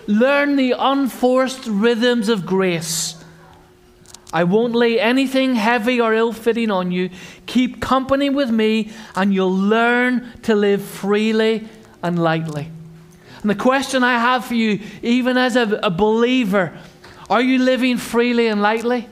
Learn 0.06 0.56
the 0.56 0.74
unforced 0.78 1.66
rhythms 1.66 2.28
of 2.28 2.44
grace. 2.44 3.16
I 4.32 4.44
won't 4.44 4.74
lay 4.74 5.00
anything 5.00 5.54
heavy 5.54 6.00
or 6.00 6.12
ill 6.12 6.32
fitting 6.32 6.70
on 6.70 6.92
you. 6.92 7.08
Keep 7.46 7.80
company 7.80 8.28
with 8.28 8.50
me, 8.50 8.90
and 9.14 9.32
you'll 9.32 9.56
learn 9.56 10.30
to 10.42 10.54
live 10.54 10.82
freely 10.82 11.66
and 12.02 12.18
lightly. 12.18 12.70
And 13.40 13.50
the 13.50 13.54
question 13.54 14.04
I 14.04 14.18
have 14.18 14.44
for 14.44 14.54
you, 14.54 14.80
even 15.02 15.38
as 15.38 15.56
a, 15.56 15.80
a 15.82 15.90
believer, 15.90 16.76
are 17.30 17.40
you 17.40 17.58
living 17.58 17.96
freely 17.96 18.48
and 18.48 18.60
lightly? 18.60 19.08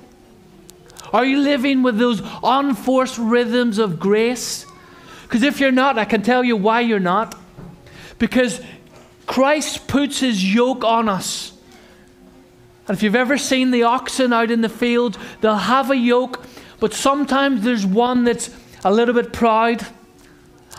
Are 1.13 1.25
you 1.25 1.39
living 1.39 1.83
with 1.83 1.99
those 1.99 2.21
unforced 2.43 3.17
rhythms 3.17 3.79
of 3.79 3.99
grace? 3.99 4.67
Because 5.23 5.43
if 5.43 5.61
you're 5.61 5.73
not, 5.73 5.97
I 5.99 6.05
can 6.05 6.23
tell 6.23 6.45
you 6.45 6.57
why 6.57 6.81
you're 6.81 6.99
not. 6.99 7.39
Because 8.19 8.61
Christ 9.27 9.89
puts 9.89 10.21
his 10.21 10.55
yoke 10.55 10.85
on 10.85 11.09
us. 11.09 11.53
And 12.89 12.97
if 12.97 13.03
you've 13.03 13.17
ever 13.17 13.37
seen 13.37 13.73
the 13.73 13.83
oxen 13.83 14.33
out 14.33 14.51
in 14.51 14.61
the 14.61 14.69
field, 14.69 15.19
they'll 15.41 15.57
have 15.57 15.91
a 15.91 15.97
yoke, 15.97 16.45
but 16.79 16.95
sometimes 16.95 17.63
there's 17.63 17.85
one 17.85 18.25
that's 18.25 18.55
a 18.85 18.93
little 18.93 19.15
bit 19.15 19.33
proud, 19.33 19.85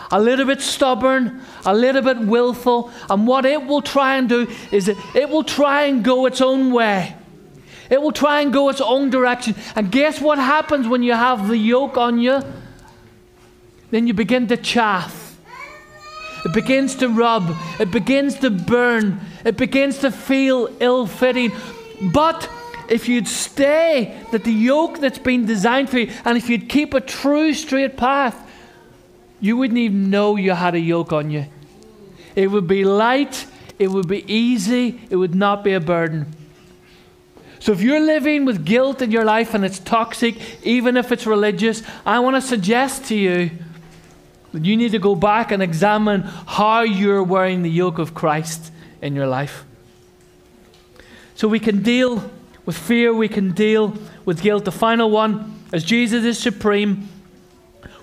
a 0.10 0.22
little 0.22 0.46
bit 0.46 0.62
stubborn, 0.62 1.42
a 1.66 1.76
little 1.76 2.02
bit 2.02 2.20
willful. 2.20 2.92
And 3.10 3.28
what 3.28 3.46
it 3.46 3.66
will 3.66 3.82
try 3.82 4.16
and 4.16 4.30
do 4.30 4.48
is 4.72 4.88
it, 4.88 4.98
it 5.14 5.30
will 5.30 5.44
try 5.44 5.84
and 5.84 6.04
go 6.04 6.26
its 6.26 6.40
own 6.40 6.72
way. 6.72 7.16
It 7.90 8.02
will 8.02 8.14
try 8.14 8.42
and 8.42 8.54
go 8.54 8.70
its 8.70 8.82
own 8.82 9.10
direction. 9.10 9.56
And 9.76 9.92
guess 9.92 10.22
what 10.22 10.38
happens 10.38 10.88
when 10.88 11.04
you 11.04 11.14
have 11.14 11.50
the 11.50 11.58
yoke 11.58 11.98
on 11.98 12.20
you? 12.20 12.42
Then 13.92 14.08
you 14.08 14.14
begin 14.14 14.48
to 14.48 14.58
chafe. 14.58 15.27
It 16.48 16.54
begins 16.54 16.96
to 16.96 17.10
rub. 17.10 17.54
It 17.78 17.92
begins 17.92 18.36
to 18.40 18.50
burn. 18.50 19.20
It 19.44 19.58
begins 19.58 19.98
to 19.98 20.12
feel 20.12 20.70
ill 20.80 21.06
fitting. 21.06 21.52
But 22.02 22.50
if 22.88 23.10
you'd 23.10 23.28
stay 23.28 24.18
that 24.32 24.46
the 24.46 24.54
yoke 24.54 25.00
that's 25.00 25.20
been 25.20 25.46
designed 25.46 25.90
for 25.90 26.00
you, 26.00 26.14
and 26.24 26.38
if 26.38 26.50
you'd 26.50 26.70
keep 26.70 26.94
a 26.94 27.02
true 27.02 27.54
straight 27.54 27.98
path, 27.98 28.50
you 29.42 29.58
wouldn't 29.58 29.78
even 29.78 30.10
know 30.10 30.38
you 30.38 30.54
had 30.54 30.74
a 30.74 30.80
yoke 30.80 31.12
on 31.12 31.32
you. 31.32 31.48
It 32.34 32.48
would 32.48 32.66
be 32.66 32.86
light, 32.86 33.46
it 33.78 33.90
would 33.90 34.08
be 34.08 34.24
easy, 34.34 35.02
it 35.10 35.18
would 35.18 35.36
not 35.36 35.66
be 35.66 35.74
a 35.74 35.82
burden. 35.82 36.34
So 37.60 37.74
if 37.74 37.82
you're 37.82 38.00
living 38.00 38.46
with 38.46 38.64
guilt 38.64 39.02
in 39.02 39.12
your 39.12 39.26
life 39.26 39.54
and 39.54 39.66
it's 39.66 39.80
toxic, 39.80 40.38
even 40.64 40.96
if 40.96 41.12
it's 41.12 41.28
religious, 41.28 41.84
I 42.06 42.20
want 42.20 42.38
to 42.38 42.42
suggest 42.42 43.04
to 43.08 43.16
you 43.16 43.52
you 44.66 44.78
need 44.78 44.92
to 44.92 45.00
go 45.00 45.16
back 45.16 45.52
and 45.52 45.62
examine 45.62 46.22
how 46.22 46.82
you're 46.82 47.24
wearing 47.24 47.64
the 47.64 47.70
yoke 47.70 48.00
of 48.00 48.14
Christ 48.14 48.72
in 49.02 49.16
your 49.16 49.28
life. 49.28 49.66
So 51.36 51.48
we 51.48 51.60
can 51.60 51.84
deal 51.84 52.32
with 52.66 52.78
fear, 52.78 53.14
we 53.14 53.28
can 53.28 53.52
deal 53.52 53.94
with 54.26 54.42
guilt. 54.42 54.66
The 54.66 54.72
final 54.72 55.12
one, 55.12 55.62
as 55.72 55.84
Jesus 55.84 56.26
is 56.26 56.40
supreme, 56.40 57.10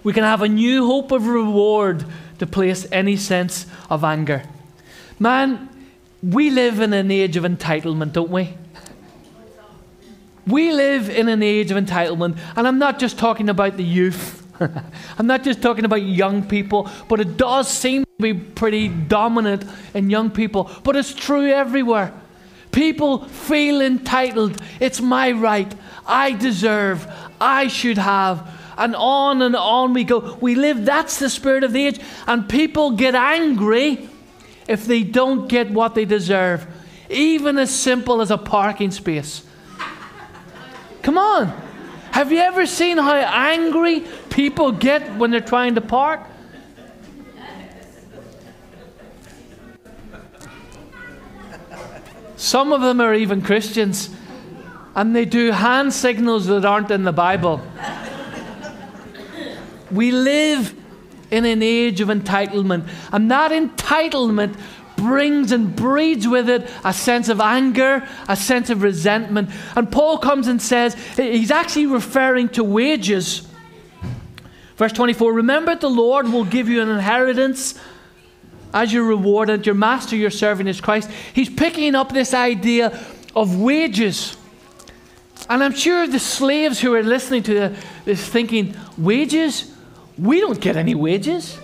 we 0.03 0.13
can 0.13 0.23
have 0.23 0.43
a 0.43 0.49
new 0.49 0.87
hope 0.87 1.11
of 1.11 1.27
reward 1.27 2.05
to 2.39 2.47
place 2.47 2.87
any 2.93 3.17
sense 3.17 3.67
of 3.91 4.05
anger. 4.05 4.43
Man, 5.19 5.69
we 6.23 6.51
live 6.51 6.81
in 6.81 6.93
an 6.93 7.11
age 7.11 7.37
of 7.37 7.45
entitlement, 7.45 8.13
don't 8.13 8.31
we? 8.31 8.55
We 10.47 10.73
live 10.73 11.09
in 11.09 11.29
an 11.29 11.43
age 11.43 11.71
of 11.71 11.83
entitlement, 11.83 12.39
and 12.55 12.69
I'm 12.69 12.79
not 12.79 12.99
just 12.99 13.19
talking 13.19 13.49
about 13.49 13.77
the 13.77 13.85
youth. 13.85 14.43
I'm 15.19 15.27
not 15.27 15.43
just 15.43 15.63
talking 15.63 15.85
about 15.85 16.03
young 16.03 16.47
people, 16.47 16.89
but 17.09 17.21
it 17.21 17.37
does 17.37 17.69
seem 17.69 18.05
to 18.05 18.23
be 18.23 18.35
pretty 18.35 18.89
dominant 18.89 19.65
in 19.95 20.11
young 20.11 20.31
people. 20.31 20.71
But 20.83 20.97
it's 20.97 21.15
true 21.15 21.51
everywhere. 21.51 22.13
People 22.73 23.25
feel 23.27 23.81
entitled. 23.81 24.61
It's 24.81 25.01
my 25.01 25.33
right. 25.33 25.73
I 26.07 26.33
deserve. 26.33 27.07
I 27.41 27.69
should 27.69 27.99
have. 27.99 28.51
And 28.77 28.97
on 28.97 29.43
and 29.43 29.55
on 29.55 29.95
we 29.95 30.05
go. 30.05 30.37
We 30.41 30.55
live, 30.55 30.85
that's 30.85 31.19
the 31.19 31.31
spirit 31.31 31.63
of 31.63 31.73
the 31.73 31.87
age. 31.87 32.01
And 32.27 32.49
people 32.49 32.93
get 32.93 33.15
angry 33.15 34.09
if 34.67 34.87
they 34.87 35.03
don't 35.03 35.49
get 35.49 35.71
what 35.71 35.95
they 35.95 36.05
deserve, 36.05 36.67
even 37.11 37.59
as 37.59 37.75
simple 37.75 38.21
as 38.21 38.31
a 38.31 38.39
parking 38.39 38.91
space. 38.91 39.45
Come 41.03 41.19
on. 41.19 41.74
Have 42.15 42.31
you 42.31 42.39
ever 42.39 42.65
seen 42.65 42.97
how 42.97 43.12
angry 43.12 44.05
people 44.31 44.71
get 44.71 45.17
when 45.17 45.33
they're 45.33 45.41
trying 45.41 45.75
to 45.75 45.81
park? 45.81 46.21
Some 52.37 52.73
of 52.73 52.83
them 52.83 53.01
are 53.01 53.15
even 53.15 53.43
Christians, 53.43 54.11
and 54.95 55.17
they 55.17 55.25
do 55.25 55.51
hand 55.51 55.93
signals 55.93 56.47
that 56.47 56.65
aren't 56.65 56.93
in 56.93 57.03
the 57.03 57.12
Bible. 57.12 57.61
we 59.91 60.12
live 60.12 60.73
in 61.33 61.45
an 61.45 61.65
age 61.65 62.01
of 62.01 62.07
entitlement, 62.07 62.89
and 63.11 63.29
that 63.33 63.51
entitlement 63.51 64.57
brings 65.05 65.53
and 65.53 65.77
breeds 65.77 66.27
with 66.27 66.49
it 66.49 66.69
a 66.83 66.93
sense 66.93 67.29
of 67.29 67.41
anger, 67.41 68.09
a 68.27 68.37
sense 68.37 68.71
of 68.71 68.83
resentment. 68.83 69.51
And 69.77 69.93
Paul 69.93 70.19
comes 70.19 70.49
and 70.49 70.61
says, 70.61 70.95
he's 71.17 71.51
actually 71.51 71.87
referring 71.87 72.49
to 72.51 72.65
wages. 72.65 73.47
Verse 74.77 74.93
24 74.93 75.33
Remember, 75.33 75.75
the 75.75 75.91
Lord 75.91 76.29
will 76.29 76.45
give 76.45 76.69
you 76.69 76.81
an 76.81 76.89
inheritance 76.89 77.79
as 78.73 78.93
your 78.93 79.05
reward, 79.05 79.51
and 79.51 79.65
your 79.65 79.75
master 79.75 80.17
you're 80.17 80.31
serving 80.31 80.67
is 80.67 80.81
Christ. 80.81 81.09
He's 81.33 81.49
picking 81.49 81.95
up 81.95 82.13
this 82.13 82.35
idea 82.35 82.99
of 83.37 83.61
wages. 83.61 84.37
And 85.49 85.63
I'm 85.63 85.75
sure 85.75 86.07
the 86.07 86.19
slaves 86.19 86.81
who 86.81 86.95
are 86.95 87.03
listening 87.03 87.45
to 87.45 87.77
this 88.05 88.27
thinking, 88.27 88.75
wages? 88.99 89.73
We 90.19 90.41
don't 90.41 90.61
get 90.61 90.77
any 90.77 90.95
wages. 90.95 91.59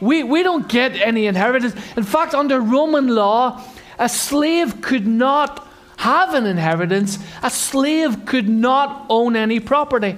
We, 0.00 0.22
we 0.22 0.42
don't 0.42 0.68
get 0.68 0.94
any 0.96 1.26
inheritance. 1.26 1.74
In 1.96 2.04
fact, 2.04 2.34
under 2.34 2.60
Roman 2.60 3.08
law, 3.08 3.62
a 3.98 4.08
slave 4.08 4.80
could 4.80 5.06
not 5.06 5.66
have 5.98 6.34
an 6.34 6.46
inheritance, 6.46 7.18
a 7.42 7.50
slave 7.50 8.24
could 8.24 8.48
not 8.48 9.06
own 9.08 9.34
any 9.34 9.58
property. 9.58 10.16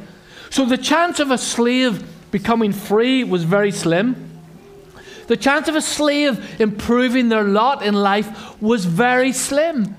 So 0.50 0.66
the 0.66 0.76
chance 0.76 1.20
of 1.20 1.30
a 1.30 1.38
slave 1.38 2.06
becoming 2.30 2.72
free 2.72 3.24
was 3.24 3.44
very 3.44 3.72
slim. 3.72 4.28
The 5.26 5.36
chance 5.36 5.68
of 5.68 5.76
a 5.76 5.80
slave 5.80 6.60
improving 6.60 7.28
their 7.28 7.44
lot 7.44 7.82
in 7.82 7.94
life 7.94 8.60
was 8.60 8.84
very 8.84 9.32
slim 9.32 9.94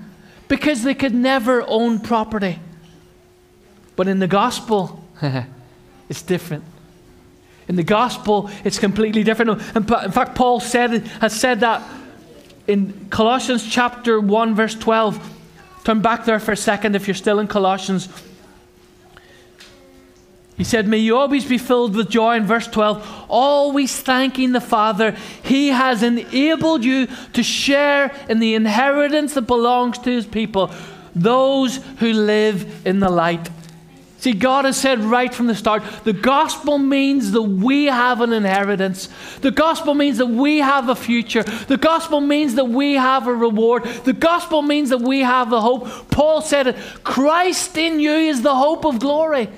because 0.47 0.84
they 0.84 0.93
could 0.93 1.15
never 1.15 1.63
own 1.67 1.99
property. 1.99 2.59
But 3.95 4.07
in 4.07 4.19
the 4.19 4.27
gospel, 4.27 5.03
it's 6.09 6.21
different. 6.21 6.65
In 7.72 7.78
the 7.78 7.84
gospel, 7.84 8.49
it's 8.65 8.78
completely 8.78 9.24
different. 9.24 9.61
In 9.78 9.84
fact, 9.86 10.36
Paul 10.36 10.59
said, 10.59 11.07
has 11.22 11.34
said 11.34 11.61
that 11.61 11.82
in 12.67 13.07
Colossians 13.09 13.65
chapter 13.65 14.19
1, 14.19 14.55
verse 14.55 14.76
12. 14.76 15.38
Turn 15.86 16.01
back 16.01 16.26
there 16.26 16.41
for 16.41 16.51
a 16.51 16.57
second 16.57 16.97
if 16.97 17.07
you're 17.07 17.15
still 17.15 17.39
in 17.39 17.47
Colossians. 17.47 18.09
He 20.57 20.65
said, 20.65 20.86
May 20.86 20.97
you 20.97 21.15
always 21.15 21.45
be 21.45 21.57
filled 21.57 21.95
with 21.95 22.09
joy 22.09 22.36
in 22.36 22.45
verse 22.45 22.67
12, 22.67 23.28
always 23.30 23.97
thanking 23.97 24.51
the 24.51 24.59
Father. 24.59 25.15
He 25.41 25.69
has 25.69 26.03
enabled 26.03 26.84
you 26.84 27.07
to 27.32 27.41
share 27.41 28.13
in 28.28 28.39
the 28.39 28.53
inheritance 28.53 29.36
that 29.36 29.43
belongs 29.43 29.97
to 29.99 30.09
His 30.09 30.26
people, 30.26 30.72
those 31.15 31.78
who 31.99 32.11
live 32.11 32.86
in 32.86 32.99
the 32.99 33.09
light. 33.09 33.49
See, 34.22 34.34
God 34.34 34.65
has 34.65 34.78
said 34.78 34.99
right 34.99 35.34
from 35.34 35.47
the 35.47 35.55
start 35.55 35.82
the 36.03 36.13
gospel 36.13 36.78
means 36.78 37.32
that 37.32 37.41
we 37.41 37.86
have 37.86 38.22
an 38.22 38.34
inheritance. 38.34 39.09
The 39.41 39.49
gospel 39.49 39.95
means 39.95 40.19
that 40.19 40.28
we 40.28 40.59
have 40.59 40.89
a 40.89 40.95
future. 40.95 41.41
The 41.41 41.78
gospel 41.78 42.22
means 42.22 42.53
that 42.53 42.65
we 42.65 42.93
have 42.93 43.26
a 43.26 43.34
reward. 43.34 43.84
The 43.84 44.13
gospel 44.13 44.61
means 44.61 44.91
that 44.91 45.01
we 45.01 45.22
have 45.22 45.51
a 45.51 45.59
hope. 45.59 46.11
Paul 46.11 46.41
said 46.41 46.67
it 46.67 46.76
Christ 47.03 47.76
in 47.78 47.99
you 47.99 48.11
is 48.11 48.43
the 48.43 48.53
hope 48.53 48.86
of 48.86 48.99
glory. 48.99 49.49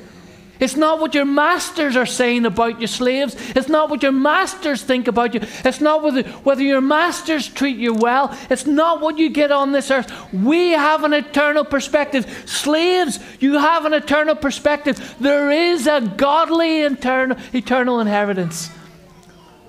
It's 0.63 0.77
not 0.77 1.01
what 1.01 1.13
your 1.13 1.25
masters 1.25 1.97
are 1.97 2.05
saying 2.05 2.45
about 2.45 2.79
you, 2.79 2.87
slaves. 2.87 3.35
It's 3.49 3.67
not 3.67 3.89
what 3.89 4.01
your 4.01 4.13
masters 4.13 4.81
think 4.81 5.09
about 5.09 5.33
you. 5.33 5.41
It's 5.65 5.81
not 5.81 6.01
whether, 6.01 6.23
whether 6.23 6.63
your 6.63 6.79
masters 6.79 7.49
treat 7.49 7.75
you 7.75 7.93
well. 7.93 8.33
It's 8.49 8.65
not 8.65 9.01
what 9.01 9.17
you 9.17 9.29
get 9.29 9.51
on 9.51 9.73
this 9.73 9.91
earth. 9.91 10.09
We 10.31 10.69
have 10.69 11.03
an 11.03 11.11
eternal 11.11 11.65
perspective. 11.65 12.45
Slaves, 12.45 13.19
you 13.41 13.57
have 13.57 13.83
an 13.83 13.91
eternal 13.91 14.35
perspective. 14.35 15.15
There 15.19 15.51
is 15.51 15.85
a 15.85 15.99
godly 15.99 16.83
eternal, 16.83 17.37
eternal 17.51 17.99
inheritance. 17.99 18.69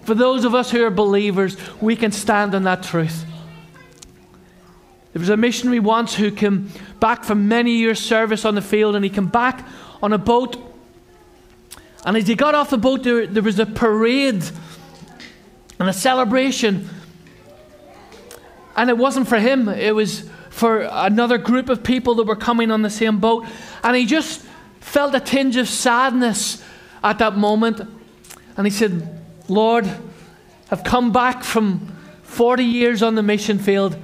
For 0.03 0.14
those 0.14 0.45
of 0.45 0.55
us 0.55 0.70
who 0.70 0.84
are 0.84 0.90
believers, 0.90 1.57
we 1.80 1.97
can 1.97 2.12
stand 2.12 2.55
on 2.55 2.62
that 2.62 2.84
truth. 2.84 3.24
There 5.12 5.18
was 5.18 5.28
a 5.28 5.36
missionary 5.36 5.80
once 5.80 6.14
who 6.14 6.30
came 6.30 6.70
back 7.01 7.24
from 7.24 7.49
many 7.49 7.72
years' 7.72 7.99
service 7.99 8.45
on 8.45 8.55
the 8.55 8.62
field, 8.62 8.95
and 8.95 9.05
he 9.05 9.11
came 9.11 9.26
back 9.26 9.66
on 10.01 10.12
a 10.12 10.18
boat. 10.18 10.70
And 12.05 12.16
as 12.16 12.26
he 12.26 12.34
got 12.34 12.55
off 12.55 12.70
the 12.70 12.78
boat, 12.78 13.02
there, 13.02 13.26
there 13.26 13.42
was 13.42 13.59
a 13.59 13.66
parade 13.66 14.44
and 15.78 15.88
a 15.88 15.92
celebration. 15.92 16.88
And 18.76 18.90
it 18.90 18.98
wasn't 18.98 19.28
for 19.28 19.38
him, 19.38 19.68
it 19.68 19.94
was 19.94 20.28
for 20.50 20.88
another 20.90 21.38
group 21.38 21.68
of 21.68 21.82
people 21.82 22.14
that 22.16 22.24
were 22.24 22.36
coming 22.36 22.70
on 22.70 22.82
the 22.82 22.90
same 22.90 23.18
boat. 23.18 23.46
And 23.82 23.96
he 23.96 24.07
just 24.07 24.42
felt 24.80 25.14
a 25.14 25.20
tinge 25.20 25.57
of 25.57 25.68
sadness 25.68 26.62
at 27.02 27.18
that 27.18 27.36
moment. 27.36 27.80
And 28.57 28.66
he 28.66 28.70
said, 28.70 29.20
Lord, 29.48 29.90
I've 30.70 30.84
come 30.84 31.12
back 31.12 31.42
from 31.42 31.96
40 32.22 32.64
years 32.64 33.02
on 33.02 33.14
the 33.14 33.22
mission 33.22 33.59
field, 33.59 33.96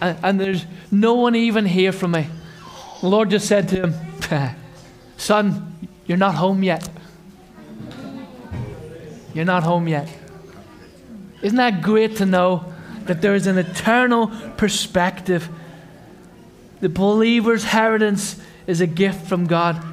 and, 0.00 0.18
and 0.22 0.40
there's 0.40 0.64
no 0.90 1.14
one 1.14 1.34
even 1.34 1.64
here 1.64 1.92
for 1.92 2.08
me. 2.08 2.26
The 3.00 3.08
Lord 3.08 3.30
just 3.30 3.46
said 3.46 3.68
to 3.70 3.86
him, 3.86 4.56
Son, 5.16 5.88
you're 6.06 6.18
not 6.18 6.34
home 6.34 6.62
yet. 6.62 6.88
You're 9.36 9.44
not 9.44 9.64
home 9.64 9.86
yet. 9.86 10.08
Isn't 11.42 11.58
that 11.58 11.82
great 11.82 12.16
to 12.16 12.24
know 12.24 12.72
that 13.04 13.20
there 13.20 13.34
is 13.34 13.46
an 13.46 13.58
eternal 13.58 14.28
perspective? 14.56 15.46
The 16.80 16.88
believer's 16.88 17.62
inheritance 17.62 18.40
is 18.66 18.80
a 18.80 18.86
gift 18.86 19.26
from 19.28 19.46
God. 19.46 19.84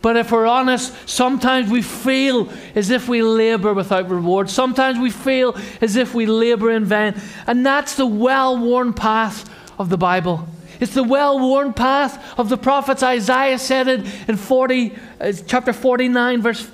But 0.00 0.16
if 0.16 0.30
we're 0.30 0.46
honest, 0.46 0.94
sometimes 1.08 1.72
we 1.72 1.82
feel 1.82 2.52
as 2.76 2.90
if 2.90 3.08
we 3.08 3.20
labor 3.20 3.74
without 3.74 4.08
reward. 4.08 4.48
Sometimes 4.48 4.96
we 4.96 5.10
feel 5.10 5.56
as 5.80 5.96
if 5.96 6.14
we 6.14 6.26
labor 6.26 6.70
in 6.70 6.84
vain. 6.84 7.20
And 7.48 7.66
that's 7.66 7.96
the 7.96 8.06
well 8.06 8.56
worn 8.56 8.92
path 8.92 9.50
of 9.76 9.88
the 9.88 9.98
Bible. 9.98 10.48
It's 10.78 10.94
the 10.94 11.02
well 11.02 11.40
worn 11.40 11.72
path 11.72 12.38
of 12.38 12.48
the 12.48 12.56
prophets. 12.56 13.02
Isaiah 13.02 13.58
said 13.58 13.88
it 13.88 14.06
in 14.28 14.36
40, 14.36 14.96
uh, 15.20 15.32
chapter 15.48 15.72
49, 15.72 16.42
verse, 16.42 16.70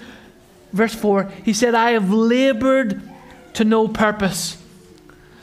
verse 0.72 0.94
4. 0.94 1.24
He 1.44 1.52
said, 1.52 1.74
I 1.74 1.92
have 1.92 2.10
labored 2.10 3.02
to 3.54 3.64
no 3.64 3.88
purpose. 3.88 4.62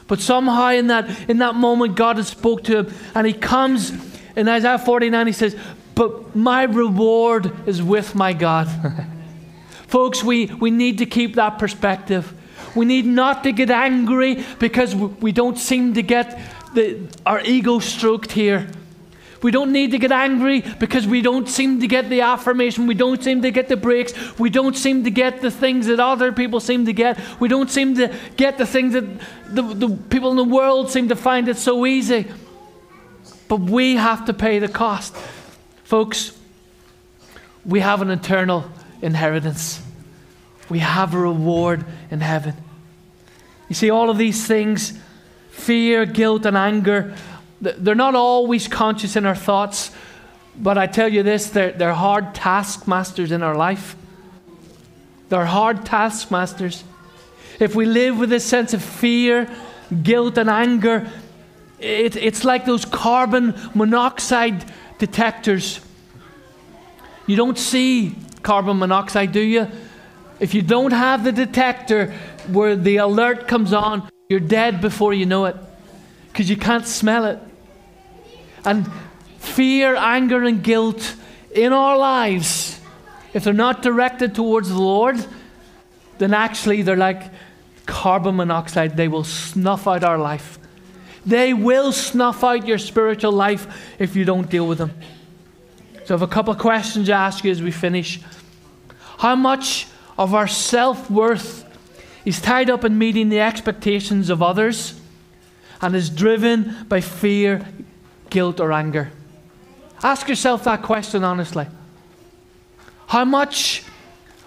But 0.08 0.20
somehow 0.20 0.70
in 0.70 0.88
that, 0.88 1.30
in 1.30 1.40
that 1.40 1.56
moment, 1.56 1.96
God 1.96 2.18
has 2.18 2.28
spoke 2.28 2.64
to 2.66 2.80
him. 2.80 2.94
And 3.14 3.26
he 3.26 3.34
comes 3.34 3.92
in 4.36 4.48
Isaiah 4.48 4.78
49, 4.78 5.28
he 5.28 5.34
says, 5.34 5.56
but 5.96 6.36
my 6.36 6.64
reward 6.64 7.52
is 7.68 7.82
with 7.82 8.16
my 8.16 8.34
God. 8.34 8.68
Folks, 9.88 10.24
we, 10.24 10.48
we 10.48 10.72
need 10.72 10.98
to 10.98 11.06
keep 11.06 11.36
that 11.36 11.58
perspective. 11.58 12.34
We 12.76 12.86
need 12.86 13.06
not 13.06 13.44
to 13.44 13.54
get 13.54 13.72
angry 13.72 14.44
because 14.60 14.94
we 14.94 15.32
don't 15.32 15.58
seem 15.58 15.94
to 15.94 16.02
get 16.02 16.38
the, 16.74 17.08
our 17.26 17.40
ego 17.42 17.80
stroked 17.80 18.34
here. 18.34 18.68
We 19.46 19.52
don't 19.52 19.72
need 19.72 19.92
to 19.92 20.00
get 20.00 20.12
angry 20.12 20.62
because 20.62 21.06
we 21.06 21.22
don't 21.22 21.48
seem 21.48 21.80
to 21.82 21.88
get 21.88 22.10
the 22.10 22.22
affirmation. 22.22 22.88
We 22.88 22.96
don't 22.96 23.24
seem 23.24 23.44
to 23.44 23.52
get 23.52 23.68
the 23.68 23.78
breaks. 23.78 24.12
We 24.40 24.50
don't 24.50 24.76
seem 24.76 25.04
to 25.04 25.12
get 25.12 25.40
the 25.42 25.52
things 25.52 25.86
that 25.86 26.00
other 26.00 26.32
people 26.32 26.60
seem 26.60 26.88
to 26.88 26.94
get. 26.94 27.20
We 27.40 27.48
don't 27.48 27.70
seem 27.70 27.94
to 27.98 28.12
get 28.38 28.58
the 28.58 28.66
things 28.66 28.94
that 28.94 29.06
the, 29.46 29.62
the 29.62 29.98
people 30.10 30.32
in 30.32 30.38
the 30.38 30.44
world 30.44 30.90
seem 30.90 31.10
to 31.10 31.16
find 31.16 31.48
it 31.48 31.58
so 31.58 31.86
easy. 31.86 32.26
But 33.48 33.60
we 33.60 33.98
have 33.98 34.26
to 34.26 34.34
pay 34.34 34.58
the 34.58 34.68
cost. 34.68 35.16
Folks, 35.84 36.36
we 37.64 37.82
have 37.82 38.02
an 38.02 38.10
eternal 38.10 38.66
inheritance. 39.00 39.80
We 40.70 40.80
have 40.80 41.14
a 41.14 41.20
reward 41.20 41.86
in 42.10 42.20
heaven. 42.20 42.56
You 43.70 43.76
see, 43.76 43.92
all 43.92 44.10
of 44.10 44.18
these 44.18 44.48
things 44.48 45.00
fear, 45.52 46.08
guilt, 46.08 46.48
and 46.48 46.58
anger 46.58 47.16
they're 47.62 47.96
not 47.96 48.16
always 48.16 48.68
conscious 48.68 49.16
in 49.16 49.26
our 49.26 49.36
thoughts, 49.36 49.92
but 50.58 50.78
I 50.78 50.88
tell 50.88 51.08
you 51.08 51.24
this 51.24 51.50
they're, 51.50 51.72
they're 51.72 51.94
hard 51.94 52.36
taskmasters 52.36 53.32
in 53.32 53.44
our 53.44 53.56
life. 53.56 53.96
They're 55.30 55.46
hard 55.46 55.86
taskmasters. 55.86 56.84
If 57.60 57.76
we 57.76 57.86
live 57.86 58.20
with 58.20 58.30
this 58.30 58.46
sense 58.46 58.74
of 58.74 58.84
fear, 58.84 59.50
guilt, 60.04 60.38
and 60.38 60.50
anger, 60.50 61.10
it, 61.80 62.16
it's 62.16 62.44
like 62.44 62.66
those 62.66 62.86
carbon 62.86 63.56
monoxide 63.74 64.66
detectors. 65.00 65.80
You 67.28 67.36
don't 67.36 67.58
see 67.58 68.16
carbon 68.44 68.78
monoxide, 68.78 69.32
do 69.32 69.40
you? 69.40 69.68
If 70.40 70.54
you 70.54 70.62
don't 70.62 70.92
have 70.92 71.24
the 71.24 71.32
detector 71.32 72.14
where 72.48 72.76
the 72.76 72.98
alert 72.98 73.48
comes 73.48 73.74
on, 73.74 74.08
you're 74.30 74.40
dead 74.40 74.82
before 74.82 75.14
you 75.14 75.26
know 75.26 75.46
it 75.46 75.56
because 76.36 76.50
you 76.50 76.58
can't 76.58 76.86
smell 76.86 77.24
it. 77.24 77.40
And 78.66 78.92
fear, 79.38 79.96
anger, 79.96 80.44
and 80.44 80.62
guilt 80.62 81.16
in 81.50 81.72
our 81.72 81.98
lives, 81.98 82.78
if 83.34 83.46
they're 83.46 83.54
not 83.54 83.82
directed 83.82 84.36
towards 84.36 84.68
the 84.68 84.78
Lord, 84.78 85.26
then 86.18 86.34
actually 86.34 86.82
they're 86.82 86.98
like 86.98 87.24
carbon 87.86 88.36
monoxide. 88.36 88.98
They 88.98 89.08
will 89.08 89.24
snuff 89.24 89.88
out 89.88 90.04
our 90.04 90.18
life. 90.18 90.60
They 91.26 91.54
will 91.54 91.94
snuff 91.94 92.44
out 92.44 92.68
your 92.68 92.80
spiritual 92.80 93.32
life 93.32 93.96
if 93.98 94.18
you 94.18 94.26
don't 94.26 94.50
deal 94.50 94.68
with 94.68 94.80
them. 94.80 94.92
So, 96.04 96.16
I 96.16 96.20
have 96.20 96.22
a 96.22 96.28
couple 96.28 96.52
of 96.52 96.60
questions 96.60 97.08
to 97.08 97.14
ask 97.14 97.46
you 97.46 97.52
as 97.52 97.62
we 97.62 97.72
finish. 97.72 98.20
How 99.20 99.38
much 99.38 99.88
of 100.18 100.34
our 100.34 100.50
self 100.50 101.10
worth 101.10 101.64
is 102.26 102.42
tied 102.42 102.70
up 102.70 102.84
in 102.84 102.98
meeting 102.98 103.30
the 103.30 103.40
expectations 103.40 104.30
of 104.30 104.44
others 104.44 105.00
and 105.82 105.96
is 105.96 106.10
driven 106.10 106.86
by 106.88 107.02
fear, 107.02 107.66
guilt, 108.30 108.60
or 108.60 108.72
anger? 108.72 109.12
Ask 110.04 110.28
yourself 110.28 110.64
that 110.66 110.82
question 110.82 111.24
honestly. 111.24 111.68
How 113.08 113.26
much 113.26 113.84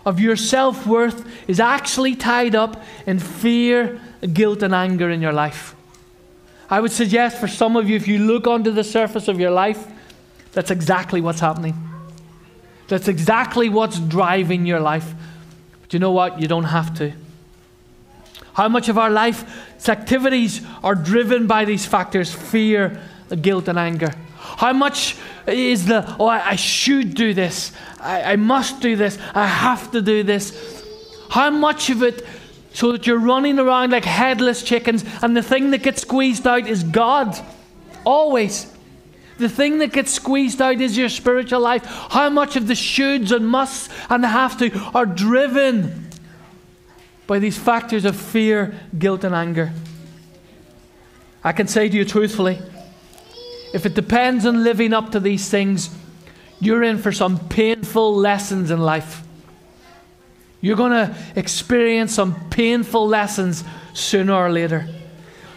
of 0.05 0.20
your 0.20 0.37
self 0.37 0.87
worth 0.87 1.26
is 1.49 1.61
actually 1.61 2.14
tied 2.16 2.55
up 2.55 2.83
in 3.07 3.18
fear, 3.18 4.01
guilt, 4.33 4.62
and 4.62 4.74
anger 4.74 5.11
in 5.11 5.22
your 5.22 5.33
life? 5.33 5.74
I 6.70 6.81
would 6.81 6.93
suggest 6.93 7.39
for 7.39 7.49
some 7.49 7.76
of 7.76 7.89
you, 7.89 7.97
if 7.97 8.07
you 8.07 8.18
look 8.18 8.47
under 8.47 8.70
the 8.70 8.85
surface 8.85 9.29
of 9.29 9.41
your 9.41 9.51
life, 9.51 9.87
that's 10.53 10.70
exactly 10.70 11.20
what's 11.20 11.41
happening. 11.41 11.74
That's 12.89 13.09
exactly 13.09 13.68
what's 13.68 13.99
driving 13.99 14.66
your 14.66 14.81
life. 14.81 15.14
But 15.83 15.93
you 15.93 15.99
know 15.99 16.12
what? 16.12 16.41
You 16.41 16.49
don't 16.49 16.64
have 16.64 16.95
to. 16.99 17.12
How 18.59 18.68
much 18.68 18.88
of 18.88 18.98
our 18.98 19.09
life's 19.09 19.88
activities 19.88 20.62
are 20.82 20.96
driven 20.96 21.46
by 21.46 21.64
these 21.64 21.86
factors 21.86 22.34
fear, 22.34 23.00
guilt, 23.40 23.68
and 23.68 23.78
anger? 23.78 24.12
How 24.36 24.72
much 24.72 25.14
is 25.46 25.86
the, 25.86 26.16
oh, 26.18 26.26
I, 26.26 26.44
I 26.44 26.56
should 26.56 27.14
do 27.14 27.34
this, 27.34 27.70
I, 28.00 28.32
I 28.32 28.34
must 28.34 28.80
do 28.80 28.96
this, 28.96 29.16
I 29.32 29.46
have 29.46 29.92
to 29.92 30.02
do 30.02 30.24
this? 30.24 30.84
How 31.30 31.50
much 31.50 31.88
of 31.88 32.02
it 32.02 32.26
so 32.72 32.90
that 32.90 33.06
you're 33.06 33.20
running 33.20 33.61
around 33.61 33.92
like 33.92 34.04
headless 34.04 34.64
chickens, 34.64 35.04
and 35.22 35.36
the 35.36 35.42
thing 35.42 35.70
that 35.70 35.84
gets 35.84 36.02
squeezed 36.02 36.44
out 36.44 36.66
is 36.66 36.82
God? 36.82 37.38
Always. 38.04 38.74
The 39.38 39.48
thing 39.48 39.78
that 39.78 39.92
gets 39.92 40.12
squeezed 40.12 40.61
out 40.61 40.80
is 40.80 40.98
your 40.98 41.11
spiritual 41.11 41.61
life. 41.61 41.84
How 41.84 42.28
much 42.28 42.56
of 42.56 42.66
the 42.66 42.74
shoulds 42.74 43.30
and 43.30 43.48
musts 43.48 43.88
and 44.11 44.24
the 44.24 44.28
have 44.28 44.59
to 44.59 44.76
are 44.96 45.06
driven 45.06 46.07
by 47.29 47.39
these 47.39 47.57
factors 47.57 48.05
of 48.05 48.16
fear, 48.16 48.74
guilt, 48.99 49.22
and 49.22 49.35
anger? 49.35 49.72
I 51.45 51.53
can 51.53 51.68
say 51.68 51.89
to 51.89 51.97
you 51.97 52.05
truthfully 52.05 52.59
if 53.72 53.85
it 53.87 53.95
depends 53.95 54.47
on 54.47 54.64
living 54.64 54.93
up 54.93 55.12
to 55.12 55.20
these 55.20 55.49
things, 55.51 55.91
you're 56.59 56.83
in 56.83 56.99
for 56.99 57.12
some 57.12 57.39
painful 57.49 58.16
lessons 58.16 58.70
in 58.70 58.81
life. 58.81 59.22
You're 60.61 60.76
going 60.76 60.93
to 60.93 61.14
experience 61.37 62.14
some 62.14 62.49
painful 62.51 63.07
lessons 63.07 63.62
sooner 63.93 64.33
or 64.33 64.51
later. 64.51 64.89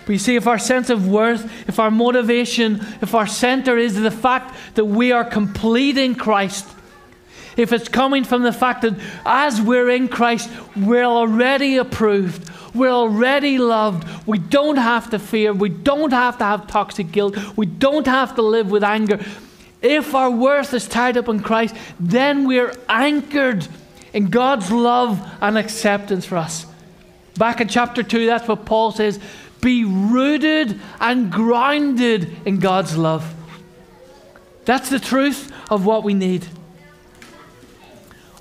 But 0.05 0.13
you 0.13 0.19
see, 0.19 0.35
if 0.35 0.45
our 0.45 0.59
sense 0.59 0.89
of 0.89 1.07
worth, 1.07 1.69
if 1.69 1.79
our 1.79 1.89
motivation, 1.89 2.85
if 3.01 3.15
our 3.15 3.27
center 3.27 3.77
is 3.77 3.95
the 3.95 4.11
fact 4.11 4.55
that 4.75 4.85
we 4.85 5.11
are 5.11 5.23
complete 5.23 5.97
in 5.97 6.15
Christ, 6.15 6.67
if 7.57 7.73
it's 7.73 7.89
coming 7.89 8.23
from 8.23 8.43
the 8.43 8.53
fact 8.53 8.81
that 8.83 8.95
as 9.25 9.61
we're 9.61 9.89
in 9.89 10.07
Christ, 10.07 10.49
we're 10.75 11.03
already 11.03 11.77
approved, 11.77 12.49
we're 12.73 12.91
already 12.91 13.57
loved, 13.57 14.07
we 14.27 14.37
don't 14.37 14.77
have 14.77 15.09
to 15.09 15.19
fear, 15.19 15.53
we 15.53 15.69
don't 15.69 16.11
have 16.11 16.37
to 16.37 16.43
have 16.43 16.67
toxic 16.67 17.11
guilt, 17.11 17.37
we 17.57 17.65
don't 17.65 18.07
have 18.07 18.35
to 18.35 18.41
live 18.41 18.71
with 18.71 18.83
anger. 18.83 19.19
If 19.81 20.13
our 20.13 20.29
worth 20.29 20.73
is 20.73 20.87
tied 20.87 21.17
up 21.17 21.27
in 21.27 21.41
Christ, 21.41 21.75
then 21.99 22.47
we're 22.47 22.73
anchored 22.87 23.67
in 24.13 24.29
God's 24.29 24.71
love 24.71 25.19
and 25.41 25.57
acceptance 25.57 26.25
for 26.25 26.37
us. 26.37 26.65
Back 27.37 27.61
in 27.61 27.67
chapter 27.67 28.03
2, 28.03 28.25
that's 28.25 28.47
what 28.47 28.65
Paul 28.65 28.91
says 28.91 29.19
be 29.61 29.85
rooted 29.85 30.79
and 30.99 31.31
grounded 31.31 32.35
in 32.45 32.57
God's 32.57 32.97
love. 32.97 33.35
That's 34.65 34.89
the 34.89 34.99
truth 34.99 35.51
of 35.69 35.85
what 35.85 36.03
we 36.03 36.15
need. 36.15 36.47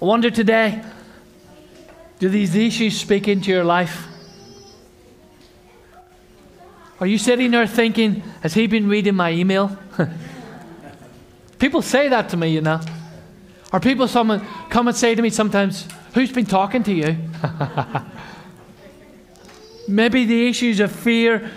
I 0.00 0.04
wonder 0.04 0.30
today 0.30 0.82
do 2.18 2.28
these 2.28 2.54
issues 2.54 2.98
speak 2.98 3.28
into 3.28 3.50
your 3.50 3.64
life? 3.64 4.06
Are 7.00 7.06
you 7.06 7.16
sitting 7.16 7.50
there 7.50 7.66
thinking, 7.66 8.22
has 8.42 8.52
he 8.52 8.66
been 8.66 8.88
reading 8.88 9.14
my 9.14 9.32
email? 9.32 9.76
people 11.58 11.80
say 11.80 12.08
that 12.08 12.28
to 12.30 12.36
me, 12.36 12.48
you 12.48 12.60
know. 12.60 12.80
Or 13.72 13.80
people 13.80 14.06
someone 14.06 14.46
come 14.68 14.88
and 14.88 14.96
say 14.96 15.14
to 15.14 15.22
me 15.22 15.30
sometimes, 15.30 15.88
who's 16.12 16.30
been 16.30 16.46
talking 16.46 16.82
to 16.82 16.92
you? 16.92 17.16
maybe 19.88 20.24
the 20.24 20.48
issues 20.48 20.80
of 20.80 20.92
fear, 20.92 21.50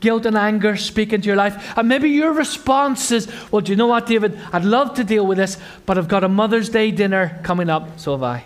guilt, 0.00 0.26
and 0.26 0.36
anger 0.36 0.76
speak 0.76 1.12
into 1.12 1.26
your 1.26 1.36
life. 1.36 1.76
And 1.76 1.88
maybe 1.88 2.10
your 2.10 2.32
response 2.32 3.10
is, 3.10 3.28
well, 3.50 3.60
do 3.60 3.72
you 3.72 3.76
know 3.76 3.86
what, 3.86 4.06
David? 4.06 4.38
I'd 4.52 4.64
love 4.64 4.94
to 4.94 5.04
deal 5.04 5.26
with 5.26 5.38
this, 5.38 5.58
but 5.86 5.98
I've 5.98 6.08
got 6.08 6.24
a 6.24 6.28
Mother's 6.28 6.68
Day 6.68 6.90
dinner 6.90 7.40
coming 7.42 7.68
up, 7.68 7.98
so 7.98 8.12
have 8.12 8.22
I. 8.22 8.44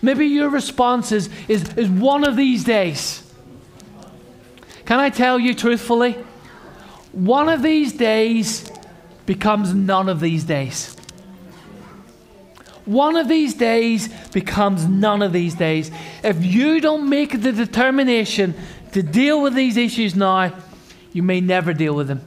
Maybe 0.00 0.26
your 0.26 0.48
response 0.48 1.12
is, 1.12 1.30
is, 1.46 1.76
is 1.76 1.88
one 1.88 2.24
of 2.24 2.36
these 2.36 2.64
days. 2.64 3.22
Can 4.84 4.98
I 4.98 5.10
tell 5.10 5.38
you 5.38 5.54
truthfully? 5.54 6.16
One 7.12 7.48
of 7.48 7.62
these 7.62 7.92
days 7.92 8.70
becomes 9.26 9.72
none 9.72 10.08
of 10.08 10.18
these 10.18 10.44
days. 10.44 10.96
One 12.84 13.16
of 13.16 13.28
these 13.28 13.54
days 13.54 14.08
becomes 14.32 14.86
none 14.86 15.22
of 15.22 15.32
these 15.32 15.54
days. 15.54 15.92
If 16.24 16.44
you 16.44 16.80
don't 16.80 17.08
make 17.08 17.40
the 17.40 17.52
determination 17.52 18.54
to 18.92 19.02
deal 19.02 19.42
with 19.42 19.54
these 19.54 19.76
issues 19.76 20.14
now, 20.14 20.54
you 21.12 21.22
may 21.22 21.40
never 21.40 21.72
deal 21.72 21.94
with 21.94 22.08
them. 22.08 22.20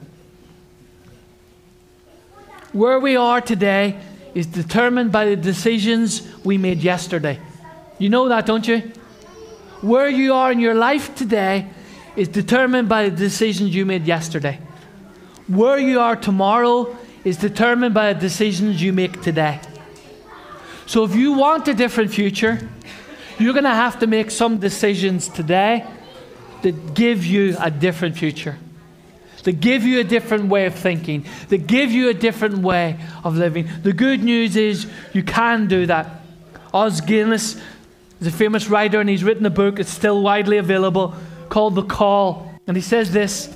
Where 2.72 3.00
we 3.00 3.16
are 3.16 3.40
today 3.40 3.98
is 4.34 4.46
determined 4.46 5.10
by 5.10 5.24
the 5.26 5.36
decisions 5.36 6.28
we 6.44 6.58
made 6.58 6.78
yesterday. 6.78 7.40
You 7.98 8.10
know 8.10 8.28
that, 8.28 8.44
don't 8.44 8.66
you? 8.68 8.92
Where 9.80 10.08
you 10.08 10.34
are 10.34 10.52
in 10.52 10.60
your 10.60 10.74
life 10.74 11.14
today 11.14 11.70
is 12.16 12.28
determined 12.28 12.88
by 12.88 13.08
the 13.08 13.16
decisions 13.16 13.74
you 13.74 13.86
made 13.86 14.04
yesterday. 14.04 14.60
Where 15.48 15.78
you 15.78 16.00
are 16.00 16.16
tomorrow 16.16 16.96
is 17.24 17.36
determined 17.36 17.94
by 17.94 18.12
the 18.12 18.20
decisions 18.20 18.82
you 18.82 18.92
make 18.92 19.22
today. 19.22 19.60
So 20.86 21.04
if 21.04 21.14
you 21.14 21.32
want 21.32 21.68
a 21.68 21.74
different 21.74 22.12
future, 22.12 22.68
you're 23.38 23.52
going 23.52 23.64
to 23.64 23.70
have 23.70 23.98
to 24.00 24.06
make 24.06 24.30
some 24.30 24.58
decisions 24.58 25.28
today 25.28 25.86
that 26.62 26.94
give 26.94 27.24
you 27.24 27.56
a 27.60 27.70
different 27.70 28.16
future, 28.16 28.56
that 29.44 29.60
give 29.60 29.84
you 29.84 30.00
a 30.00 30.04
different 30.04 30.46
way 30.46 30.66
of 30.66 30.74
thinking, 30.74 31.24
that 31.48 31.66
give 31.66 31.92
you 31.92 32.08
a 32.08 32.14
different 32.14 32.58
way 32.58 32.98
of 33.24 33.36
living. 33.36 33.68
The 33.82 33.92
good 33.92 34.22
news 34.22 34.56
is 34.56 34.86
you 35.12 35.22
can 35.22 35.68
do 35.68 35.86
that. 35.86 36.22
Os 36.72 37.00
Guinness 37.00 37.60
is 38.20 38.26
a 38.26 38.32
famous 38.32 38.68
writer 38.68 39.00
and 39.00 39.08
he's 39.08 39.24
written 39.24 39.46
a 39.46 39.50
book, 39.50 39.78
it's 39.78 39.90
still 39.90 40.22
widely 40.22 40.58
available, 40.58 41.14
called 41.48 41.74
The 41.74 41.84
Call. 41.84 42.52
And 42.66 42.76
he 42.76 42.82
says 42.82 43.12
this 43.12 43.54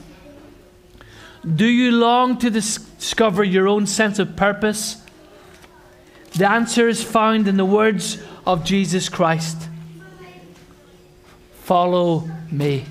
Do 1.57 1.67
you 1.67 1.93
long 1.93 2.39
to 2.39 2.51
discover 2.51 3.43
your 3.43 3.67
own 3.69 3.87
sense 3.87 4.19
of 4.19 4.37
purpose? 4.37 5.05
The 6.33 6.49
answer 6.49 6.89
is 6.89 7.03
found 7.03 7.49
in 7.49 7.57
the 7.57 7.65
words 7.65 8.23
of 8.47 8.65
Jesus 8.65 9.09
Christ 9.09 9.70
Follow 11.71 12.29
me. 12.51 12.85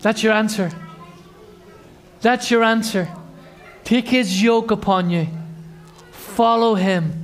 That's 0.00 0.22
your 0.22 0.32
answer. 0.32 0.70
That's 2.22 2.50
your 2.50 2.64
answer. 2.64 3.06
Take 3.84 4.08
his 4.08 4.42
yoke 4.42 4.70
upon 4.70 5.10
you. 5.10 5.26
Follow 6.10 6.74
him. 6.74 7.22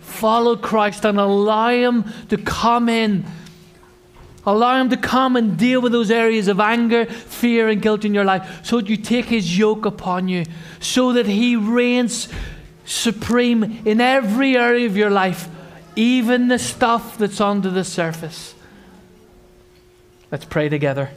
Follow 0.00 0.56
Christ 0.56 1.04
and 1.04 1.20
allow 1.20 1.68
him 1.68 2.06
to 2.30 2.38
come 2.38 2.88
in. 2.88 3.26
Allow 4.46 4.80
him 4.80 4.88
to 4.88 4.96
come 4.96 5.36
and 5.36 5.58
deal 5.58 5.82
with 5.82 5.92
those 5.92 6.10
areas 6.10 6.48
of 6.48 6.58
anger, 6.58 7.04
fear, 7.04 7.68
and 7.68 7.82
guilt 7.82 8.06
in 8.06 8.14
your 8.14 8.24
life 8.24 8.64
so 8.64 8.80
that 8.80 8.88
you 8.88 8.96
take 8.96 9.26
his 9.26 9.58
yoke 9.58 9.84
upon 9.84 10.28
you, 10.28 10.46
so 10.80 11.12
that 11.12 11.26
he 11.26 11.56
reigns 11.56 12.30
supreme 12.86 13.82
in 13.84 14.00
every 14.00 14.56
area 14.56 14.86
of 14.86 14.96
your 14.96 15.10
life, 15.10 15.46
even 15.94 16.48
the 16.48 16.58
stuff 16.58 17.18
that's 17.18 17.38
under 17.38 17.68
the 17.68 17.84
surface. 17.84 18.54
Let's 20.30 20.44
pray 20.44 20.68
together. 20.68 21.10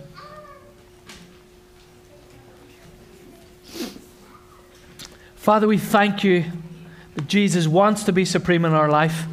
Father, 5.36 5.68
we 5.68 5.78
thank 5.78 6.24
you 6.24 6.46
that 7.16 7.28
Jesus 7.28 7.68
wants 7.68 8.04
to 8.06 8.14
be 8.14 8.24
supreme 8.24 8.64
in 8.64 8.74
our 8.74 8.88
life. 8.88 9.26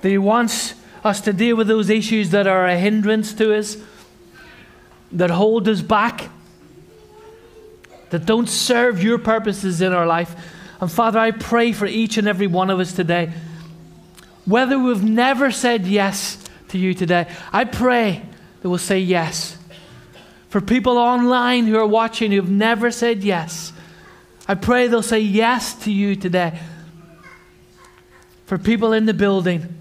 That 0.00 0.08
He 0.08 0.18
wants 0.18 0.74
us 1.04 1.20
to 1.22 1.32
deal 1.32 1.56
with 1.56 1.68
those 1.68 1.90
issues 1.90 2.30
that 2.30 2.46
are 2.46 2.66
a 2.66 2.78
hindrance 2.78 3.34
to 3.34 3.54
us, 3.54 3.76
that 5.12 5.30
hold 5.30 5.68
us 5.68 5.82
back, 5.82 6.30
that 8.10 8.24
don't 8.24 8.48
serve 8.48 9.02
your 9.02 9.18
purposes 9.18 9.82
in 9.82 9.92
our 9.92 10.06
life. 10.06 10.34
And 10.80 10.90
Father, 10.90 11.18
I 11.18 11.32
pray 11.32 11.72
for 11.72 11.86
each 11.86 12.16
and 12.16 12.26
every 12.26 12.46
one 12.46 12.70
of 12.70 12.80
us 12.80 12.94
today. 12.94 13.30
Whether 14.46 14.78
we've 14.78 15.04
never 15.04 15.50
said 15.50 15.86
yes 15.86 16.39
to 16.70 16.78
you 16.78 16.94
today, 16.94 17.26
I 17.52 17.64
pray 17.64 18.22
that 18.60 18.68
we'll 18.68 18.78
say 18.78 18.98
yes. 18.98 19.56
For 20.48 20.60
people 20.60 20.98
online 20.98 21.66
who 21.66 21.76
are 21.76 21.86
watching 21.86 22.32
who've 22.32 22.50
never 22.50 22.90
said 22.90 23.22
yes, 23.22 23.72
I 24.48 24.54
pray 24.54 24.88
they'll 24.88 25.02
say 25.02 25.20
yes 25.20 25.74
to 25.84 25.92
you 25.92 26.16
today. 26.16 26.58
For 28.46 28.58
people 28.58 28.92
in 28.92 29.06
the 29.06 29.14
building, 29.14 29.72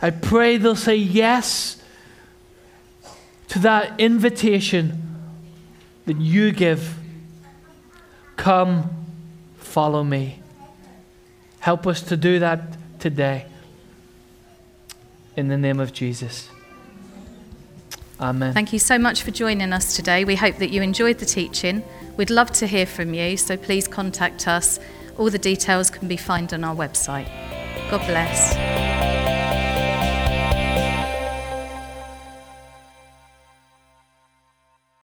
I 0.00 0.10
pray 0.10 0.58
they'll 0.58 0.76
say 0.76 0.94
yes 0.94 1.82
to 3.48 3.58
that 3.60 3.98
invitation 3.98 5.18
that 6.06 6.20
you 6.20 6.52
give. 6.52 6.96
Come, 8.36 8.88
follow 9.58 10.04
me. 10.04 10.40
Help 11.58 11.86
us 11.86 12.00
to 12.02 12.16
do 12.16 12.38
that 12.38 12.60
today. 13.00 13.46
In 15.40 15.48
the 15.48 15.56
name 15.56 15.80
of 15.80 15.94
Jesus. 15.94 16.50
Amen. 18.20 18.52
Thank 18.52 18.74
you 18.74 18.78
so 18.78 18.98
much 18.98 19.22
for 19.22 19.30
joining 19.30 19.72
us 19.72 19.96
today. 19.96 20.22
We 20.26 20.36
hope 20.36 20.56
that 20.58 20.68
you 20.68 20.82
enjoyed 20.82 21.18
the 21.18 21.24
teaching. 21.24 21.82
We'd 22.18 22.28
love 22.28 22.50
to 22.52 22.66
hear 22.66 22.84
from 22.84 23.14
you, 23.14 23.38
so 23.38 23.56
please 23.56 23.88
contact 23.88 24.46
us. 24.46 24.78
All 25.16 25.30
the 25.30 25.38
details 25.38 25.88
can 25.88 26.08
be 26.08 26.18
found 26.18 26.52
on 26.52 26.62
our 26.62 26.76
website. 26.76 27.30
God 27.90 28.06
bless. 28.06 29.19